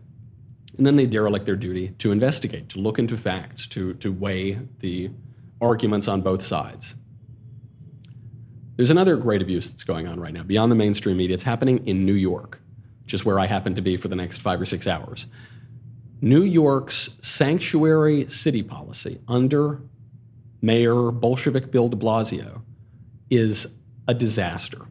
And 0.77 0.85
then 0.85 0.95
they 0.95 1.05
derelict 1.05 1.45
their 1.45 1.55
duty 1.55 1.89
to 1.99 2.11
investigate, 2.11 2.69
to 2.69 2.79
look 2.79 2.97
into 2.97 3.17
facts, 3.17 3.67
to, 3.67 3.93
to 3.95 4.11
weigh 4.11 4.59
the 4.79 5.11
arguments 5.61 6.07
on 6.07 6.21
both 6.21 6.43
sides. 6.43 6.95
There's 8.75 8.89
another 8.89 9.15
great 9.15 9.41
abuse 9.41 9.69
that's 9.69 9.83
going 9.83 10.07
on 10.07 10.19
right 10.19 10.33
now 10.33 10.43
beyond 10.43 10.71
the 10.71 10.75
mainstream 10.75 11.17
media. 11.17 11.35
It's 11.35 11.43
happening 11.43 11.85
in 11.87 12.05
New 12.05 12.13
York, 12.13 12.59
which 13.03 13.13
is 13.13 13.23
where 13.23 13.39
I 13.39 13.45
happen 13.45 13.75
to 13.75 13.81
be 13.81 13.97
for 13.97 14.07
the 14.07 14.15
next 14.15 14.41
five 14.41 14.59
or 14.59 14.65
six 14.65 14.87
hours. 14.87 15.27
New 16.21 16.41
York's 16.41 17.11
sanctuary 17.21 18.27
city 18.29 18.63
policy 18.63 19.19
under 19.27 19.81
Mayor 20.61 21.11
Bolshevik 21.11 21.69
Bill 21.69 21.89
de 21.89 21.97
Blasio 21.97 22.61
is 23.29 23.67
a 24.07 24.13
disaster. 24.13 24.87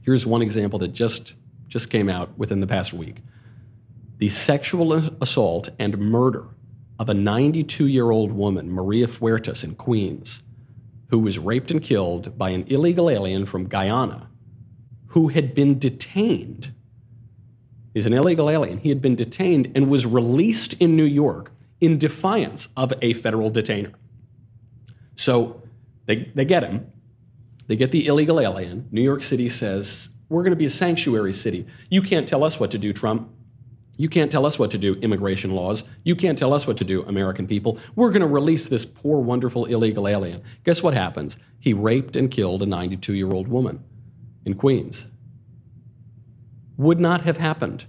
Here's 0.00 0.26
one 0.26 0.42
example 0.42 0.78
that 0.80 0.88
just, 0.88 1.34
just 1.68 1.90
came 1.90 2.08
out 2.08 2.36
within 2.36 2.60
the 2.60 2.66
past 2.66 2.92
week. 2.92 3.18
The 4.18 4.28
sexual 4.28 4.92
assault 5.20 5.68
and 5.78 5.98
murder 5.98 6.46
of 6.98 7.08
a 7.08 7.14
92 7.14 7.86
year 7.86 8.10
old 8.10 8.32
woman, 8.32 8.70
Maria 8.70 9.08
Fuertes, 9.08 9.64
in 9.64 9.74
Queens, 9.74 10.42
who 11.10 11.18
was 11.18 11.38
raped 11.38 11.70
and 11.70 11.82
killed 11.82 12.38
by 12.38 12.50
an 12.50 12.64
illegal 12.68 13.10
alien 13.10 13.46
from 13.46 13.68
Guyana 13.68 14.28
who 15.12 15.28
had 15.28 15.54
been 15.54 15.78
detained. 15.78 16.72
He's 17.92 18.06
an 18.06 18.14
illegal 18.14 18.48
alien. 18.48 18.78
He 18.78 18.88
had 18.88 19.02
been 19.02 19.14
detained 19.14 19.70
and 19.74 19.90
was 19.90 20.06
released 20.06 20.72
in 20.74 20.96
New 20.96 21.04
York 21.04 21.52
in 21.82 21.98
defiance 21.98 22.70
of 22.78 22.94
a 23.02 23.12
federal 23.12 23.50
detainer. 23.50 23.92
So 25.16 25.62
they, 26.06 26.32
they 26.34 26.46
get 26.46 26.62
him. 26.62 26.90
They 27.66 27.76
get 27.76 27.92
the 27.92 28.06
illegal 28.06 28.40
alien. 28.40 28.88
New 28.90 29.02
York 29.02 29.22
City 29.22 29.50
says, 29.50 30.08
We're 30.30 30.42
going 30.42 30.52
to 30.52 30.56
be 30.56 30.64
a 30.64 30.70
sanctuary 30.70 31.34
city. 31.34 31.66
You 31.90 32.00
can't 32.00 32.26
tell 32.26 32.42
us 32.42 32.58
what 32.58 32.70
to 32.70 32.78
do, 32.78 32.94
Trump. 32.94 33.30
You 33.96 34.08
can't 34.08 34.32
tell 34.32 34.46
us 34.46 34.58
what 34.58 34.70
to 34.70 34.78
do, 34.78 34.94
immigration 34.96 35.50
laws. 35.50 35.84
You 36.02 36.16
can't 36.16 36.38
tell 36.38 36.54
us 36.54 36.66
what 36.66 36.78
to 36.78 36.84
do, 36.84 37.02
American 37.02 37.46
people. 37.46 37.78
We're 37.94 38.10
going 38.10 38.22
to 38.22 38.26
release 38.26 38.68
this 38.68 38.84
poor, 38.84 39.20
wonderful 39.20 39.66
illegal 39.66 40.08
alien. 40.08 40.42
Guess 40.64 40.82
what 40.82 40.94
happens? 40.94 41.36
He 41.60 41.72
raped 41.74 42.16
and 42.16 42.30
killed 42.30 42.62
a 42.62 42.66
92 42.66 43.12
year 43.12 43.30
old 43.30 43.48
woman 43.48 43.84
in 44.44 44.54
Queens. 44.54 45.06
Would 46.78 47.00
not 47.00 47.22
have 47.22 47.36
happened. 47.36 47.84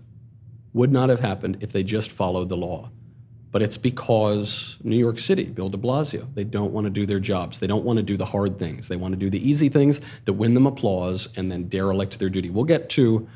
Would 0.74 0.92
not 0.92 1.10
have 1.10 1.22
happened 1.22 1.58
if 1.62 1.72
they 1.72 1.84
just 1.84 2.12
followed 2.12 2.50
the 2.50 2.58
law. 2.58 2.90
But 3.52 3.62
it's 3.62 3.78
because 3.78 4.78
New 4.84 4.98
York 4.98 5.20
City, 5.20 5.44
Bill 5.46 5.70
de 5.70 5.78
Blasio, 5.78 6.28
they 6.34 6.44
don't 6.44 6.74
want 6.74 6.86
to 6.86 6.90
do 6.90 7.06
their 7.06 7.20
jobs. 7.20 7.60
They 7.60 7.68
don't 7.68 7.86
want 7.86 7.98
to 7.98 8.04
do 8.04 8.18
the 8.18 8.26
hard 8.26 8.58
things. 8.58 8.88
They 8.88 8.96
want 8.96 9.14
to 9.14 9.18
do 9.18 9.30
the 9.30 9.48
easy 9.48 9.70
things 9.70 10.02
that 10.26 10.34
win 10.34 10.56
them 10.56 10.66
applause 10.66 11.30
and 11.36 11.52
then 11.52 11.70
derelict 11.70 12.18
their 12.18 12.30
duty. 12.30 12.50
We'll 12.50 12.66
get 12.66 12.90
to 12.90 13.28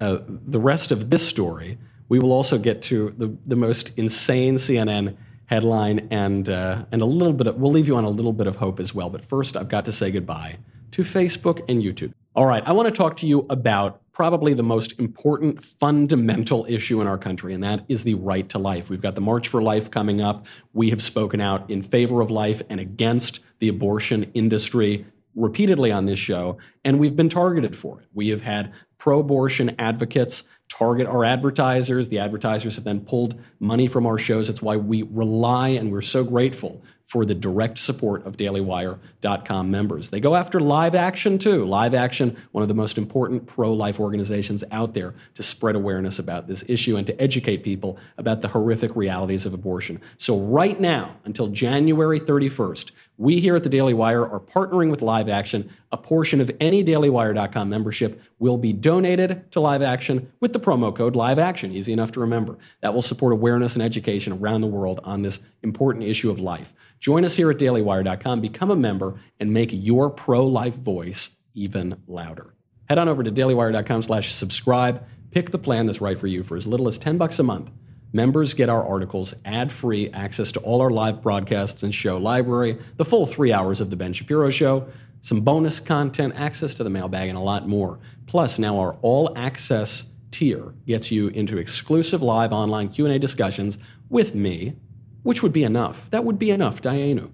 uh, 0.00 0.18
the 0.26 0.60
rest 0.60 0.92
of 0.92 1.10
this 1.10 1.26
story 1.26 1.78
we 2.08 2.18
will 2.18 2.32
also 2.32 2.58
get 2.58 2.82
to 2.82 3.14
the, 3.18 3.36
the 3.46 3.56
most 3.56 3.92
insane 3.96 4.54
CNN 4.54 5.16
headline 5.46 6.08
and, 6.10 6.48
uh, 6.48 6.84
and 6.92 7.02
a 7.02 7.06
little 7.06 7.32
bit 7.32 7.46
of, 7.46 7.56
we'll 7.56 7.70
leave 7.70 7.86
you 7.86 7.96
on 7.96 8.04
a 8.04 8.10
little 8.10 8.32
bit 8.32 8.46
of 8.46 8.56
hope 8.56 8.80
as 8.80 8.94
well. 8.94 9.10
But 9.10 9.24
first, 9.24 9.56
I've 9.56 9.68
got 9.68 9.84
to 9.86 9.92
say 9.92 10.10
goodbye 10.10 10.58
to 10.92 11.02
Facebook 11.02 11.62
and 11.68 11.82
YouTube. 11.82 12.12
All 12.34 12.46
right, 12.46 12.62
I 12.66 12.72
want 12.72 12.86
to 12.86 12.92
talk 12.92 13.16
to 13.18 13.26
you 13.26 13.46
about 13.50 14.00
probably 14.12 14.54
the 14.54 14.62
most 14.62 14.98
important 14.98 15.62
fundamental 15.62 16.66
issue 16.68 17.00
in 17.00 17.06
our 17.06 17.18
country, 17.18 17.52
and 17.52 17.62
that 17.64 17.84
is 17.88 18.04
the 18.04 18.14
right 18.14 18.48
to 18.50 18.58
life. 18.58 18.90
We've 18.90 19.00
got 19.00 19.14
the 19.14 19.20
March 19.20 19.48
for 19.48 19.62
Life 19.62 19.90
coming 19.90 20.20
up. 20.20 20.46
We 20.72 20.90
have 20.90 21.02
spoken 21.02 21.40
out 21.40 21.68
in 21.70 21.82
favor 21.82 22.20
of 22.20 22.30
life 22.30 22.62
and 22.68 22.78
against 22.78 23.40
the 23.58 23.68
abortion 23.68 24.30
industry 24.34 25.06
repeatedly 25.34 25.92
on 25.92 26.06
this 26.06 26.18
show, 26.18 26.58
and 26.84 26.98
we've 26.98 27.16
been 27.16 27.28
targeted 27.28 27.76
for 27.76 28.00
it. 28.00 28.06
We 28.12 28.28
have 28.28 28.42
had 28.42 28.72
pro 28.98 29.20
abortion 29.20 29.74
advocates 29.78 30.44
target 30.68 31.06
our 31.06 31.24
advertisers. 31.24 32.08
The 32.08 32.18
advertisers 32.18 32.74
have 32.74 32.84
then 32.84 33.00
pulled 33.00 33.40
money 33.58 33.86
from 33.86 34.06
our 34.06 34.18
shows. 34.18 34.48
That's 34.48 34.62
why 34.62 34.76
we 34.76 35.02
rely 35.02 35.68
and 35.68 35.90
we're 35.90 36.02
so 36.02 36.24
grateful 36.24 36.82
for 37.08 37.24
the 37.24 37.34
direct 37.34 37.78
support 37.78 38.26
of 38.26 38.36
dailywire.com 38.36 39.70
members. 39.70 40.10
They 40.10 40.20
go 40.20 40.36
after 40.36 40.60
Live 40.60 40.94
Action 40.94 41.38
too. 41.38 41.64
Live 41.64 41.94
Action, 41.94 42.36
one 42.52 42.60
of 42.60 42.68
the 42.68 42.74
most 42.74 42.98
important 42.98 43.46
pro 43.46 43.72
life 43.72 43.98
organizations 43.98 44.62
out 44.70 44.92
there 44.92 45.14
to 45.34 45.42
spread 45.42 45.74
awareness 45.74 46.18
about 46.18 46.48
this 46.48 46.62
issue 46.68 46.96
and 46.96 47.06
to 47.06 47.18
educate 47.18 47.62
people 47.62 47.96
about 48.18 48.42
the 48.42 48.48
horrific 48.48 48.94
realities 48.94 49.46
of 49.46 49.54
abortion. 49.54 50.02
So, 50.18 50.38
right 50.38 50.78
now, 50.78 51.16
until 51.24 51.48
January 51.48 52.20
31st, 52.20 52.90
we 53.18 53.40
here 53.40 53.56
at 53.56 53.64
the 53.64 53.68
Daily 53.68 53.92
Wire 53.92 54.24
are 54.24 54.40
partnering 54.40 54.90
with 54.90 55.02
Live 55.02 55.28
Action. 55.28 55.68
A 55.90 55.96
portion 55.96 56.40
of 56.40 56.50
any 56.60 56.84
dailywire.com 56.84 57.68
membership 57.68 58.22
will 58.38 58.56
be 58.56 58.72
donated 58.72 59.50
to 59.52 59.60
Live 59.60 59.82
Action 59.82 60.32
with 60.38 60.52
the 60.52 60.60
promo 60.60 60.94
code 60.94 61.16
Live 61.16 61.38
Action, 61.38 61.72
easy 61.72 61.92
enough 61.92 62.12
to 62.12 62.20
remember. 62.20 62.56
That 62.80 62.94
will 62.94 63.02
support 63.02 63.32
awareness 63.32 63.74
and 63.74 63.82
education 63.82 64.32
around 64.32 64.60
the 64.60 64.68
world 64.68 65.00
on 65.02 65.22
this 65.22 65.40
important 65.64 66.04
issue 66.04 66.30
of 66.30 66.38
life. 66.38 66.72
Join 67.00 67.24
us 67.24 67.34
here 67.34 67.50
at 67.50 67.58
dailywire.com, 67.58 68.40
become 68.40 68.70
a 68.70 68.76
member, 68.76 69.20
and 69.40 69.52
make 69.52 69.70
your 69.72 70.10
pro-life 70.10 70.76
voice 70.76 71.30
even 71.54 72.00
louder. 72.06 72.54
Head 72.88 72.98
on 72.98 73.08
over 73.08 73.24
to 73.24 73.32
dailywire.com 73.32 74.02
slash 74.02 74.32
subscribe. 74.32 75.04
Pick 75.32 75.50
the 75.50 75.58
plan 75.58 75.86
that's 75.86 76.00
right 76.00 76.18
for 76.18 76.28
you 76.28 76.44
for 76.44 76.56
as 76.56 76.68
little 76.68 76.86
as 76.86 76.98
10 76.98 77.18
bucks 77.18 77.40
a 77.40 77.42
month. 77.42 77.70
Members 78.12 78.54
get 78.54 78.70
our 78.70 78.84
articles 78.86 79.34
ad 79.44 79.70
free, 79.70 80.10
access 80.10 80.50
to 80.52 80.60
all 80.60 80.80
our 80.80 80.90
live 80.90 81.20
broadcasts 81.20 81.82
and 81.82 81.94
show 81.94 82.16
library, 82.16 82.78
the 82.96 83.04
full 83.04 83.26
three 83.26 83.52
hours 83.52 83.80
of 83.80 83.90
The 83.90 83.96
Ben 83.96 84.14
Shapiro 84.14 84.48
Show, 84.50 84.88
some 85.20 85.42
bonus 85.42 85.78
content, 85.78 86.34
access 86.36 86.74
to 86.74 86.84
the 86.84 86.90
mailbag, 86.90 87.28
and 87.28 87.36
a 87.36 87.42
lot 87.42 87.68
more. 87.68 87.98
Plus, 88.26 88.58
now 88.58 88.78
our 88.78 88.96
all 89.02 89.32
access 89.36 90.04
tier 90.30 90.74
gets 90.86 91.10
you 91.10 91.28
into 91.28 91.58
exclusive 91.58 92.22
live 92.22 92.52
online 92.52 92.88
Q&A 92.88 93.18
discussions 93.18 93.76
with 94.08 94.34
me, 94.34 94.76
which 95.22 95.42
would 95.42 95.52
be 95.52 95.64
enough. 95.64 96.10
That 96.10 96.24
would 96.24 96.38
be 96.38 96.50
enough, 96.50 96.80
Dayenu. 96.80 97.30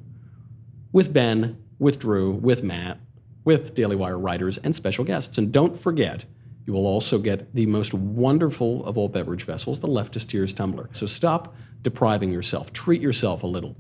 With 0.91 1.13
Ben, 1.13 1.63
with 1.79 1.99
Drew, 1.99 2.33
with 2.33 2.63
Matt, 2.63 2.99
with 3.45 3.75
Daily 3.75 3.95
Wire 3.95 4.19
writers 4.19 4.59
and 4.59 4.75
special 4.75 5.05
guests. 5.05 5.39
And 5.39 5.53
don't 5.53 5.79
forget, 5.79 6.25
you 6.67 6.73
will 6.73 6.87
also 6.87 7.19
get 7.19 7.55
the 7.55 7.67
most 7.67 7.93
wonderful 7.93 8.85
of 8.87 8.97
all 8.97 9.09
beverage 9.09 9.45
vessels, 9.45 9.81
the 9.81 9.89
Leftist 9.89 10.29
Tears 10.29 10.55
tumbler. 10.55 10.89
So 10.93 11.07
stop 11.07 11.55
depriving 11.83 12.33
yourself. 12.33 12.73
Treat 12.73 13.03
yourself 13.03 13.43
a 13.43 13.47
little. 13.47 13.77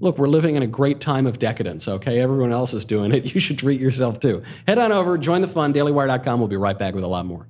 Look, 0.00 0.18
we're 0.18 0.28
living 0.28 0.56
in 0.56 0.62
a 0.62 0.66
great 0.66 1.00
time 1.00 1.26
of 1.26 1.38
decadence, 1.38 1.86
okay? 1.86 2.20
Everyone 2.20 2.52
else 2.52 2.74
is 2.74 2.84
doing 2.84 3.12
it. 3.12 3.34
You 3.34 3.40
should 3.40 3.58
treat 3.58 3.80
yourself 3.80 4.18
too. 4.18 4.42
Head 4.66 4.78
on 4.78 4.92
over, 4.92 5.16
join 5.18 5.40
the 5.40 5.48
fun, 5.48 5.72
dailywire.com. 5.72 6.40
We'll 6.40 6.48
be 6.48 6.56
right 6.56 6.78
back 6.78 6.94
with 6.94 7.04
a 7.04 7.06
lot 7.06 7.26
more. 7.26 7.46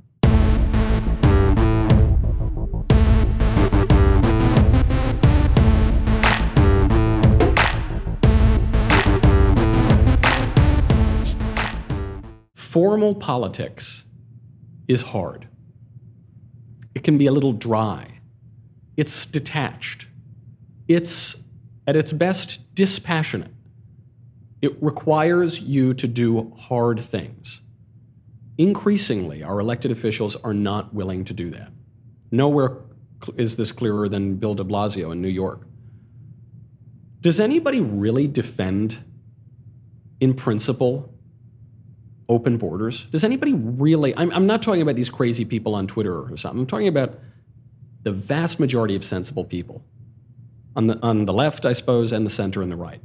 Formal 12.54 13.14
politics 13.16 14.04
is 14.90 15.02
hard. 15.02 15.46
It 16.96 17.04
can 17.04 17.16
be 17.16 17.26
a 17.26 17.32
little 17.32 17.52
dry. 17.52 18.18
It's 18.96 19.24
detached. 19.24 20.08
It's, 20.88 21.36
at 21.86 21.94
its 21.94 22.12
best, 22.12 22.58
dispassionate. 22.74 23.52
It 24.60 24.76
requires 24.82 25.60
you 25.60 25.94
to 25.94 26.08
do 26.08 26.52
hard 26.58 27.00
things. 27.00 27.60
Increasingly, 28.58 29.44
our 29.44 29.60
elected 29.60 29.92
officials 29.92 30.34
are 30.34 30.52
not 30.52 30.92
willing 30.92 31.24
to 31.26 31.32
do 31.32 31.50
that. 31.50 31.70
Nowhere 32.32 32.78
is 33.36 33.54
this 33.54 33.70
clearer 33.70 34.08
than 34.08 34.36
Bill 34.36 34.56
de 34.56 34.64
Blasio 34.64 35.12
in 35.12 35.22
New 35.22 35.28
York. 35.28 35.68
Does 37.20 37.38
anybody 37.38 37.80
really 37.80 38.26
defend, 38.26 38.98
in 40.18 40.34
principle, 40.34 41.09
open 42.30 42.56
borders? 42.56 43.04
Does 43.10 43.24
anybody 43.24 43.52
really? 43.52 44.16
I'm, 44.16 44.32
I'm 44.32 44.46
not 44.46 44.62
talking 44.62 44.80
about 44.80 44.96
these 44.96 45.10
crazy 45.10 45.44
people 45.44 45.74
on 45.74 45.86
Twitter 45.86 46.16
or 46.16 46.36
something. 46.36 46.60
I'm 46.60 46.66
talking 46.66 46.88
about 46.88 47.18
the 48.02 48.12
vast 48.12 48.58
majority 48.58 48.96
of 48.96 49.04
sensible 49.04 49.44
people 49.44 49.84
on 50.76 50.86
the, 50.86 50.98
on 51.02 51.26
the 51.26 51.32
left, 51.32 51.66
I 51.66 51.72
suppose, 51.72 52.12
and 52.12 52.24
the 52.24 52.30
center 52.30 52.62
and 52.62 52.70
the 52.70 52.76
right. 52.76 53.02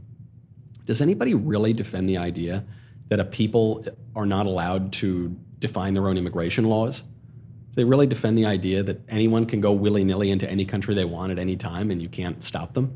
Does 0.85 1.01
anybody 1.01 1.33
really 1.33 1.73
defend 1.73 2.07
the 2.07 2.17
idea 2.17 2.63
that 3.09 3.19
a 3.19 3.25
people 3.25 3.83
are 4.15 4.25
not 4.25 4.45
allowed 4.45 4.93
to 4.93 5.35
define 5.59 5.95
their 5.95 6.07
own 6.07 6.17
immigration 6.17 6.65
laws? 6.65 6.99
Do 6.99 7.75
they 7.75 7.83
really 7.83 8.07
defend 8.07 8.37
the 8.37 8.45
idea 8.45 8.83
that 8.83 9.01
anyone 9.09 9.47
can 9.47 9.59
go 9.59 9.71
willy 9.71 10.03
nilly 10.03 10.29
into 10.29 10.49
any 10.49 10.65
country 10.65 10.93
they 10.93 11.03
want 11.03 11.31
at 11.31 11.39
any 11.39 11.57
time 11.57 11.89
and 11.89 12.01
you 12.01 12.07
can't 12.07 12.43
stop 12.43 12.75
them? 12.75 12.95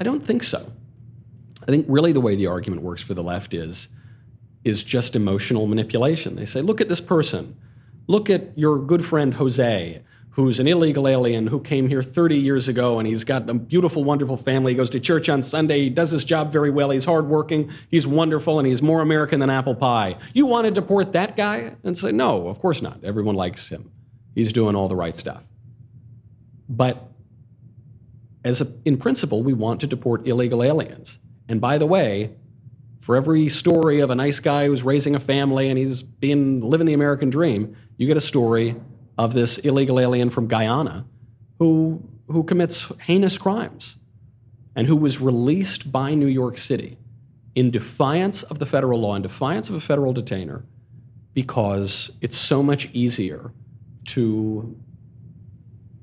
I 0.00 0.02
don't 0.02 0.26
think 0.26 0.42
so. 0.42 0.72
I 1.62 1.66
think 1.66 1.86
really 1.88 2.10
the 2.10 2.20
way 2.20 2.34
the 2.34 2.48
argument 2.48 2.82
works 2.82 3.02
for 3.02 3.14
the 3.14 3.22
left 3.22 3.54
is 3.54 3.88
is 4.64 4.82
just 4.82 5.16
emotional 5.16 5.66
manipulation. 5.66 6.36
They 6.36 6.46
say, 6.46 6.62
look 6.62 6.80
at 6.80 6.88
this 6.88 7.00
person. 7.00 7.56
Look 8.06 8.30
at 8.30 8.56
your 8.56 8.78
good 8.78 9.04
friend 9.04 9.34
Jose, 9.34 10.02
who's 10.30 10.60
an 10.60 10.66
illegal 10.66 11.06
alien 11.06 11.48
who 11.48 11.60
came 11.60 11.88
here 11.88 12.02
30 12.02 12.36
years 12.36 12.68
ago 12.68 12.98
and 12.98 13.06
he's 13.06 13.24
got 13.24 13.48
a 13.48 13.54
beautiful, 13.54 14.04
wonderful 14.04 14.36
family. 14.36 14.72
He 14.72 14.76
goes 14.76 14.90
to 14.90 15.00
church 15.00 15.28
on 15.28 15.42
Sunday. 15.42 15.82
He 15.82 15.90
does 15.90 16.10
his 16.10 16.24
job 16.24 16.52
very 16.52 16.70
well. 16.70 16.90
He's 16.90 17.04
hardworking. 17.04 17.70
He's 17.88 18.06
wonderful 18.06 18.58
and 18.58 18.66
he's 18.66 18.82
more 18.82 19.00
American 19.00 19.40
than 19.40 19.50
apple 19.50 19.74
pie. 19.74 20.16
You 20.32 20.46
want 20.46 20.64
to 20.64 20.70
deport 20.70 21.12
that 21.12 21.36
guy? 21.36 21.76
And 21.84 21.96
say, 21.96 22.12
no, 22.12 22.48
of 22.48 22.60
course 22.60 22.82
not. 22.82 23.02
Everyone 23.04 23.34
likes 23.34 23.68
him. 23.68 23.90
He's 24.34 24.52
doing 24.52 24.74
all 24.74 24.88
the 24.88 24.96
right 24.96 25.16
stuff. 25.16 25.42
But 26.68 27.08
as 28.44 28.60
a, 28.60 28.72
in 28.84 28.96
principle, 28.96 29.42
we 29.42 29.52
want 29.52 29.80
to 29.80 29.86
deport 29.86 30.26
illegal 30.26 30.62
aliens. 30.62 31.18
And 31.48 31.60
by 31.60 31.78
the 31.78 31.86
way, 31.86 32.34
for 33.02 33.16
every 33.16 33.48
story 33.48 33.98
of 33.98 34.10
a 34.10 34.14
nice 34.14 34.38
guy 34.38 34.66
who's 34.66 34.84
raising 34.84 35.16
a 35.16 35.20
family 35.20 35.68
and 35.68 35.76
he's 35.76 36.04
being 36.04 36.60
living 36.60 36.86
the 36.86 36.92
American 36.92 37.30
dream, 37.30 37.76
you 37.96 38.06
get 38.06 38.16
a 38.16 38.20
story 38.20 38.76
of 39.18 39.34
this 39.34 39.58
illegal 39.58 39.98
alien 39.98 40.30
from 40.30 40.46
Guyana 40.46 41.04
who 41.58 42.08
who 42.28 42.44
commits 42.44 42.90
heinous 43.02 43.36
crimes 43.36 43.96
and 44.76 44.86
who 44.86 44.94
was 44.94 45.20
released 45.20 45.90
by 45.90 46.14
New 46.14 46.28
York 46.28 46.56
City 46.56 46.96
in 47.56 47.72
defiance 47.72 48.44
of 48.44 48.60
the 48.60 48.64
federal 48.64 49.00
law, 49.00 49.16
in 49.16 49.22
defiance 49.22 49.68
of 49.68 49.74
a 49.74 49.80
federal 49.80 50.12
detainer, 50.12 50.64
because 51.34 52.10
it's 52.20 52.36
so 52.36 52.62
much 52.62 52.88
easier 52.92 53.52
to 54.06 54.76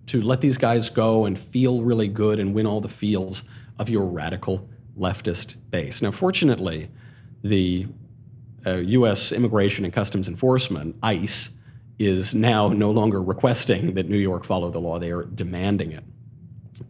to 0.07 0.21
let 0.21 0.41
these 0.41 0.57
guys 0.57 0.89
go 0.89 1.23
and 1.23 1.39
feel 1.39 1.81
really 1.81 2.09
good 2.09 2.39
and 2.39 2.53
win 2.53 2.65
all 2.65 2.81
the 2.81 2.89
feels 2.89 3.43
of 3.77 3.89
your 3.89 4.05
radical 4.05 4.67
leftist 4.97 5.55
base. 5.69 6.01
Now, 6.01 6.11
fortunately, 6.11 6.89
the 7.43 7.87
uh, 8.65 8.75
U.S. 8.75 9.31
Immigration 9.31 9.85
and 9.85 9.93
Customs 9.93 10.27
Enforcement, 10.27 10.95
ICE, 11.01 11.49
is 11.97 12.33
now 12.33 12.69
no 12.69 12.91
longer 12.91 13.21
requesting 13.21 13.93
that 13.95 14.09
New 14.09 14.17
York 14.17 14.45
follow 14.45 14.71
the 14.71 14.79
law. 14.79 14.99
They 14.99 15.11
are 15.11 15.23
demanding 15.23 15.91
it. 15.91 16.03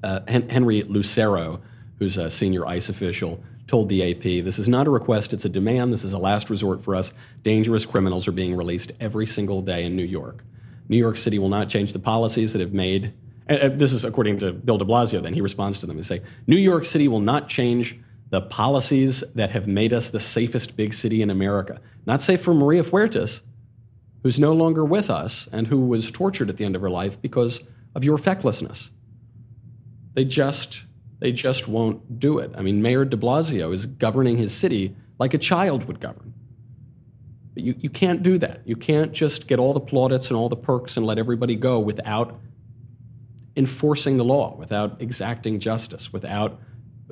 Uh, 0.04 0.20
Hen- 0.28 0.50
Henry 0.50 0.84
Lucero, 0.84 1.62
who's 1.98 2.18
a 2.18 2.30
senior 2.30 2.66
ICE 2.66 2.90
official, 2.90 3.44
told 3.68 3.90
the 3.90 4.12
AP 4.12 4.44
this 4.44 4.60
is 4.60 4.68
not 4.68 4.88
a 4.88 4.90
request, 4.90 5.34
it's 5.34 5.46
a 5.46 5.50
demand. 5.50 5.94
This 5.94 6.04
is 6.04 6.14
a 6.14 6.18
last 6.18 6.50
resort 6.50 6.84
for 6.84 6.96
us. 6.96 7.14
Dangerous 7.44 7.86
criminals 7.86 8.28
are 8.28 8.32
being 8.32 8.56
released 8.56 8.92
every 9.00 9.28
single 9.28 9.62
day 9.62 9.86
in 9.86 9.96
New 9.96 10.04
York. 10.04 10.44
New 10.88 10.98
York 10.98 11.18
City 11.18 11.38
will 11.38 11.50
not 11.50 11.70
change 11.70 11.94
the 11.94 12.00
policies 12.00 12.54
that 12.54 12.60
have 12.60 12.74
made 12.74 13.14
and 13.50 13.80
this 13.80 13.92
is 13.92 14.06
according 14.06 14.38
to 14.40 14.54
Bill 14.54 14.78
de 14.78 14.86
Blasio, 14.86 15.22
then 15.22 15.34
he 15.34 15.42
responds 15.42 15.80
to 15.80 15.88
them 15.88 15.98
and 15.98 16.06
say, 16.06 16.22
New 16.48 16.58
York 16.58 16.86
City 16.86 17.08
will 17.08 17.20
not 17.20 17.50
change 17.50 18.00
the 18.30 18.42
policies 18.42 19.24
that 19.34 19.50
have 19.50 19.68
made 19.68 19.92
us 19.92 20.10
the 20.10 20.20
safest 20.20 20.76
big 20.76 20.94
city 20.94 21.22
in 21.22 21.30
America. 21.32 21.82
Not 22.06 22.22
safe 22.22 22.42
for 22.42 22.54
Maria 22.54 22.84
Fuertes, 22.84 23.42
who's 24.22 24.40
no 24.40 24.54
longer 24.54 24.86
with 24.86 25.10
us 25.10 25.48
and 25.52 25.68
who 25.68 25.80
was 25.80 26.12
tortured 26.12 26.50
at 26.50 26.58
the 26.58 26.66
end 26.66 26.76
of 26.76 26.82
her 26.82 26.90
life 26.90 27.20
because 27.20 27.62
of 27.96 28.04
your 28.04 28.20
fecklessness. 28.20 28.92
They 30.14 30.26
just 30.26 30.84
they 31.20 31.32
just 31.34 31.68
won't 31.68 32.20
do 32.20 32.40
it. 32.40 32.52
I 32.56 32.62
mean, 32.62 32.82
Mayor 32.82 33.04
de 33.04 33.18
Blasio 33.18 33.74
is 33.74 33.86
governing 33.86 34.38
his 34.38 34.54
city 34.54 34.96
like 35.18 35.34
a 35.34 35.38
child 35.38 35.84
would 35.86 36.00
govern. 36.00 36.34
But 37.54 37.64
you, 37.64 37.76
you 37.78 37.90
can't 37.90 38.24
do 38.24 38.38
that. 38.38 38.62
You 38.66 38.78
can't 38.78 39.12
just 39.12 39.48
get 39.48 39.60
all 39.60 39.74
the 39.74 39.82
plaudits 39.82 40.28
and 40.28 40.38
all 40.38 40.48
the 40.48 40.56
perks 40.56 40.96
and 40.96 41.06
let 41.06 41.18
everybody 41.18 41.56
go 41.56 41.78
without 41.80 42.40
enforcing 43.60 44.16
the 44.16 44.24
law, 44.24 44.56
without 44.58 45.02
exacting 45.02 45.60
justice, 45.60 46.14
without 46.14 46.60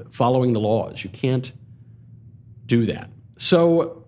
following 0.10 0.54
the 0.54 0.60
laws. 0.62 1.04
You 1.04 1.10
can't 1.10 1.52
do 2.66 2.86
that. 2.86 3.10
So 3.38 4.06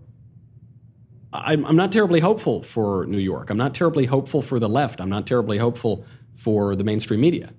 I'm, 1.33 1.75
not 1.75 1.91
terribly 1.91 2.21
hopeful 2.21 2.63
for 2.63 3.05
New 3.05 3.19
York. 3.19 3.49
I'm 3.49 3.57
not 3.57 3.75
terribly 3.75 4.05
hopeful 4.05 4.41
for 4.41 4.57
the 4.57 4.69
left. 4.69 5.01
I'm 5.01 5.09
not 5.09 5.27
terribly 5.27 5.57
hopeful 5.57 6.05
for 6.33 6.75
the 6.75 6.85
mainstream 6.85 7.19
media. 7.19 7.53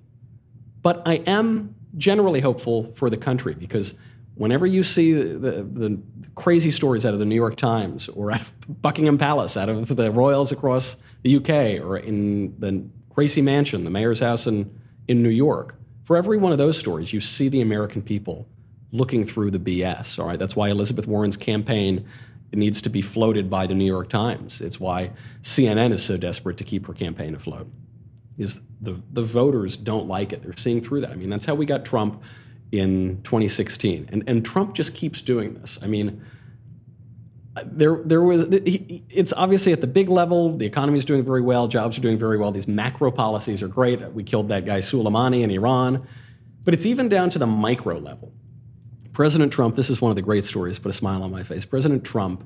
But 0.81 1.03
I 1.05 1.15
am 1.27 1.75
generally 1.95 2.39
hopeful 2.39 2.91
for 2.93 3.09
the 3.09 3.17
country 3.17 3.53
because 3.53 3.93
whenever 4.33 4.65
you 4.65 4.81
see 4.83 5.13
the, 5.13 5.63
the, 5.63 6.01
crazy 6.33 6.71
stories 6.71 7.05
out 7.05 7.13
of 7.13 7.19
the 7.19 7.25
New 7.25 7.35
York 7.35 7.57
Times 7.57 8.07
or 8.07 8.31
out 8.31 8.39
of 8.39 8.81
Buckingham 8.81 9.17
Palace, 9.17 9.57
out 9.57 9.67
of 9.67 9.93
the 9.95 10.09
royals 10.09 10.51
across 10.51 10.95
the 11.23 11.35
UK, 11.35 11.85
or 11.85 11.97
in 11.97 12.55
the 12.57 12.83
Gracie 13.13 13.41
Mansion, 13.41 13.83
the 13.83 13.89
mayor's 13.89 14.19
house 14.19 14.47
in, 14.47 14.79
in 15.07 15.21
New 15.21 15.29
York. 15.29 15.75
For 16.03 16.17
every 16.17 16.37
one 16.37 16.51
of 16.51 16.57
those 16.57 16.77
stories, 16.77 17.13
you 17.13 17.21
see 17.21 17.47
the 17.47 17.61
American 17.61 18.01
people 18.01 18.47
looking 18.91 19.25
through 19.25 19.51
the 19.51 19.59
BS. 19.59 20.19
All 20.19 20.27
right, 20.27 20.39
that's 20.39 20.55
why 20.55 20.69
Elizabeth 20.69 21.07
Warren's 21.07 21.37
campaign 21.37 22.05
needs 22.53 22.81
to 22.81 22.89
be 22.89 23.01
floated 23.01 23.49
by 23.49 23.65
the 23.65 23.73
New 23.73 23.85
York 23.85 24.09
Times. 24.09 24.59
It's 24.61 24.79
why 24.79 25.11
CNN 25.41 25.93
is 25.93 26.03
so 26.03 26.17
desperate 26.17 26.57
to 26.57 26.63
keep 26.63 26.87
her 26.87 26.93
campaign 26.93 27.33
afloat. 27.33 27.67
Is 28.37 28.59
the 28.79 29.01
the 29.11 29.23
voters 29.23 29.77
don't 29.77 30.07
like 30.07 30.33
it. 30.33 30.41
They're 30.41 30.55
seeing 30.57 30.81
through 30.81 31.01
that. 31.01 31.11
I 31.11 31.15
mean, 31.15 31.29
that's 31.29 31.45
how 31.45 31.53
we 31.53 31.65
got 31.65 31.85
Trump 31.85 32.21
in 32.71 33.21
2016, 33.23 34.09
and 34.11 34.23
and 34.27 34.43
Trump 34.43 34.73
just 34.73 34.93
keeps 34.93 35.21
doing 35.21 35.53
this. 35.53 35.77
I 35.81 35.87
mean 35.87 36.25
there, 37.65 38.01
there 38.05 38.21
was. 38.21 38.47
It's 38.49 39.33
obviously 39.33 39.73
at 39.73 39.81
the 39.81 39.87
big 39.87 40.09
level. 40.09 40.55
The 40.57 40.65
economy 40.65 40.97
is 40.97 41.05
doing 41.05 41.23
very 41.23 41.41
well. 41.41 41.67
Jobs 41.67 41.97
are 41.97 42.01
doing 42.01 42.17
very 42.17 42.37
well. 42.37 42.51
These 42.51 42.67
macro 42.67 43.11
policies 43.11 43.61
are 43.61 43.67
great. 43.67 44.01
We 44.13 44.23
killed 44.23 44.49
that 44.49 44.65
guy 44.65 44.79
Soleimani 44.79 45.41
in 45.41 45.51
Iran, 45.51 46.07
but 46.63 46.73
it's 46.73 46.85
even 46.85 47.09
down 47.09 47.29
to 47.31 47.39
the 47.39 47.47
micro 47.47 47.97
level. 47.97 48.31
President 49.13 49.51
Trump. 49.51 49.75
This 49.75 49.89
is 49.89 50.01
one 50.01 50.11
of 50.11 50.15
the 50.15 50.21
great 50.21 50.45
stories. 50.45 50.79
Put 50.79 50.89
a 50.89 50.93
smile 50.93 51.23
on 51.23 51.31
my 51.31 51.43
face. 51.43 51.65
President 51.65 52.05
Trump 52.05 52.45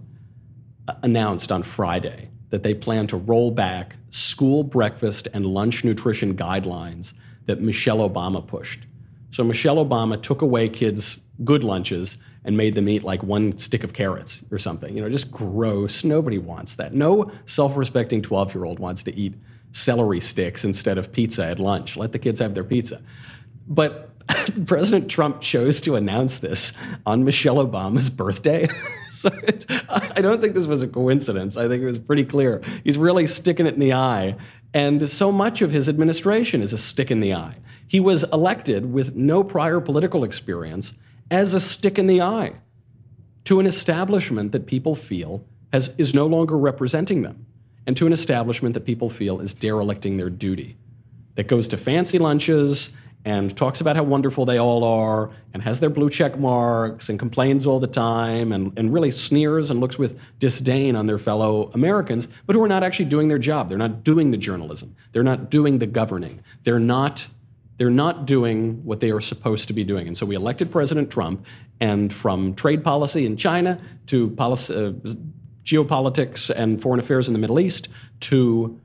uh, 0.87 0.95
announced 1.03 1.51
on 1.51 1.61
Friday 1.61 2.29
that 2.49 2.63
they 2.63 2.73
plan 2.73 3.05
to 3.07 3.17
roll 3.17 3.51
back 3.51 3.95
school 4.09 4.63
breakfast 4.63 5.27
and 5.33 5.45
lunch 5.45 5.83
nutrition 5.83 6.35
guidelines 6.35 7.13
that 7.45 7.61
Michelle 7.61 7.97
Obama 7.97 8.45
pushed. 8.45 8.81
So 9.31 9.43
Michelle 9.43 9.75
Obama 9.75 10.19
took 10.19 10.41
away 10.41 10.69
kids' 10.69 11.19
good 11.43 11.63
lunches 11.63 12.17
and 12.45 12.55
made 12.55 12.75
them 12.75 12.87
eat 12.87 13.03
like 13.03 13.23
one 13.23 13.57
stick 13.57 13.83
of 13.83 13.93
carrots 13.93 14.43
or 14.51 14.59
something. 14.59 14.95
You 14.95 15.01
know, 15.01 15.09
just 15.09 15.31
gross. 15.31 16.03
Nobody 16.03 16.37
wants 16.37 16.75
that. 16.75 16.93
No 16.93 17.31
self 17.45 17.75
respecting 17.75 18.21
12 18.21 18.55
year 18.55 18.63
old 18.63 18.79
wants 18.79 19.03
to 19.03 19.15
eat 19.15 19.33
celery 19.71 20.21
sticks 20.21 20.63
instead 20.63 20.97
of 20.97 21.11
pizza 21.11 21.45
at 21.45 21.59
lunch. 21.59 21.97
Let 21.97 22.13
the 22.13 22.19
kids 22.19 22.39
have 22.39 22.53
their 22.53 22.63
pizza. 22.63 23.01
But 23.67 24.11
President 24.65 25.09
Trump 25.09 25.41
chose 25.41 25.81
to 25.81 25.95
announce 25.95 26.37
this 26.37 26.73
on 27.05 27.25
Michelle 27.25 27.55
Obama's 27.55 28.09
birthday. 28.09 28.67
so 29.11 29.29
I 29.89 30.21
don't 30.21 30.41
think 30.41 30.55
this 30.55 30.67
was 30.67 30.81
a 30.81 30.87
coincidence. 30.87 31.57
I 31.57 31.67
think 31.67 31.81
it 31.81 31.85
was 31.85 31.99
pretty 31.99 32.25
clear. 32.25 32.61
He's 32.83 32.97
really 32.97 33.27
sticking 33.27 33.67
it 33.67 33.73
in 33.73 33.79
the 33.79 33.93
eye. 33.93 34.35
And 34.73 35.09
so 35.09 35.31
much 35.31 35.61
of 35.61 35.71
his 35.71 35.89
administration 35.89 36.61
is 36.61 36.73
a 36.73 36.77
stick 36.77 37.09
in 37.09 37.21
the 37.21 37.33
eye. 37.33 37.55
He 37.87 37.99
was 37.99 38.23
elected 38.25 38.91
with 38.91 39.15
no 39.15 39.43
prior 39.43 39.79
political 39.79 40.23
experience 40.23 40.93
as 41.31 41.53
a 41.53 41.59
stick 41.59 41.97
in 41.97 42.07
the 42.07 42.21
eye 42.21 42.53
to 43.45 43.59
an 43.59 43.65
establishment 43.65 44.51
that 44.51 44.65
people 44.65 44.95
feel 44.95 45.43
has, 45.71 45.91
is 45.97 46.13
no 46.13 46.25
longer 46.25 46.57
representing 46.57 47.21
them, 47.21 47.45
and 47.87 47.95
to 47.97 48.05
an 48.07 48.13
establishment 48.13 48.73
that 48.73 48.85
people 48.85 49.09
feel 49.09 49.39
is 49.39 49.53
derelicting 49.53 50.17
their 50.17 50.29
duty, 50.29 50.77
that 51.35 51.47
goes 51.47 51.67
to 51.67 51.77
fancy 51.77 52.17
lunches 52.17 52.91
and 53.25 53.57
talks 53.57 53.81
about 53.81 53.95
how 53.95 54.03
wonderful 54.03 54.45
they 54.45 54.59
all 54.59 54.83
are 54.83 55.31
and 55.51 55.63
has 55.63 55.79
their 55.79 55.89
blue 55.89 56.11
check 56.11 56.37
marks 56.37 57.09
and 57.09 57.17
complains 57.17 57.65
all 57.65 57.79
the 57.79 57.87
time 57.87 58.51
and, 58.51 58.71
and 58.77 58.93
really 58.93 59.09
sneers 59.09 59.71
and 59.71 59.79
looks 59.79 59.97
with 59.97 60.17
disdain 60.37 60.95
on 60.95 61.07
their 61.07 61.17
fellow 61.17 61.71
Americans, 61.73 62.27
but 62.45 62.55
who 62.55 62.63
are 62.63 62.67
not 62.67 62.83
actually 62.83 63.05
doing 63.05 63.27
their 63.27 63.39
job. 63.39 63.67
They're 63.67 63.79
not 63.79 64.03
doing 64.03 64.29
the 64.29 64.37
journalism. 64.37 64.95
They're 65.11 65.23
not 65.23 65.49
doing 65.49 65.79
the 65.79 65.87
governing. 65.87 66.41
They're 66.63 66.79
not 66.79 67.27
they're 67.77 67.89
not 67.89 68.25
doing 68.25 68.83
what 68.85 68.99
they 68.99 69.11
are 69.11 69.21
supposed 69.21 69.67
to 69.67 69.73
be 69.73 69.83
doing. 69.83 70.07
And 70.07 70.17
so 70.17 70.25
we 70.25 70.35
elected 70.35 70.71
President 70.71 71.11
Trump, 71.11 71.45
and 71.79 72.13
from 72.13 72.55
trade 72.55 72.83
policy 72.83 73.25
in 73.25 73.35
China 73.35 73.79
to 74.07 74.29
policy, 74.31 74.73
uh, 74.73 74.91
geopolitics 75.65 76.49
and 76.55 76.81
foreign 76.81 76.99
affairs 76.99 77.27
in 77.27 77.33
the 77.33 77.39
Middle 77.39 77.59
East 77.59 77.89
to 78.21 78.79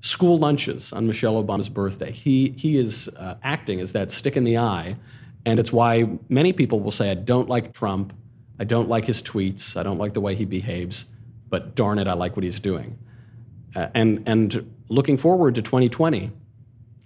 school 0.00 0.38
lunches 0.38 0.92
on 0.92 1.06
Michelle 1.06 1.42
Obama's 1.42 1.68
birthday, 1.68 2.12
he, 2.12 2.50
he 2.56 2.76
is 2.76 3.08
uh, 3.16 3.34
acting 3.42 3.80
as 3.80 3.92
that 3.92 4.10
stick 4.10 4.36
in 4.36 4.44
the 4.44 4.58
eye. 4.58 4.96
And 5.44 5.58
it's 5.58 5.72
why 5.72 6.18
many 6.28 6.52
people 6.52 6.80
will 6.80 6.90
say, 6.90 7.10
I 7.10 7.14
don't 7.14 7.48
like 7.48 7.72
Trump. 7.72 8.12
I 8.60 8.64
don't 8.64 8.88
like 8.88 9.06
his 9.06 9.22
tweets. 9.22 9.76
I 9.76 9.82
don't 9.82 9.98
like 9.98 10.12
the 10.12 10.20
way 10.20 10.34
he 10.34 10.44
behaves. 10.44 11.06
But 11.48 11.74
darn 11.74 11.98
it, 11.98 12.06
I 12.06 12.12
like 12.12 12.36
what 12.36 12.44
he's 12.44 12.60
doing. 12.60 12.98
Uh, 13.74 13.88
and, 13.94 14.22
and 14.26 14.74
looking 14.88 15.16
forward 15.16 15.54
to 15.54 15.62
2020, 15.62 16.30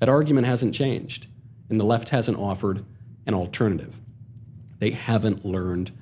that 0.03 0.09
argument 0.09 0.49
hasn't 0.49 0.75
changed, 0.75 1.29
and 1.71 1.79
the 1.79 1.85
left 1.85 2.09
hasn't 2.09 2.37
offered 2.37 2.85
an 3.25 3.35
alternative. 3.35 3.95
They 4.81 4.91
haven't 4.91 5.45
learned 5.45 5.93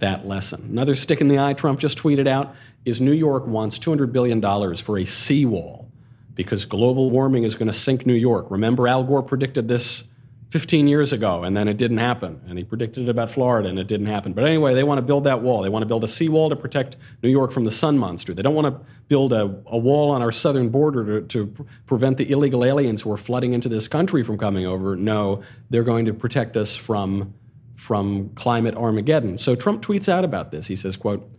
that 0.00 0.26
lesson. 0.26 0.66
Another 0.68 0.96
stick 0.96 1.20
in 1.20 1.28
the 1.28 1.38
eye 1.38 1.52
Trump 1.52 1.78
just 1.78 1.98
tweeted 1.98 2.26
out 2.26 2.56
is 2.84 3.00
New 3.00 3.12
York 3.12 3.46
wants 3.46 3.78
$200 3.78 4.10
billion 4.10 4.42
for 4.74 4.98
a 4.98 5.04
seawall 5.04 5.88
because 6.34 6.64
global 6.64 7.12
warming 7.12 7.44
is 7.44 7.54
going 7.54 7.68
to 7.68 7.72
sink 7.72 8.04
New 8.04 8.12
York. 8.12 8.48
Remember, 8.50 8.88
Al 8.88 9.04
Gore 9.04 9.22
predicted 9.22 9.68
this 9.68 10.02
15 10.50 10.86
years 10.86 11.12
ago, 11.12 11.44
and 11.44 11.54
then 11.54 11.68
it 11.68 11.76
didn't 11.76 11.98
happen. 11.98 12.40
And 12.48 12.56
he 12.56 12.64
predicted 12.64 13.04
it 13.04 13.10
about 13.10 13.30
Florida, 13.30 13.68
and 13.68 13.78
it 13.78 13.86
didn't 13.86 14.06
happen. 14.06 14.32
But 14.32 14.44
anyway, 14.44 14.72
they 14.72 14.82
want 14.82 14.96
to 14.98 15.02
build 15.02 15.24
that 15.24 15.42
wall. 15.42 15.60
They 15.60 15.68
want 15.68 15.82
to 15.82 15.86
build 15.86 16.04
a 16.04 16.08
seawall 16.08 16.48
to 16.48 16.56
protect 16.56 16.96
New 17.22 17.28
York 17.28 17.52
from 17.52 17.64
the 17.64 17.70
sun 17.70 17.98
monster. 17.98 18.32
They 18.32 18.40
don't 18.40 18.54
want 18.54 18.66
to 18.66 18.80
build 19.08 19.34
a, 19.34 19.42
a 19.66 19.76
wall 19.76 20.10
on 20.10 20.22
our 20.22 20.32
southern 20.32 20.70
border 20.70 21.20
to, 21.20 21.26
to 21.46 21.66
prevent 21.86 22.16
the 22.16 22.30
illegal 22.30 22.64
aliens 22.64 23.02
who 23.02 23.12
are 23.12 23.18
flooding 23.18 23.52
into 23.52 23.68
this 23.68 23.88
country 23.88 24.22
from 24.22 24.38
coming 24.38 24.64
over. 24.64 24.96
No, 24.96 25.42
they're 25.68 25.84
going 25.84 26.06
to 26.06 26.14
protect 26.14 26.56
us 26.56 26.74
from, 26.74 27.34
from 27.74 28.30
climate 28.30 28.74
Armageddon. 28.74 29.36
So 29.36 29.54
Trump 29.54 29.82
tweets 29.82 30.08
out 30.08 30.24
about 30.24 30.50
this. 30.50 30.66
He 30.66 30.76
says, 30.76 30.96
quote, 30.96 31.30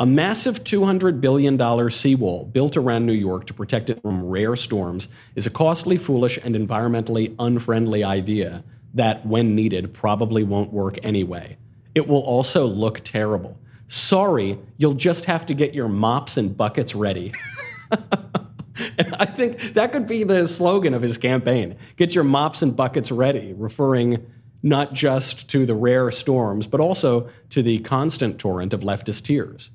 a 0.00 0.06
massive 0.06 0.64
$200 0.64 1.20
billion 1.20 1.90
seawall 1.90 2.44
built 2.46 2.76
around 2.76 3.06
New 3.06 3.12
York 3.12 3.46
to 3.46 3.54
protect 3.54 3.90
it 3.90 4.02
from 4.02 4.24
rare 4.24 4.56
storms 4.56 5.08
is 5.36 5.46
a 5.46 5.50
costly, 5.50 5.96
foolish, 5.96 6.36
and 6.42 6.56
environmentally 6.56 7.34
unfriendly 7.38 8.02
idea 8.02 8.64
that, 8.92 9.24
when 9.24 9.54
needed, 9.54 9.94
probably 9.94 10.42
won't 10.42 10.72
work 10.72 10.98
anyway. 11.04 11.56
It 11.94 12.08
will 12.08 12.22
also 12.22 12.66
look 12.66 13.04
terrible. 13.04 13.56
Sorry, 13.86 14.58
you'll 14.78 14.94
just 14.94 15.26
have 15.26 15.46
to 15.46 15.54
get 15.54 15.74
your 15.74 15.88
mops 15.88 16.36
and 16.36 16.56
buckets 16.56 16.96
ready. 16.96 17.32
and 17.90 19.14
I 19.20 19.26
think 19.26 19.74
that 19.74 19.92
could 19.92 20.08
be 20.08 20.24
the 20.24 20.48
slogan 20.48 20.94
of 20.94 21.02
his 21.02 21.18
campaign 21.18 21.76
get 21.96 22.16
your 22.16 22.24
mops 22.24 22.62
and 22.62 22.74
buckets 22.74 23.12
ready, 23.12 23.52
referring 23.52 24.26
not 24.60 24.92
just 24.92 25.46
to 25.48 25.66
the 25.66 25.74
rare 25.74 26.10
storms, 26.10 26.66
but 26.66 26.80
also 26.80 27.28
to 27.50 27.62
the 27.62 27.78
constant 27.80 28.40
torrent 28.40 28.72
of 28.72 28.80
leftist 28.80 29.22
tears 29.22 29.70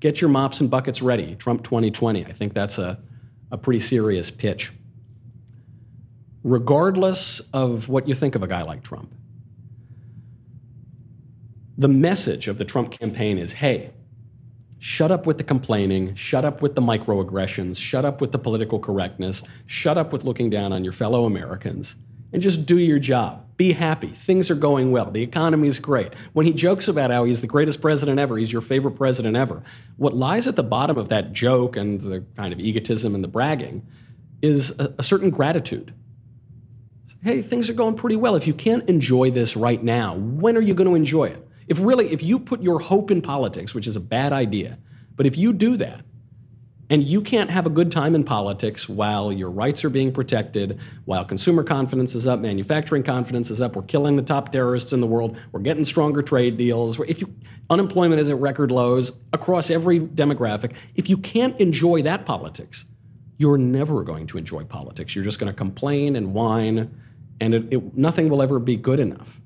get 0.00 0.20
your 0.20 0.30
mops 0.30 0.60
and 0.60 0.70
buckets 0.70 1.02
ready. 1.02 1.34
Trump 1.36 1.62
2020. 1.62 2.24
I 2.24 2.32
think 2.32 2.54
that's 2.54 2.78
a, 2.78 2.98
a 3.50 3.58
pretty 3.58 3.80
serious 3.80 4.30
pitch. 4.30 4.72
Regardless 6.42 7.40
of 7.52 7.88
what 7.88 8.08
you 8.08 8.14
think 8.14 8.34
of 8.34 8.42
a 8.42 8.48
guy 8.48 8.62
like 8.62 8.82
Trump, 8.82 9.14
the 11.76 11.88
message 11.88 12.48
of 12.48 12.58
the 12.58 12.64
Trump 12.64 12.90
campaign 12.90 13.38
is 13.38 13.52
hey, 13.52 13.90
shut 14.78 15.10
up 15.10 15.26
with 15.26 15.36
the 15.38 15.44
complaining, 15.44 16.14
shut 16.14 16.44
up 16.44 16.62
with 16.62 16.74
the 16.74 16.80
microaggressions, 16.80 17.76
shut 17.76 18.04
up 18.04 18.20
with 18.20 18.32
the 18.32 18.38
political 18.38 18.78
correctness, 18.78 19.42
shut 19.66 19.98
up 19.98 20.12
with 20.12 20.24
looking 20.24 20.48
down 20.48 20.72
on 20.72 20.82
your 20.82 20.92
fellow 20.94 21.24
Americans 21.24 21.94
and 22.32 22.40
just 22.40 22.64
do 22.64 22.78
your 22.78 22.98
job. 22.98 23.46
Be 23.60 23.72
happy. 23.72 24.06
Things 24.06 24.50
are 24.50 24.54
going 24.54 24.90
well. 24.90 25.10
The 25.10 25.20
economy 25.20 25.68
is 25.68 25.78
great. 25.78 26.14
When 26.32 26.46
he 26.46 26.54
jokes 26.54 26.88
about 26.88 27.10
how 27.10 27.24
he's 27.24 27.42
the 27.42 27.46
greatest 27.46 27.82
president 27.82 28.18
ever, 28.18 28.38
he's 28.38 28.50
your 28.50 28.62
favorite 28.62 28.92
president 28.92 29.36
ever, 29.36 29.62
what 29.98 30.16
lies 30.16 30.46
at 30.46 30.56
the 30.56 30.62
bottom 30.62 30.96
of 30.96 31.10
that 31.10 31.34
joke 31.34 31.76
and 31.76 32.00
the 32.00 32.24
kind 32.38 32.54
of 32.54 32.58
egotism 32.58 33.14
and 33.14 33.22
the 33.22 33.28
bragging 33.28 33.86
is 34.40 34.70
a, 34.78 34.94
a 35.00 35.02
certain 35.02 35.28
gratitude. 35.28 35.92
Hey, 37.22 37.42
things 37.42 37.68
are 37.68 37.74
going 37.74 37.96
pretty 37.96 38.16
well. 38.16 38.34
If 38.34 38.46
you 38.46 38.54
can't 38.54 38.88
enjoy 38.88 39.30
this 39.30 39.54
right 39.56 39.84
now, 39.84 40.14
when 40.14 40.56
are 40.56 40.62
you 40.62 40.72
going 40.72 40.88
to 40.88 40.96
enjoy 40.96 41.26
it? 41.26 41.46
If 41.68 41.78
really, 41.80 42.10
if 42.10 42.22
you 42.22 42.38
put 42.38 42.62
your 42.62 42.78
hope 42.78 43.10
in 43.10 43.20
politics, 43.20 43.74
which 43.74 43.86
is 43.86 43.94
a 43.94 44.00
bad 44.00 44.32
idea, 44.32 44.78
but 45.16 45.26
if 45.26 45.36
you 45.36 45.52
do 45.52 45.76
that, 45.76 46.06
and 46.90 47.04
you 47.04 47.22
can't 47.22 47.50
have 47.50 47.66
a 47.66 47.70
good 47.70 47.92
time 47.92 48.16
in 48.16 48.24
politics 48.24 48.88
while 48.88 49.32
your 49.32 49.48
rights 49.48 49.84
are 49.84 49.90
being 49.90 50.12
protected, 50.12 50.80
while 51.04 51.24
consumer 51.24 51.62
confidence 51.62 52.16
is 52.16 52.26
up, 52.26 52.40
manufacturing 52.40 53.04
confidence 53.04 53.48
is 53.48 53.60
up, 53.60 53.76
we're 53.76 53.82
killing 53.82 54.16
the 54.16 54.22
top 54.22 54.50
terrorists 54.50 54.92
in 54.92 55.00
the 55.00 55.06
world, 55.06 55.38
we're 55.52 55.60
getting 55.60 55.84
stronger 55.84 56.20
trade 56.20 56.56
deals. 56.56 56.98
If 57.06 57.20
you, 57.20 57.32
unemployment 57.70 58.20
is 58.20 58.28
at 58.28 58.36
record 58.38 58.72
lows 58.72 59.12
across 59.32 59.70
every 59.70 60.00
demographic, 60.00 60.74
if 60.96 61.08
you 61.08 61.16
can't 61.16 61.58
enjoy 61.60 62.02
that 62.02 62.26
politics, 62.26 62.84
you're 63.36 63.56
never 63.56 64.02
going 64.02 64.26
to 64.26 64.36
enjoy 64.36 64.64
politics. 64.64 65.14
You're 65.14 65.24
just 65.24 65.38
going 65.38 65.50
to 65.50 65.56
complain 65.56 66.16
and 66.16 66.34
whine, 66.34 66.92
and 67.40 67.54
it, 67.54 67.72
it, 67.72 67.96
nothing 67.96 68.28
will 68.28 68.42
ever 68.42 68.58
be 68.58 68.74
good 68.76 68.98
enough. 68.98 69.40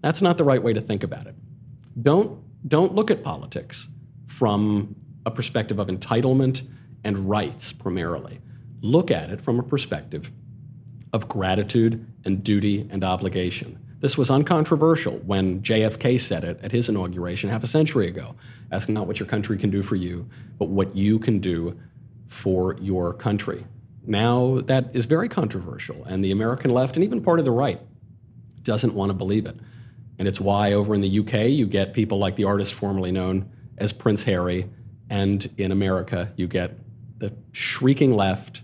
That's 0.00 0.22
not 0.22 0.38
the 0.38 0.44
right 0.44 0.62
way 0.62 0.72
to 0.72 0.80
think 0.80 1.02
about 1.02 1.26
it. 1.26 1.34
Don't, 2.00 2.40
don't 2.66 2.94
look 2.94 3.10
at 3.10 3.22
politics 3.22 3.86
from 4.26 4.96
a 5.26 5.30
perspective 5.30 5.78
of 5.78 5.88
entitlement 5.88 6.62
and 7.06 7.30
rights 7.30 7.72
primarily. 7.72 8.40
Look 8.80 9.12
at 9.12 9.30
it 9.30 9.40
from 9.40 9.60
a 9.60 9.62
perspective 9.62 10.32
of 11.12 11.28
gratitude 11.28 12.04
and 12.24 12.42
duty 12.42 12.88
and 12.90 13.04
obligation. 13.04 13.78
This 14.00 14.18
was 14.18 14.28
uncontroversial 14.28 15.18
when 15.18 15.62
JFK 15.62 16.20
said 16.20 16.42
it 16.42 16.58
at 16.62 16.72
his 16.72 16.88
inauguration 16.88 17.48
half 17.48 17.62
a 17.62 17.68
century 17.68 18.08
ago, 18.08 18.34
asking 18.72 18.96
not 18.96 19.06
what 19.06 19.20
your 19.20 19.28
country 19.28 19.56
can 19.56 19.70
do 19.70 19.84
for 19.84 19.94
you, 19.94 20.28
but 20.58 20.68
what 20.68 20.96
you 20.96 21.20
can 21.20 21.38
do 21.38 21.78
for 22.26 22.76
your 22.80 23.14
country. 23.14 23.64
Now 24.04 24.60
that 24.62 24.94
is 24.94 25.06
very 25.06 25.28
controversial, 25.28 26.04
and 26.06 26.24
the 26.24 26.32
American 26.32 26.72
left 26.72 26.96
and 26.96 27.04
even 27.04 27.22
part 27.22 27.38
of 27.38 27.44
the 27.44 27.52
right 27.52 27.80
doesn't 28.64 28.94
want 28.94 29.10
to 29.10 29.14
believe 29.14 29.46
it. 29.46 29.56
And 30.18 30.26
it's 30.26 30.40
why 30.40 30.72
over 30.72 30.92
in 30.92 31.02
the 31.02 31.20
UK 31.20 31.50
you 31.50 31.66
get 31.66 31.94
people 31.94 32.18
like 32.18 32.34
the 32.34 32.44
artist 32.44 32.74
formerly 32.74 33.12
known 33.12 33.48
as 33.78 33.92
Prince 33.92 34.24
Harry, 34.24 34.68
and 35.08 35.48
in 35.56 35.70
America 35.70 36.32
you 36.36 36.48
get 36.48 36.76
the 37.18 37.34
shrieking 37.52 38.14
left 38.14 38.62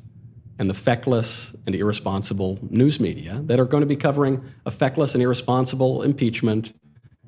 and 0.58 0.68
the 0.68 0.74
feckless 0.74 1.52
and 1.66 1.74
irresponsible 1.74 2.58
news 2.62 3.00
media 3.00 3.40
that 3.46 3.58
are 3.58 3.64
going 3.64 3.80
to 3.80 3.86
be 3.86 3.96
covering 3.96 4.44
a 4.66 4.70
feckless 4.70 5.14
and 5.14 5.22
irresponsible 5.22 6.02
impeachment 6.02 6.72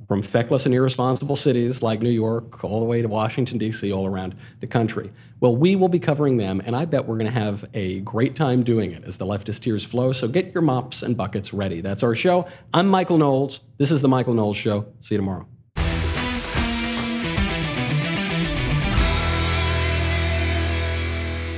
from 0.06 0.22
feckless 0.22 0.66
and 0.66 0.74
irresponsible 0.74 1.36
cities 1.36 1.82
like 1.82 2.02
New 2.02 2.10
York 2.10 2.62
all 2.62 2.80
the 2.80 2.84
way 2.84 3.00
to 3.00 3.08
Washington, 3.08 3.58
D.C., 3.58 3.90
all 3.90 4.06
around 4.06 4.36
the 4.60 4.66
country. 4.66 5.10
Well, 5.40 5.56
we 5.56 5.76
will 5.76 5.88
be 5.88 5.98
covering 5.98 6.36
them, 6.36 6.60
and 6.64 6.76
I 6.76 6.84
bet 6.84 7.06
we're 7.06 7.16
going 7.16 7.32
to 7.32 7.38
have 7.38 7.64
a 7.74 8.00
great 8.00 8.36
time 8.36 8.62
doing 8.62 8.92
it 8.92 9.04
as 9.04 9.16
the 9.16 9.26
leftist 9.26 9.60
tears 9.60 9.84
flow. 9.84 10.12
So 10.12 10.28
get 10.28 10.52
your 10.52 10.62
mops 10.62 11.02
and 11.02 11.16
buckets 11.16 11.54
ready. 11.54 11.80
That's 11.80 12.02
our 12.02 12.14
show. 12.14 12.46
I'm 12.72 12.86
Michael 12.86 13.18
Knowles. 13.18 13.60
This 13.78 13.90
is 13.90 14.02
The 14.02 14.08
Michael 14.08 14.34
Knowles 14.34 14.56
Show. 14.56 14.86
See 15.00 15.14
you 15.14 15.18
tomorrow. 15.18 15.48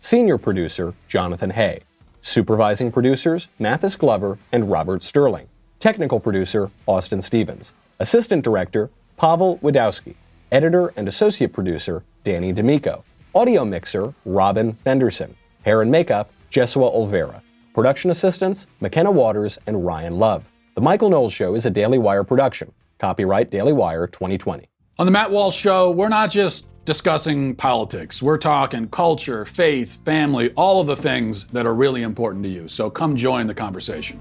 senior 0.00 0.38
producer 0.38 0.94
Jonathan 1.08 1.50
Hay, 1.50 1.80
supervising 2.20 2.92
producers 2.92 3.48
Mathis 3.58 3.96
Glover 3.96 4.38
and 4.52 4.70
Robert 4.70 5.02
Sterling, 5.02 5.48
technical 5.80 6.20
producer 6.20 6.70
Austin 6.86 7.20
Stevens, 7.20 7.74
assistant 7.98 8.44
director 8.44 8.90
Pavel 9.16 9.58
Wadowski, 9.58 10.14
editor 10.52 10.92
and 10.96 11.08
associate 11.08 11.52
producer 11.52 12.04
Danny 12.24 12.52
D'Amico, 12.52 13.04
audio 13.34 13.64
mixer 13.64 14.14
Robin 14.24 14.72
Fenderson, 14.84 15.34
hair 15.62 15.82
and 15.82 15.90
makeup 15.90 16.30
Jesua 16.50 16.94
Olvera, 16.94 17.40
production 17.74 18.10
assistants 18.10 18.66
McKenna 18.80 19.10
Waters 19.10 19.58
and 19.66 19.84
Ryan 19.84 20.18
Love. 20.18 20.44
The 20.74 20.80
Michael 20.80 21.10
Knowles 21.10 21.32
Show 21.32 21.54
is 21.54 21.66
a 21.66 21.70
Daily 21.70 21.98
Wire 21.98 22.22
production. 22.22 22.72
Copyright 22.98 23.50
Daily 23.50 23.72
Wire 23.72 24.06
2020. 24.06 24.68
On 24.98 25.06
the 25.06 25.12
Matt 25.12 25.30
Walsh 25.30 25.56
Show, 25.56 25.90
we're 25.92 26.08
not 26.08 26.30
just 26.30 26.66
discussing 26.88 27.54
politics. 27.54 28.22
We're 28.22 28.38
talking 28.38 28.88
culture, 28.88 29.44
faith, 29.44 30.02
family, 30.06 30.52
all 30.56 30.80
of 30.80 30.86
the 30.86 30.96
things 30.96 31.44
that 31.48 31.66
are 31.66 31.74
really 31.74 32.00
important 32.00 32.42
to 32.44 32.48
you. 32.48 32.66
So 32.66 32.88
come 32.88 33.14
join 33.14 33.46
the 33.46 33.52
conversation. 33.52 34.18